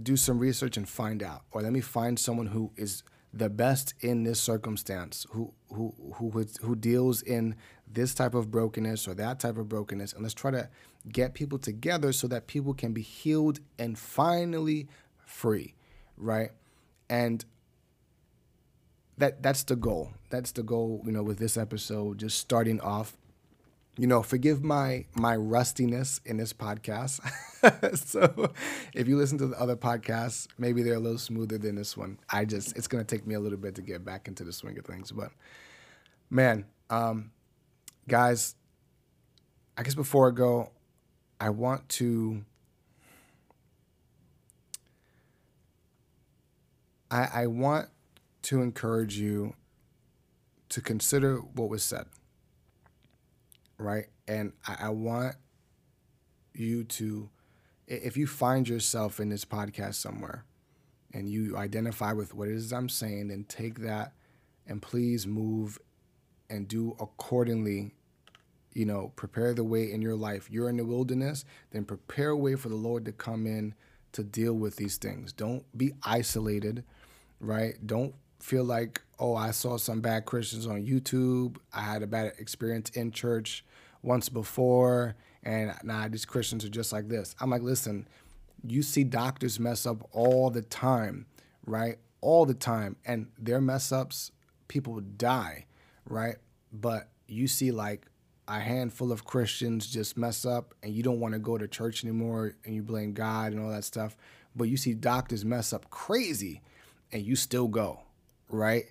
do 0.00 0.16
some 0.16 0.38
research 0.38 0.76
and 0.76 0.88
find 0.88 1.22
out, 1.22 1.42
or 1.50 1.62
let 1.62 1.72
me 1.72 1.80
find 1.80 2.18
someone 2.18 2.46
who 2.46 2.72
is 2.76 3.02
the 3.32 3.50
best 3.50 3.94
in 4.00 4.24
this 4.24 4.40
circumstance, 4.40 5.26
who 5.30 5.52
who 5.72 5.94
who 6.14 6.46
who 6.62 6.74
deals 6.74 7.22
in 7.22 7.56
this 7.86 8.14
type 8.14 8.34
of 8.34 8.50
brokenness 8.50 9.06
or 9.06 9.14
that 9.14 9.40
type 9.40 9.58
of 9.58 9.68
brokenness, 9.68 10.12
and 10.12 10.22
let's 10.22 10.34
try 10.34 10.50
to 10.50 10.68
get 11.10 11.34
people 11.34 11.58
together 11.58 12.12
so 12.12 12.26
that 12.28 12.46
people 12.46 12.74
can 12.74 12.92
be 12.92 13.02
healed 13.02 13.60
and 13.78 13.98
finally 13.98 14.88
free, 15.24 15.74
right? 16.16 16.50
And 17.10 17.44
that 19.18 19.42
that's 19.42 19.62
the 19.64 19.76
goal. 19.76 20.12
That's 20.30 20.52
the 20.52 20.62
goal, 20.62 21.02
you 21.04 21.12
know, 21.12 21.22
with 21.22 21.38
this 21.38 21.56
episode, 21.56 22.18
just 22.18 22.38
starting 22.38 22.80
off 22.80 23.16
you 23.98 24.06
know, 24.06 24.22
forgive 24.22 24.62
my 24.62 25.04
my 25.14 25.34
rustiness 25.34 26.20
in 26.24 26.36
this 26.36 26.52
podcast. 26.52 27.20
so, 27.98 28.52
if 28.94 29.08
you 29.08 29.16
listen 29.16 29.38
to 29.38 29.48
the 29.48 29.60
other 29.60 29.76
podcasts, 29.76 30.46
maybe 30.56 30.84
they're 30.84 30.94
a 30.94 31.00
little 31.00 31.18
smoother 31.18 31.58
than 31.58 31.74
this 31.74 31.96
one. 31.96 32.18
I 32.30 32.44
just 32.44 32.76
it's 32.76 32.86
gonna 32.86 33.02
take 33.02 33.26
me 33.26 33.34
a 33.34 33.40
little 33.40 33.58
bit 33.58 33.74
to 33.74 33.82
get 33.82 34.04
back 34.04 34.28
into 34.28 34.44
the 34.44 34.52
swing 34.52 34.78
of 34.78 34.84
things, 34.84 35.10
but 35.10 35.32
man, 36.30 36.64
um, 36.90 37.32
guys, 38.06 38.54
I 39.76 39.82
guess 39.82 39.96
before 39.96 40.28
I 40.28 40.30
go, 40.30 40.70
I 41.40 41.50
want 41.50 41.88
to. 41.90 42.44
I, 47.10 47.28
I 47.32 47.46
want 47.46 47.88
to 48.42 48.60
encourage 48.60 49.18
you 49.18 49.54
to 50.68 50.82
consider 50.82 51.38
what 51.38 51.70
was 51.70 51.82
said 51.82 52.04
right? 53.78 54.06
And 54.26 54.52
I, 54.66 54.76
I 54.82 54.88
want 54.90 55.36
you 56.54 56.84
to, 56.84 57.30
if 57.86 58.16
you 58.16 58.26
find 58.26 58.68
yourself 58.68 59.20
in 59.20 59.28
this 59.28 59.44
podcast 59.44 59.94
somewhere 59.94 60.44
and 61.12 61.28
you 61.28 61.56
identify 61.56 62.12
with 62.12 62.34
what 62.34 62.48
it 62.48 62.54
is 62.54 62.72
I'm 62.72 62.88
saying, 62.88 63.28
then 63.28 63.44
take 63.48 63.80
that 63.80 64.12
and 64.66 64.82
please 64.82 65.26
move 65.26 65.78
and 66.50 66.68
do 66.68 66.96
accordingly. 67.00 67.92
You 68.74 68.84
know, 68.84 69.12
prepare 69.16 69.54
the 69.54 69.64
way 69.64 69.90
in 69.90 70.02
your 70.02 70.14
life. 70.14 70.48
You're 70.50 70.68
in 70.68 70.76
the 70.76 70.84
wilderness, 70.84 71.44
then 71.70 71.84
prepare 71.84 72.30
a 72.30 72.36
way 72.36 72.54
for 72.54 72.68
the 72.68 72.76
Lord 72.76 73.04
to 73.06 73.12
come 73.12 73.46
in 73.46 73.74
to 74.12 74.22
deal 74.22 74.52
with 74.52 74.76
these 74.76 74.98
things. 74.98 75.32
Don't 75.32 75.64
be 75.76 75.94
isolated, 76.02 76.84
right? 77.40 77.74
Don't 77.84 78.14
feel 78.40 78.64
like, 78.64 79.02
oh, 79.18 79.34
I 79.34 79.50
saw 79.50 79.76
some 79.76 80.00
bad 80.00 80.24
Christians 80.24 80.66
on 80.66 80.86
YouTube. 80.86 81.56
I 81.72 81.80
had 81.80 82.02
a 82.02 82.06
bad 82.06 82.32
experience 82.38 82.90
in 82.90 83.10
church 83.10 83.64
once 84.02 84.28
before, 84.28 85.16
and 85.42 85.72
nah, 85.82 86.08
these 86.08 86.24
Christians 86.24 86.64
are 86.64 86.68
just 86.68 86.92
like 86.92 87.08
this. 87.08 87.34
I'm 87.40 87.50
like, 87.50 87.62
listen, 87.62 88.06
you 88.66 88.82
see 88.82 89.04
doctors 89.04 89.58
mess 89.58 89.86
up 89.86 90.08
all 90.12 90.50
the 90.50 90.62
time, 90.62 91.26
right? 91.66 91.96
All 92.20 92.46
the 92.46 92.54
time, 92.54 92.96
and 93.04 93.28
their 93.38 93.60
mess 93.60 93.92
ups, 93.92 94.32
people 94.68 95.00
die, 95.00 95.66
right? 96.06 96.36
But 96.72 97.08
you 97.26 97.46
see 97.48 97.70
like 97.70 98.06
a 98.46 98.58
handful 98.60 99.12
of 99.12 99.24
Christians 99.24 99.86
just 99.86 100.16
mess 100.16 100.46
up, 100.46 100.74
and 100.82 100.92
you 100.92 101.02
don't 101.02 101.20
want 101.20 101.34
to 101.34 101.38
go 101.38 101.58
to 101.58 101.68
church 101.68 102.04
anymore, 102.04 102.54
and 102.64 102.74
you 102.74 102.82
blame 102.82 103.12
God 103.12 103.52
and 103.52 103.60
all 103.60 103.70
that 103.70 103.84
stuff. 103.84 104.16
But 104.56 104.68
you 104.68 104.76
see 104.76 104.94
doctors 104.94 105.44
mess 105.44 105.72
up 105.72 105.90
crazy, 105.90 106.62
and 107.12 107.22
you 107.22 107.36
still 107.36 107.68
go, 107.68 108.00
right? 108.48 108.84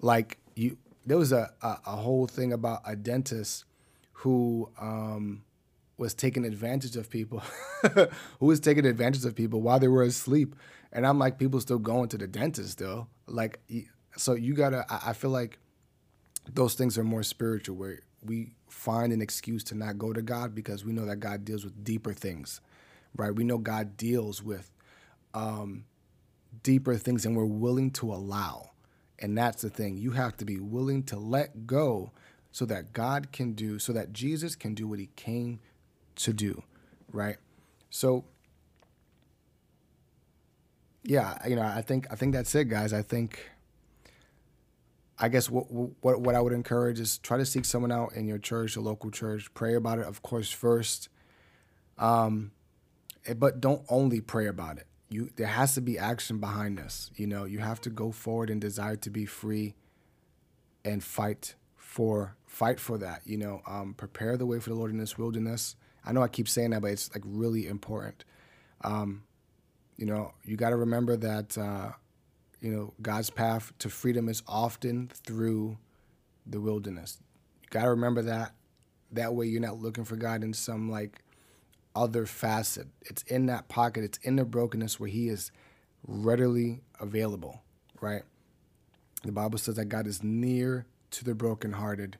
Like 0.00 0.38
you, 0.54 0.78
there 1.06 1.18
was 1.18 1.32
a, 1.32 1.50
a, 1.62 1.78
a 1.86 1.96
whole 1.96 2.26
thing 2.26 2.52
about 2.52 2.82
a 2.84 2.96
dentist 2.96 3.64
who 4.12 4.70
um, 4.80 5.42
was 5.96 6.14
taking 6.14 6.44
advantage 6.44 6.96
of 6.96 7.10
people, 7.10 7.42
who 8.40 8.46
was 8.46 8.60
taking 8.60 8.86
advantage 8.86 9.24
of 9.24 9.34
people 9.34 9.60
while 9.60 9.78
they 9.78 9.88
were 9.88 10.02
asleep. 10.02 10.54
And 10.92 11.06
I'm 11.06 11.18
like, 11.18 11.38
people 11.38 11.60
still 11.60 11.78
going 11.78 12.08
to 12.10 12.18
the 12.18 12.26
dentist 12.26 12.70
still. 12.72 13.08
Like, 13.26 13.60
so 14.16 14.34
you 14.34 14.54
gotta, 14.54 14.84
I 14.88 15.12
feel 15.12 15.30
like 15.30 15.58
those 16.52 16.74
things 16.74 16.98
are 16.98 17.04
more 17.04 17.22
spiritual 17.22 17.76
where 17.76 18.00
we 18.24 18.54
find 18.68 19.12
an 19.12 19.22
excuse 19.22 19.64
to 19.64 19.74
not 19.74 19.98
go 19.98 20.12
to 20.12 20.22
God 20.22 20.54
because 20.54 20.84
we 20.84 20.92
know 20.92 21.06
that 21.06 21.16
God 21.16 21.44
deals 21.44 21.64
with 21.64 21.84
deeper 21.84 22.12
things, 22.12 22.60
right? 23.16 23.34
We 23.34 23.44
know 23.44 23.58
God 23.58 23.96
deals 23.96 24.42
with 24.42 24.70
um, 25.34 25.84
deeper 26.62 26.96
things 26.96 27.24
and 27.24 27.36
we're 27.36 27.44
willing 27.44 27.90
to 27.92 28.12
allow. 28.12 28.69
And 29.20 29.36
that's 29.36 29.62
the 29.62 29.70
thing. 29.70 29.98
You 29.98 30.12
have 30.12 30.36
to 30.38 30.44
be 30.44 30.58
willing 30.58 31.02
to 31.04 31.18
let 31.18 31.66
go 31.66 32.12
so 32.52 32.64
that 32.66 32.92
God 32.92 33.32
can 33.32 33.52
do, 33.52 33.78
so 33.78 33.92
that 33.92 34.12
Jesus 34.12 34.56
can 34.56 34.74
do 34.74 34.88
what 34.88 34.98
he 34.98 35.10
came 35.14 35.60
to 36.16 36.32
do, 36.32 36.62
right? 37.12 37.36
So, 37.90 38.24
yeah, 41.02 41.36
you 41.46 41.56
know, 41.56 41.62
I 41.62 41.82
think 41.82 42.06
I 42.10 42.16
think 42.16 42.32
that's 42.34 42.54
it, 42.54 42.68
guys. 42.68 42.92
I 42.92 43.02
think, 43.02 43.50
I 45.18 45.28
guess 45.28 45.50
what 45.50 45.70
what 45.70 46.20
what 46.20 46.34
I 46.34 46.40
would 46.40 46.52
encourage 46.52 46.98
is 46.98 47.18
try 47.18 47.36
to 47.36 47.46
seek 47.46 47.64
someone 47.64 47.92
out 47.92 48.14
in 48.14 48.26
your 48.26 48.38
church, 48.38 48.74
your 48.74 48.84
local 48.84 49.10
church. 49.10 49.52
Pray 49.54 49.74
about 49.74 49.98
it, 49.98 50.06
of 50.06 50.22
course, 50.22 50.50
first. 50.50 51.08
Um, 51.98 52.52
eh, 53.26 53.34
but 53.34 53.60
don't 53.60 53.82
only 53.88 54.20
pray 54.20 54.46
about 54.46 54.78
it. 54.78 54.86
You 55.10 55.30
there 55.36 55.48
has 55.48 55.74
to 55.74 55.80
be 55.80 55.98
action 55.98 56.38
behind 56.38 56.78
this. 56.78 57.10
You 57.16 57.26
know, 57.26 57.44
you 57.44 57.58
have 57.58 57.80
to 57.82 57.90
go 57.90 58.12
forward 58.12 58.48
and 58.48 58.60
desire 58.60 58.96
to 58.96 59.10
be 59.10 59.26
free, 59.26 59.74
and 60.84 61.02
fight 61.02 61.54
for 61.76 62.36
fight 62.46 62.80
for 62.80 62.96
that. 62.98 63.22
You 63.26 63.36
know, 63.36 63.62
um, 63.66 63.94
prepare 63.94 64.36
the 64.36 64.46
way 64.46 64.60
for 64.60 64.70
the 64.70 64.76
Lord 64.76 64.90
in 64.90 64.98
this 64.98 65.18
wilderness. 65.18 65.76
I 66.04 66.12
know 66.12 66.22
I 66.22 66.28
keep 66.28 66.48
saying 66.48 66.70
that, 66.70 66.82
but 66.82 66.92
it's 66.92 67.12
like 67.12 67.22
really 67.26 67.66
important. 67.66 68.24
Um, 68.82 69.24
you 69.96 70.06
know, 70.06 70.32
you 70.44 70.56
got 70.56 70.70
to 70.70 70.76
remember 70.76 71.16
that, 71.16 71.58
uh, 71.58 71.92
you 72.60 72.70
know, 72.70 72.94
God's 73.02 73.28
path 73.28 73.72
to 73.80 73.90
freedom 73.90 74.28
is 74.28 74.42
often 74.48 75.10
through 75.12 75.76
the 76.46 76.60
wilderness. 76.60 77.18
You 77.62 77.68
got 77.68 77.82
to 77.82 77.90
remember 77.90 78.22
that. 78.22 78.52
That 79.12 79.34
way 79.34 79.46
you're 79.46 79.60
not 79.60 79.82
looking 79.82 80.04
for 80.04 80.16
God 80.16 80.42
in 80.42 80.54
some 80.54 80.90
like 80.90 81.22
other 81.94 82.26
facet. 82.26 82.88
It's 83.02 83.22
in 83.24 83.46
that 83.46 83.68
pocket, 83.68 84.04
it's 84.04 84.18
in 84.18 84.36
the 84.36 84.44
brokenness 84.44 85.00
where 85.00 85.10
He 85.10 85.28
is 85.28 85.50
readily 86.06 86.80
available, 87.00 87.62
right? 88.00 88.22
The 89.22 89.32
Bible 89.32 89.58
says 89.58 89.76
that 89.76 89.86
God 89.86 90.06
is 90.06 90.22
near 90.22 90.86
to 91.10 91.24
the 91.24 91.34
brokenhearted 91.34 92.16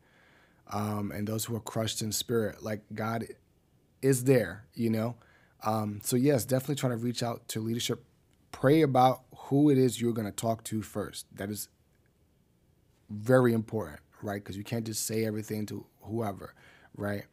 um, 0.71 1.13
and 1.13 1.27
those 1.27 1.47
who 1.47 1.57
are 1.57 1.61
crushed 1.61 2.03
in 2.03 2.13
spirit. 2.13 2.63
Like 2.63 2.83
God 2.95 3.27
is 4.03 4.25
there, 4.25 4.65
you 4.75 4.91
know? 4.91 5.17
Um, 5.65 6.01
so, 6.03 6.17
yes, 6.17 6.45
definitely 6.45 6.77
trying 6.77 6.93
to 6.93 6.99
reach 6.99 7.23
out 7.23 7.49
to 7.49 7.61
leadership. 7.61 8.05
Pray 8.53 8.83
about 8.83 9.23
who 9.35 9.71
it 9.71 9.79
is 9.79 10.01
you're 10.01 10.13
going 10.13 10.27
to 10.27 10.33
talk 10.33 10.65
to 10.65 10.83
first. 10.83 11.27
That 11.35 11.51
is 11.51 11.69
very 13.09 13.53
important, 13.53 14.01
right? 14.23 14.43
Because 14.43 14.57
you 14.57 14.65
can't 14.65 14.87
just 14.87 15.07
say 15.07 15.25
everything 15.25 15.67
to 15.67 15.87
whoever, 16.03 16.55
right? 16.97 17.25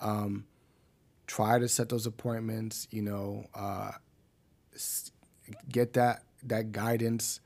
Um, 0.00 0.46
try 1.30 1.60
to 1.60 1.68
set 1.68 1.88
those 1.88 2.06
appointments, 2.06 2.88
you 2.90 3.02
know, 3.02 3.46
uh, 3.54 3.92
get 5.70 5.92
that 5.92 6.24
that 6.42 6.72
guidance. 6.72 7.38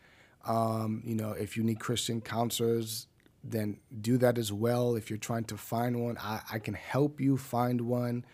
Um, 0.46 1.02
you 1.04 1.14
know, 1.14 1.32
if 1.32 1.54
you 1.58 1.62
need 1.62 1.80
Christian 1.80 2.22
counselors, 2.22 3.08
then 3.42 3.78
do 4.00 4.16
that 4.18 4.38
as 4.38 4.50
well. 4.50 4.96
If 4.96 5.10
you're 5.10 5.18
trying 5.18 5.44
to 5.44 5.58
find 5.58 6.02
one, 6.02 6.16
I, 6.18 6.40
I 6.50 6.58
can 6.60 6.72
help 6.72 7.20
you 7.20 7.36
find 7.36 7.82
one, 7.82 8.24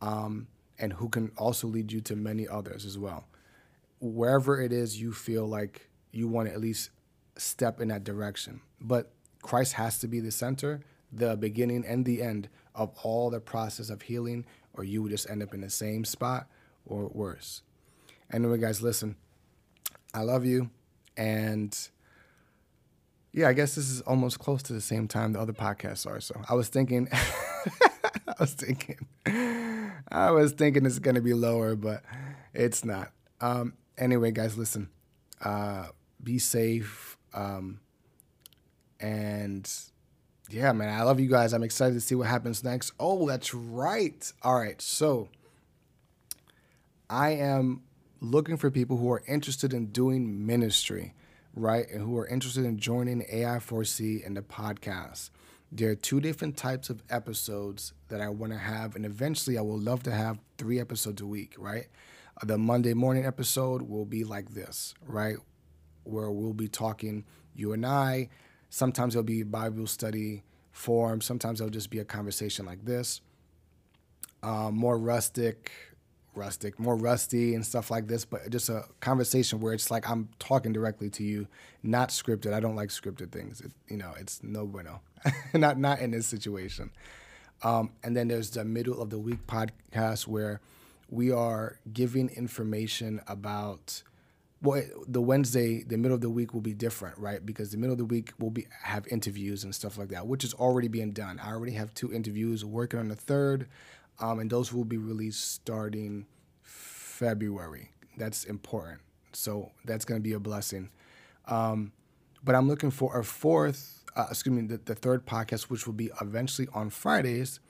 um, 0.00 0.46
and 0.78 0.94
who 0.94 1.10
can 1.10 1.30
also 1.36 1.66
lead 1.66 1.92
you 1.92 2.00
to 2.00 2.16
many 2.16 2.48
others 2.48 2.86
as 2.86 2.96
well. 2.96 3.26
Wherever 4.00 4.62
it 4.62 4.72
is 4.72 4.98
you 4.98 5.12
feel 5.12 5.46
like 5.46 5.90
you 6.10 6.26
want 6.26 6.48
to 6.48 6.54
at 6.54 6.60
least 6.60 6.88
step 7.36 7.82
in 7.82 7.88
that 7.88 8.02
direction. 8.02 8.62
But 8.80 9.12
Christ 9.42 9.74
has 9.74 9.98
to 9.98 10.08
be 10.08 10.20
the 10.20 10.32
center, 10.32 10.80
the 11.12 11.36
beginning 11.36 11.84
and 11.86 12.06
the 12.06 12.22
end 12.22 12.48
of 12.74 12.92
all 13.02 13.30
the 13.30 13.40
process 13.40 13.90
of 13.90 14.02
healing, 14.02 14.44
or 14.76 14.84
you 14.84 15.02
would 15.02 15.10
just 15.10 15.28
end 15.28 15.42
up 15.42 15.54
in 15.54 15.60
the 15.60 15.70
same 15.70 16.04
spot 16.04 16.46
or 16.84 17.08
worse. 17.08 17.62
Anyway, 18.32 18.58
guys, 18.58 18.82
listen, 18.82 19.16
I 20.14 20.22
love 20.22 20.44
you. 20.44 20.70
And 21.16 21.76
yeah, 23.32 23.48
I 23.48 23.52
guess 23.52 23.74
this 23.74 23.90
is 23.90 24.00
almost 24.02 24.38
close 24.38 24.62
to 24.64 24.72
the 24.72 24.80
same 24.80 25.08
time 25.08 25.32
the 25.32 25.40
other 25.40 25.52
podcasts 25.52 26.06
are. 26.06 26.20
So 26.20 26.40
I 26.48 26.54
was 26.54 26.68
thinking, 26.68 27.08
I 27.12 28.34
was 28.40 28.54
thinking, 28.54 29.06
I 30.08 30.30
was 30.30 30.52
thinking 30.52 30.86
it's 30.86 30.98
going 30.98 31.16
to 31.16 31.20
be 31.20 31.34
lower, 31.34 31.76
but 31.76 32.02
it's 32.54 32.84
not. 32.84 33.12
Um, 33.40 33.74
anyway, 33.98 34.30
guys, 34.30 34.56
listen, 34.56 34.88
uh, 35.42 35.88
be 36.22 36.38
safe. 36.38 37.16
Um, 37.34 37.80
and 39.00 39.70
yeah, 40.48 40.72
man, 40.72 40.88
I 40.88 41.02
love 41.02 41.20
you 41.20 41.28
guys. 41.28 41.52
I'm 41.52 41.62
excited 41.62 41.94
to 41.94 42.00
see 42.00 42.14
what 42.14 42.26
happens 42.26 42.62
next. 42.62 42.92
Oh, 43.00 43.26
that's 43.28 43.54
right. 43.54 44.32
All 44.42 44.56
right. 44.56 44.80
So 44.80 45.28
I 47.10 47.30
am 47.30 47.82
looking 48.20 48.56
for 48.56 48.70
people 48.70 48.96
who 48.96 49.10
are 49.12 49.22
interested 49.26 49.72
in 49.72 49.86
doing 49.86 50.46
ministry 50.46 51.14
right, 51.56 51.88
and 51.90 52.02
who 52.02 52.16
are 52.18 52.28
interested 52.28 52.64
in 52.64 52.78
joining 52.78 53.22
AI4C 53.22 54.24
and 54.24 54.36
the 54.36 54.42
podcast. 54.42 55.30
There 55.72 55.90
are 55.90 55.96
two 55.96 56.20
different 56.20 56.56
types 56.56 56.90
of 56.90 57.02
episodes 57.10 57.92
that 58.08 58.20
I 58.20 58.28
want 58.28 58.52
to 58.52 58.58
have, 58.58 58.94
and 58.94 59.04
eventually 59.04 59.58
I 59.58 59.62
will 59.62 59.78
love 59.78 60.02
to 60.04 60.12
have 60.12 60.38
three 60.58 60.78
episodes 60.78 61.22
a 61.22 61.26
week, 61.26 61.54
right? 61.58 61.86
The 62.44 62.58
Monday 62.58 62.94
morning 62.94 63.24
episode 63.24 63.82
will 63.82 64.04
be 64.04 64.22
like 64.22 64.50
this, 64.50 64.94
right? 65.06 65.36
Where 66.04 66.30
we'll 66.30 66.52
be 66.52 66.68
talking, 66.68 67.24
you 67.54 67.72
and 67.72 67.84
I. 67.84 68.28
Sometimes 68.70 69.14
it'll 69.14 69.24
be 69.24 69.42
Bible 69.42 69.86
study 69.86 70.42
form, 70.72 71.20
sometimes 71.20 71.60
it'll 71.60 71.70
just 71.70 71.90
be 71.90 71.98
a 71.98 72.04
conversation 72.04 72.66
like 72.66 72.84
this. 72.84 73.20
Um, 74.42 74.76
more 74.76 74.98
rustic, 74.98 75.72
rustic, 76.34 76.78
more 76.78 76.96
rusty 76.96 77.54
and 77.54 77.64
stuff 77.64 77.90
like 77.90 78.06
this, 78.06 78.24
but 78.24 78.48
just 78.50 78.68
a 78.68 78.84
conversation 79.00 79.60
where 79.60 79.72
it's 79.72 79.90
like 79.90 80.08
I'm 80.08 80.28
talking 80.38 80.72
directly 80.72 81.10
to 81.10 81.24
you, 81.24 81.48
not 81.82 82.10
scripted. 82.10 82.52
I 82.52 82.60
don't 82.60 82.76
like 82.76 82.90
scripted 82.90 83.32
things. 83.32 83.60
It, 83.60 83.72
you 83.88 83.96
know, 83.96 84.12
it's 84.18 84.42
no 84.42 84.66
bueno. 84.66 85.00
not 85.54 85.78
not 85.78 86.00
in 86.00 86.10
this 86.10 86.26
situation. 86.26 86.90
Um, 87.62 87.92
and 88.04 88.16
then 88.16 88.28
there's 88.28 88.50
the 88.50 88.64
middle 88.64 89.00
of 89.00 89.10
the 89.10 89.18
week 89.18 89.46
podcast 89.46 90.26
where 90.26 90.60
we 91.08 91.30
are 91.30 91.78
giving 91.92 92.28
information 92.28 93.20
about 93.26 94.02
well 94.62 94.82
the 95.06 95.20
wednesday 95.20 95.82
the 95.82 95.98
middle 95.98 96.14
of 96.14 96.20
the 96.20 96.30
week 96.30 96.54
will 96.54 96.62
be 96.62 96.72
different 96.72 97.16
right 97.18 97.44
because 97.44 97.70
the 97.70 97.76
middle 97.76 97.92
of 97.92 97.98
the 97.98 98.04
week 98.04 98.32
will 98.38 98.50
be 98.50 98.66
have 98.82 99.06
interviews 99.08 99.64
and 99.64 99.74
stuff 99.74 99.98
like 99.98 100.08
that 100.08 100.26
which 100.26 100.44
is 100.44 100.54
already 100.54 100.88
being 100.88 101.12
done 101.12 101.38
i 101.40 101.50
already 101.50 101.72
have 101.72 101.92
two 101.92 102.12
interviews 102.12 102.64
working 102.64 102.98
on 102.98 103.08
the 103.08 103.16
third 103.16 103.68
um, 104.18 104.38
and 104.38 104.50
those 104.50 104.72
will 104.72 104.84
be 104.84 104.96
released 104.96 105.52
starting 105.52 106.26
February. 107.16 107.90
That's 108.16 108.44
important. 108.44 109.00
So 109.32 109.72
that's 109.84 110.04
going 110.04 110.20
to 110.20 110.22
be 110.22 110.32
a 110.32 110.40
blessing. 110.40 110.90
Um, 111.46 111.92
but 112.42 112.54
I'm 112.54 112.68
looking 112.68 112.90
for 112.90 113.18
a 113.18 113.24
fourth, 113.24 114.04
uh, 114.14 114.26
excuse 114.30 114.54
me, 114.54 114.66
the, 114.66 114.78
the 114.78 114.94
third 114.94 115.26
podcast, 115.26 115.64
which 115.64 115.86
will 115.86 115.94
be 115.94 116.10
eventually 116.20 116.68
on 116.72 116.90
Fridays, 116.90 117.60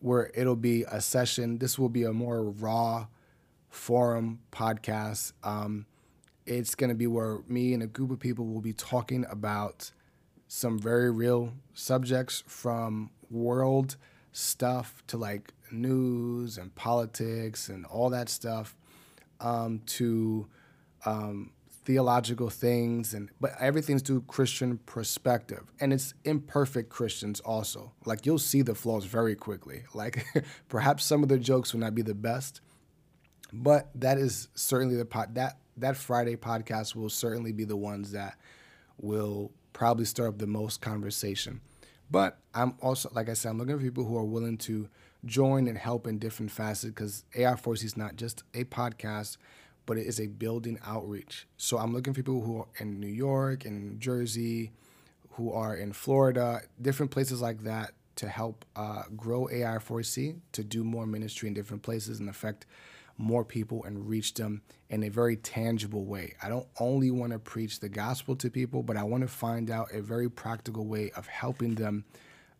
where 0.00 0.30
it'll 0.34 0.56
be 0.56 0.84
a 0.84 1.00
session. 1.00 1.58
This 1.58 1.78
will 1.78 1.88
be 1.88 2.04
a 2.04 2.12
more 2.12 2.44
raw 2.44 3.06
forum 3.70 4.40
podcast. 4.52 5.32
Um, 5.42 5.86
it's 6.48 6.74
going 6.74 6.88
to 6.88 6.96
be 6.96 7.06
where 7.06 7.40
me 7.46 7.74
and 7.74 7.82
a 7.82 7.86
group 7.86 8.10
of 8.10 8.18
people 8.18 8.46
will 8.46 8.62
be 8.62 8.72
talking 8.72 9.26
about 9.30 9.92
some 10.48 10.78
very 10.78 11.10
real 11.10 11.52
subjects 11.74 12.42
from 12.46 13.10
world 13.30 13.96
stuff 14.32 15.02
to 15.06 15.18
like 15.18 15.52
news 15.70 16.56
and 16.56 16.74
politics 16.74 17.68
and 17.68 17.84
all 17.86 18.08
that 18.08 18.30
stuff 18.30 18.74
um, 19.40 19.82
to 19.84 20.46
um, 21.04 21.50
theological 21.84 22.48
things 22.48 23.12
and 23.12 23.28
but 23.40 23.52
everything's 23.60 24.00
through 24.00 24.22
Christian 24.22 24.78
perspective. 24.86 25.70
And 25.80 25.92
it's 25.92 26.14
imperfect 26.24 26.88
Christians 26.88 27.40
also. 27.40 27.92
Like 28.06 28.24
you'll 28.24 28.38
see 28.38 28.62
the 28.62 28.74
flaws 28.74 29.04
very 29.04 29.36
quickly. 29.36 29.82
Like 29.94 30.24
perhaps 30.68 31.04
some 31.04 31.22
of 31.22 31.28
the 31.28 31.38
jokes 31.38 31.74
will 31.74 31.80
not 31.80 31.94
be 31.94 32.02
the 32.02 32.14
best 32.14 32.62
but 33.52 33.88
that 33.94 34.18
is 34.18 34.48
certainly 34.54 34.96
the 34.96 35.04
pot 35.04 35.34
that 35.34 35.58
that 35.80 35.96
Friday 35.96 36.36
podcast 36.36 36.94
will 36.94 37.10
certainly 37.10 37.52
be 37.52 37.64
the 37.64 37.76
ones 37.76 38.12
that 38.12 38.38
will 39.00 39.52
probably 39.72 40.04
stir 40.04 40.28
up 40.28 40.38
the 40.38 40.46
most 40.46 40.80
conversation 40.80 41.60
but 42.10 42.38
I'm 42.54 42.74
also, 42.80 43.10
like 43.12 43.28
I 43.28 43.34
said, 43.34 43.50
I'm 43.50 43.58
looking 43.58 43.76
for 43.76 43.82
people 43.82 44.04
who 44.04 44.16
are 44.16 44.24
willing 44.24 44.56
to 44.58 44.88
join 45.24 45.68
and 45.68 45.76
help 45.76 46.06
in 46.06 46.18
different 46.18 46.50
facets 46.50 46.92
because 46.92 47.24
AI4C 47.36 47.84
is 47.84 47.96
not 47.96 48.16
just 48.16 48.44
a 48.54 48.64
podcast, 48.64 49.36
but 49.84 49.98
it 49.98 50.06
is 50.06 50.20
a 50.20 50.26
building 50.26 50.78
outreach. 50.86 51.46
So 51.56 51.78
I'm 51.78 51.92
looking 51.92 52.14
for 52.14 52.18
people 52.18 52.40
who 52.40 52.60
are 52.60 52.66
in 52.78 53.00
New 53.00 53.08
York 53.08 53.64
and 53.64 54.00
Jersey, 54.00 54.72
who 55.32 55.52
are 55.52 55.76
in 55.76 55.92
Florida, 55.92 56.62
different 56.80 57.10
places 57.10 57.42
like 57.42 57.62
that 57.64 57.92
to 58.16 58.28
help 58.28 58.64
uh, 58.74 59.02
grow 59.16 59.46
AI4C, 59.46 60.38
to 60.52 60.64
do 60.64 60.82
more 60.82 61.06
ministry 61.06 61.48
in 61.48 61.54
different 61.54 61.82
places 61.82 62.20
and 62.20 62.28
affect 62.28 62.66
more 63.18 63.44
people 63.44 63.84
and 63.84 64.08
reach 64.08 64.34
them 64.34 64.62
in 64.88 65.02
a 65.02 65.08
very 65.08 65.36
tangible 65.36 66.04
way. 66.04 66.34
I 66.42 66.48
don't 66.48 66.66
only 66.78 67.10
want 67.10 67.32
to 67.32 67.38
preach 67.38 67.80
the 67.80 67.88
gospel 67.88 68.36
to 68.36 68.48
people, 68.48 68.82
but 68.82 68.96
I 68.96 69.02
want 69.02 69.22
to 69.22 69.28
find 69.28 69.70
out 69.70 69.92
a 69.92 70.00
very 70.00 70.30
practical 70.30 70.86
way 70.86 71.10
of 71.16 71.26
helping 71.26 71.74
them 71.74 72.04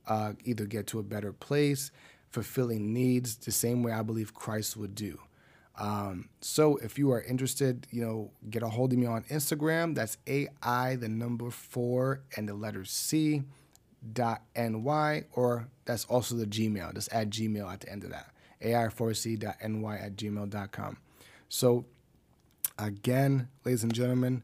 uh, 0.08 0.32
either 0.44 0.66
get 0.66 0.88
to 0.88 0.98
a 0.98 1.02
better 1.02 1.32
place, 1.32 1.92
fulfilling 2.30 2.92
needs 2.92 3.36
the 3.36 3.52
same 3.52 3.82
way 3.82 3.92
I 3.92 4.02
believe 4.02 4.34
Christ 4.34 4.76
would 4.76 4.94
do. 4.94 5.20
Um, 5.78 6.28
so 6.40 6.76
if 6.78 6.98
you 6.98 7.12
are 7.12 7.22
interested, 7.22 7.86
you 7.92 8.02
know, 8.02 8.32
get 8.50 8.64
a 8.64 8.68
hold 8.68 8.92
of 8.92 8.98
me 8.98 9.06
on 9.06 9.22
Instagram. 9.24 9.94
That's 9.94 10.16
AI, 10.26 10.96
the 10.96 11.08
number 11.08 11.50
four, 11.50 12.22
and 12.36 12.48
the 12.48 12.54
letter 12.54 12.84
C 12.84 13.44
dot 14.12 14.42
ny, 14.56 15.24
or 15.32 15.68
that's 15.84 16.04
also 16.06 16.34
the 16.34 16.46
Gmail. 16.46 16.94
Just 16.94 17.12
add 17.12 17.30
Gmail 17.30 17.72
at 17.72 17.80
the 17.80 17.92
end 17.92 18.02
of 18.02 18.10
that 18.10 18.32
ai4c.ny 18.62 19.96
at 19.96 20.16
gmail.com. 20.16 20.96
So, 21.48 21.84
again, 22.78 23.48
ladies 23.64 23.82
and 23.82 23.94
gentlemen, 23.94 24.42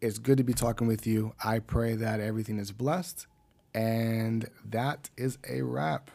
it's 0.00 0.18
good 0.18 0.38
to 0.38 0.44
be 0.44 0.52
talking 0.52 0.86
with 0.86 1.06
you. 1.06 1.34
I 1.42 1.58
pray 1.58 1.94
that 1.96 2.20
everything 2.20 2.58
is 2.58 2.72
blessed. 2.72 3.26
And 3.74 4.48
that 4.64 5.10
is 5.16 5.38
a 5.48 5.62
wrap. 5.62 6.10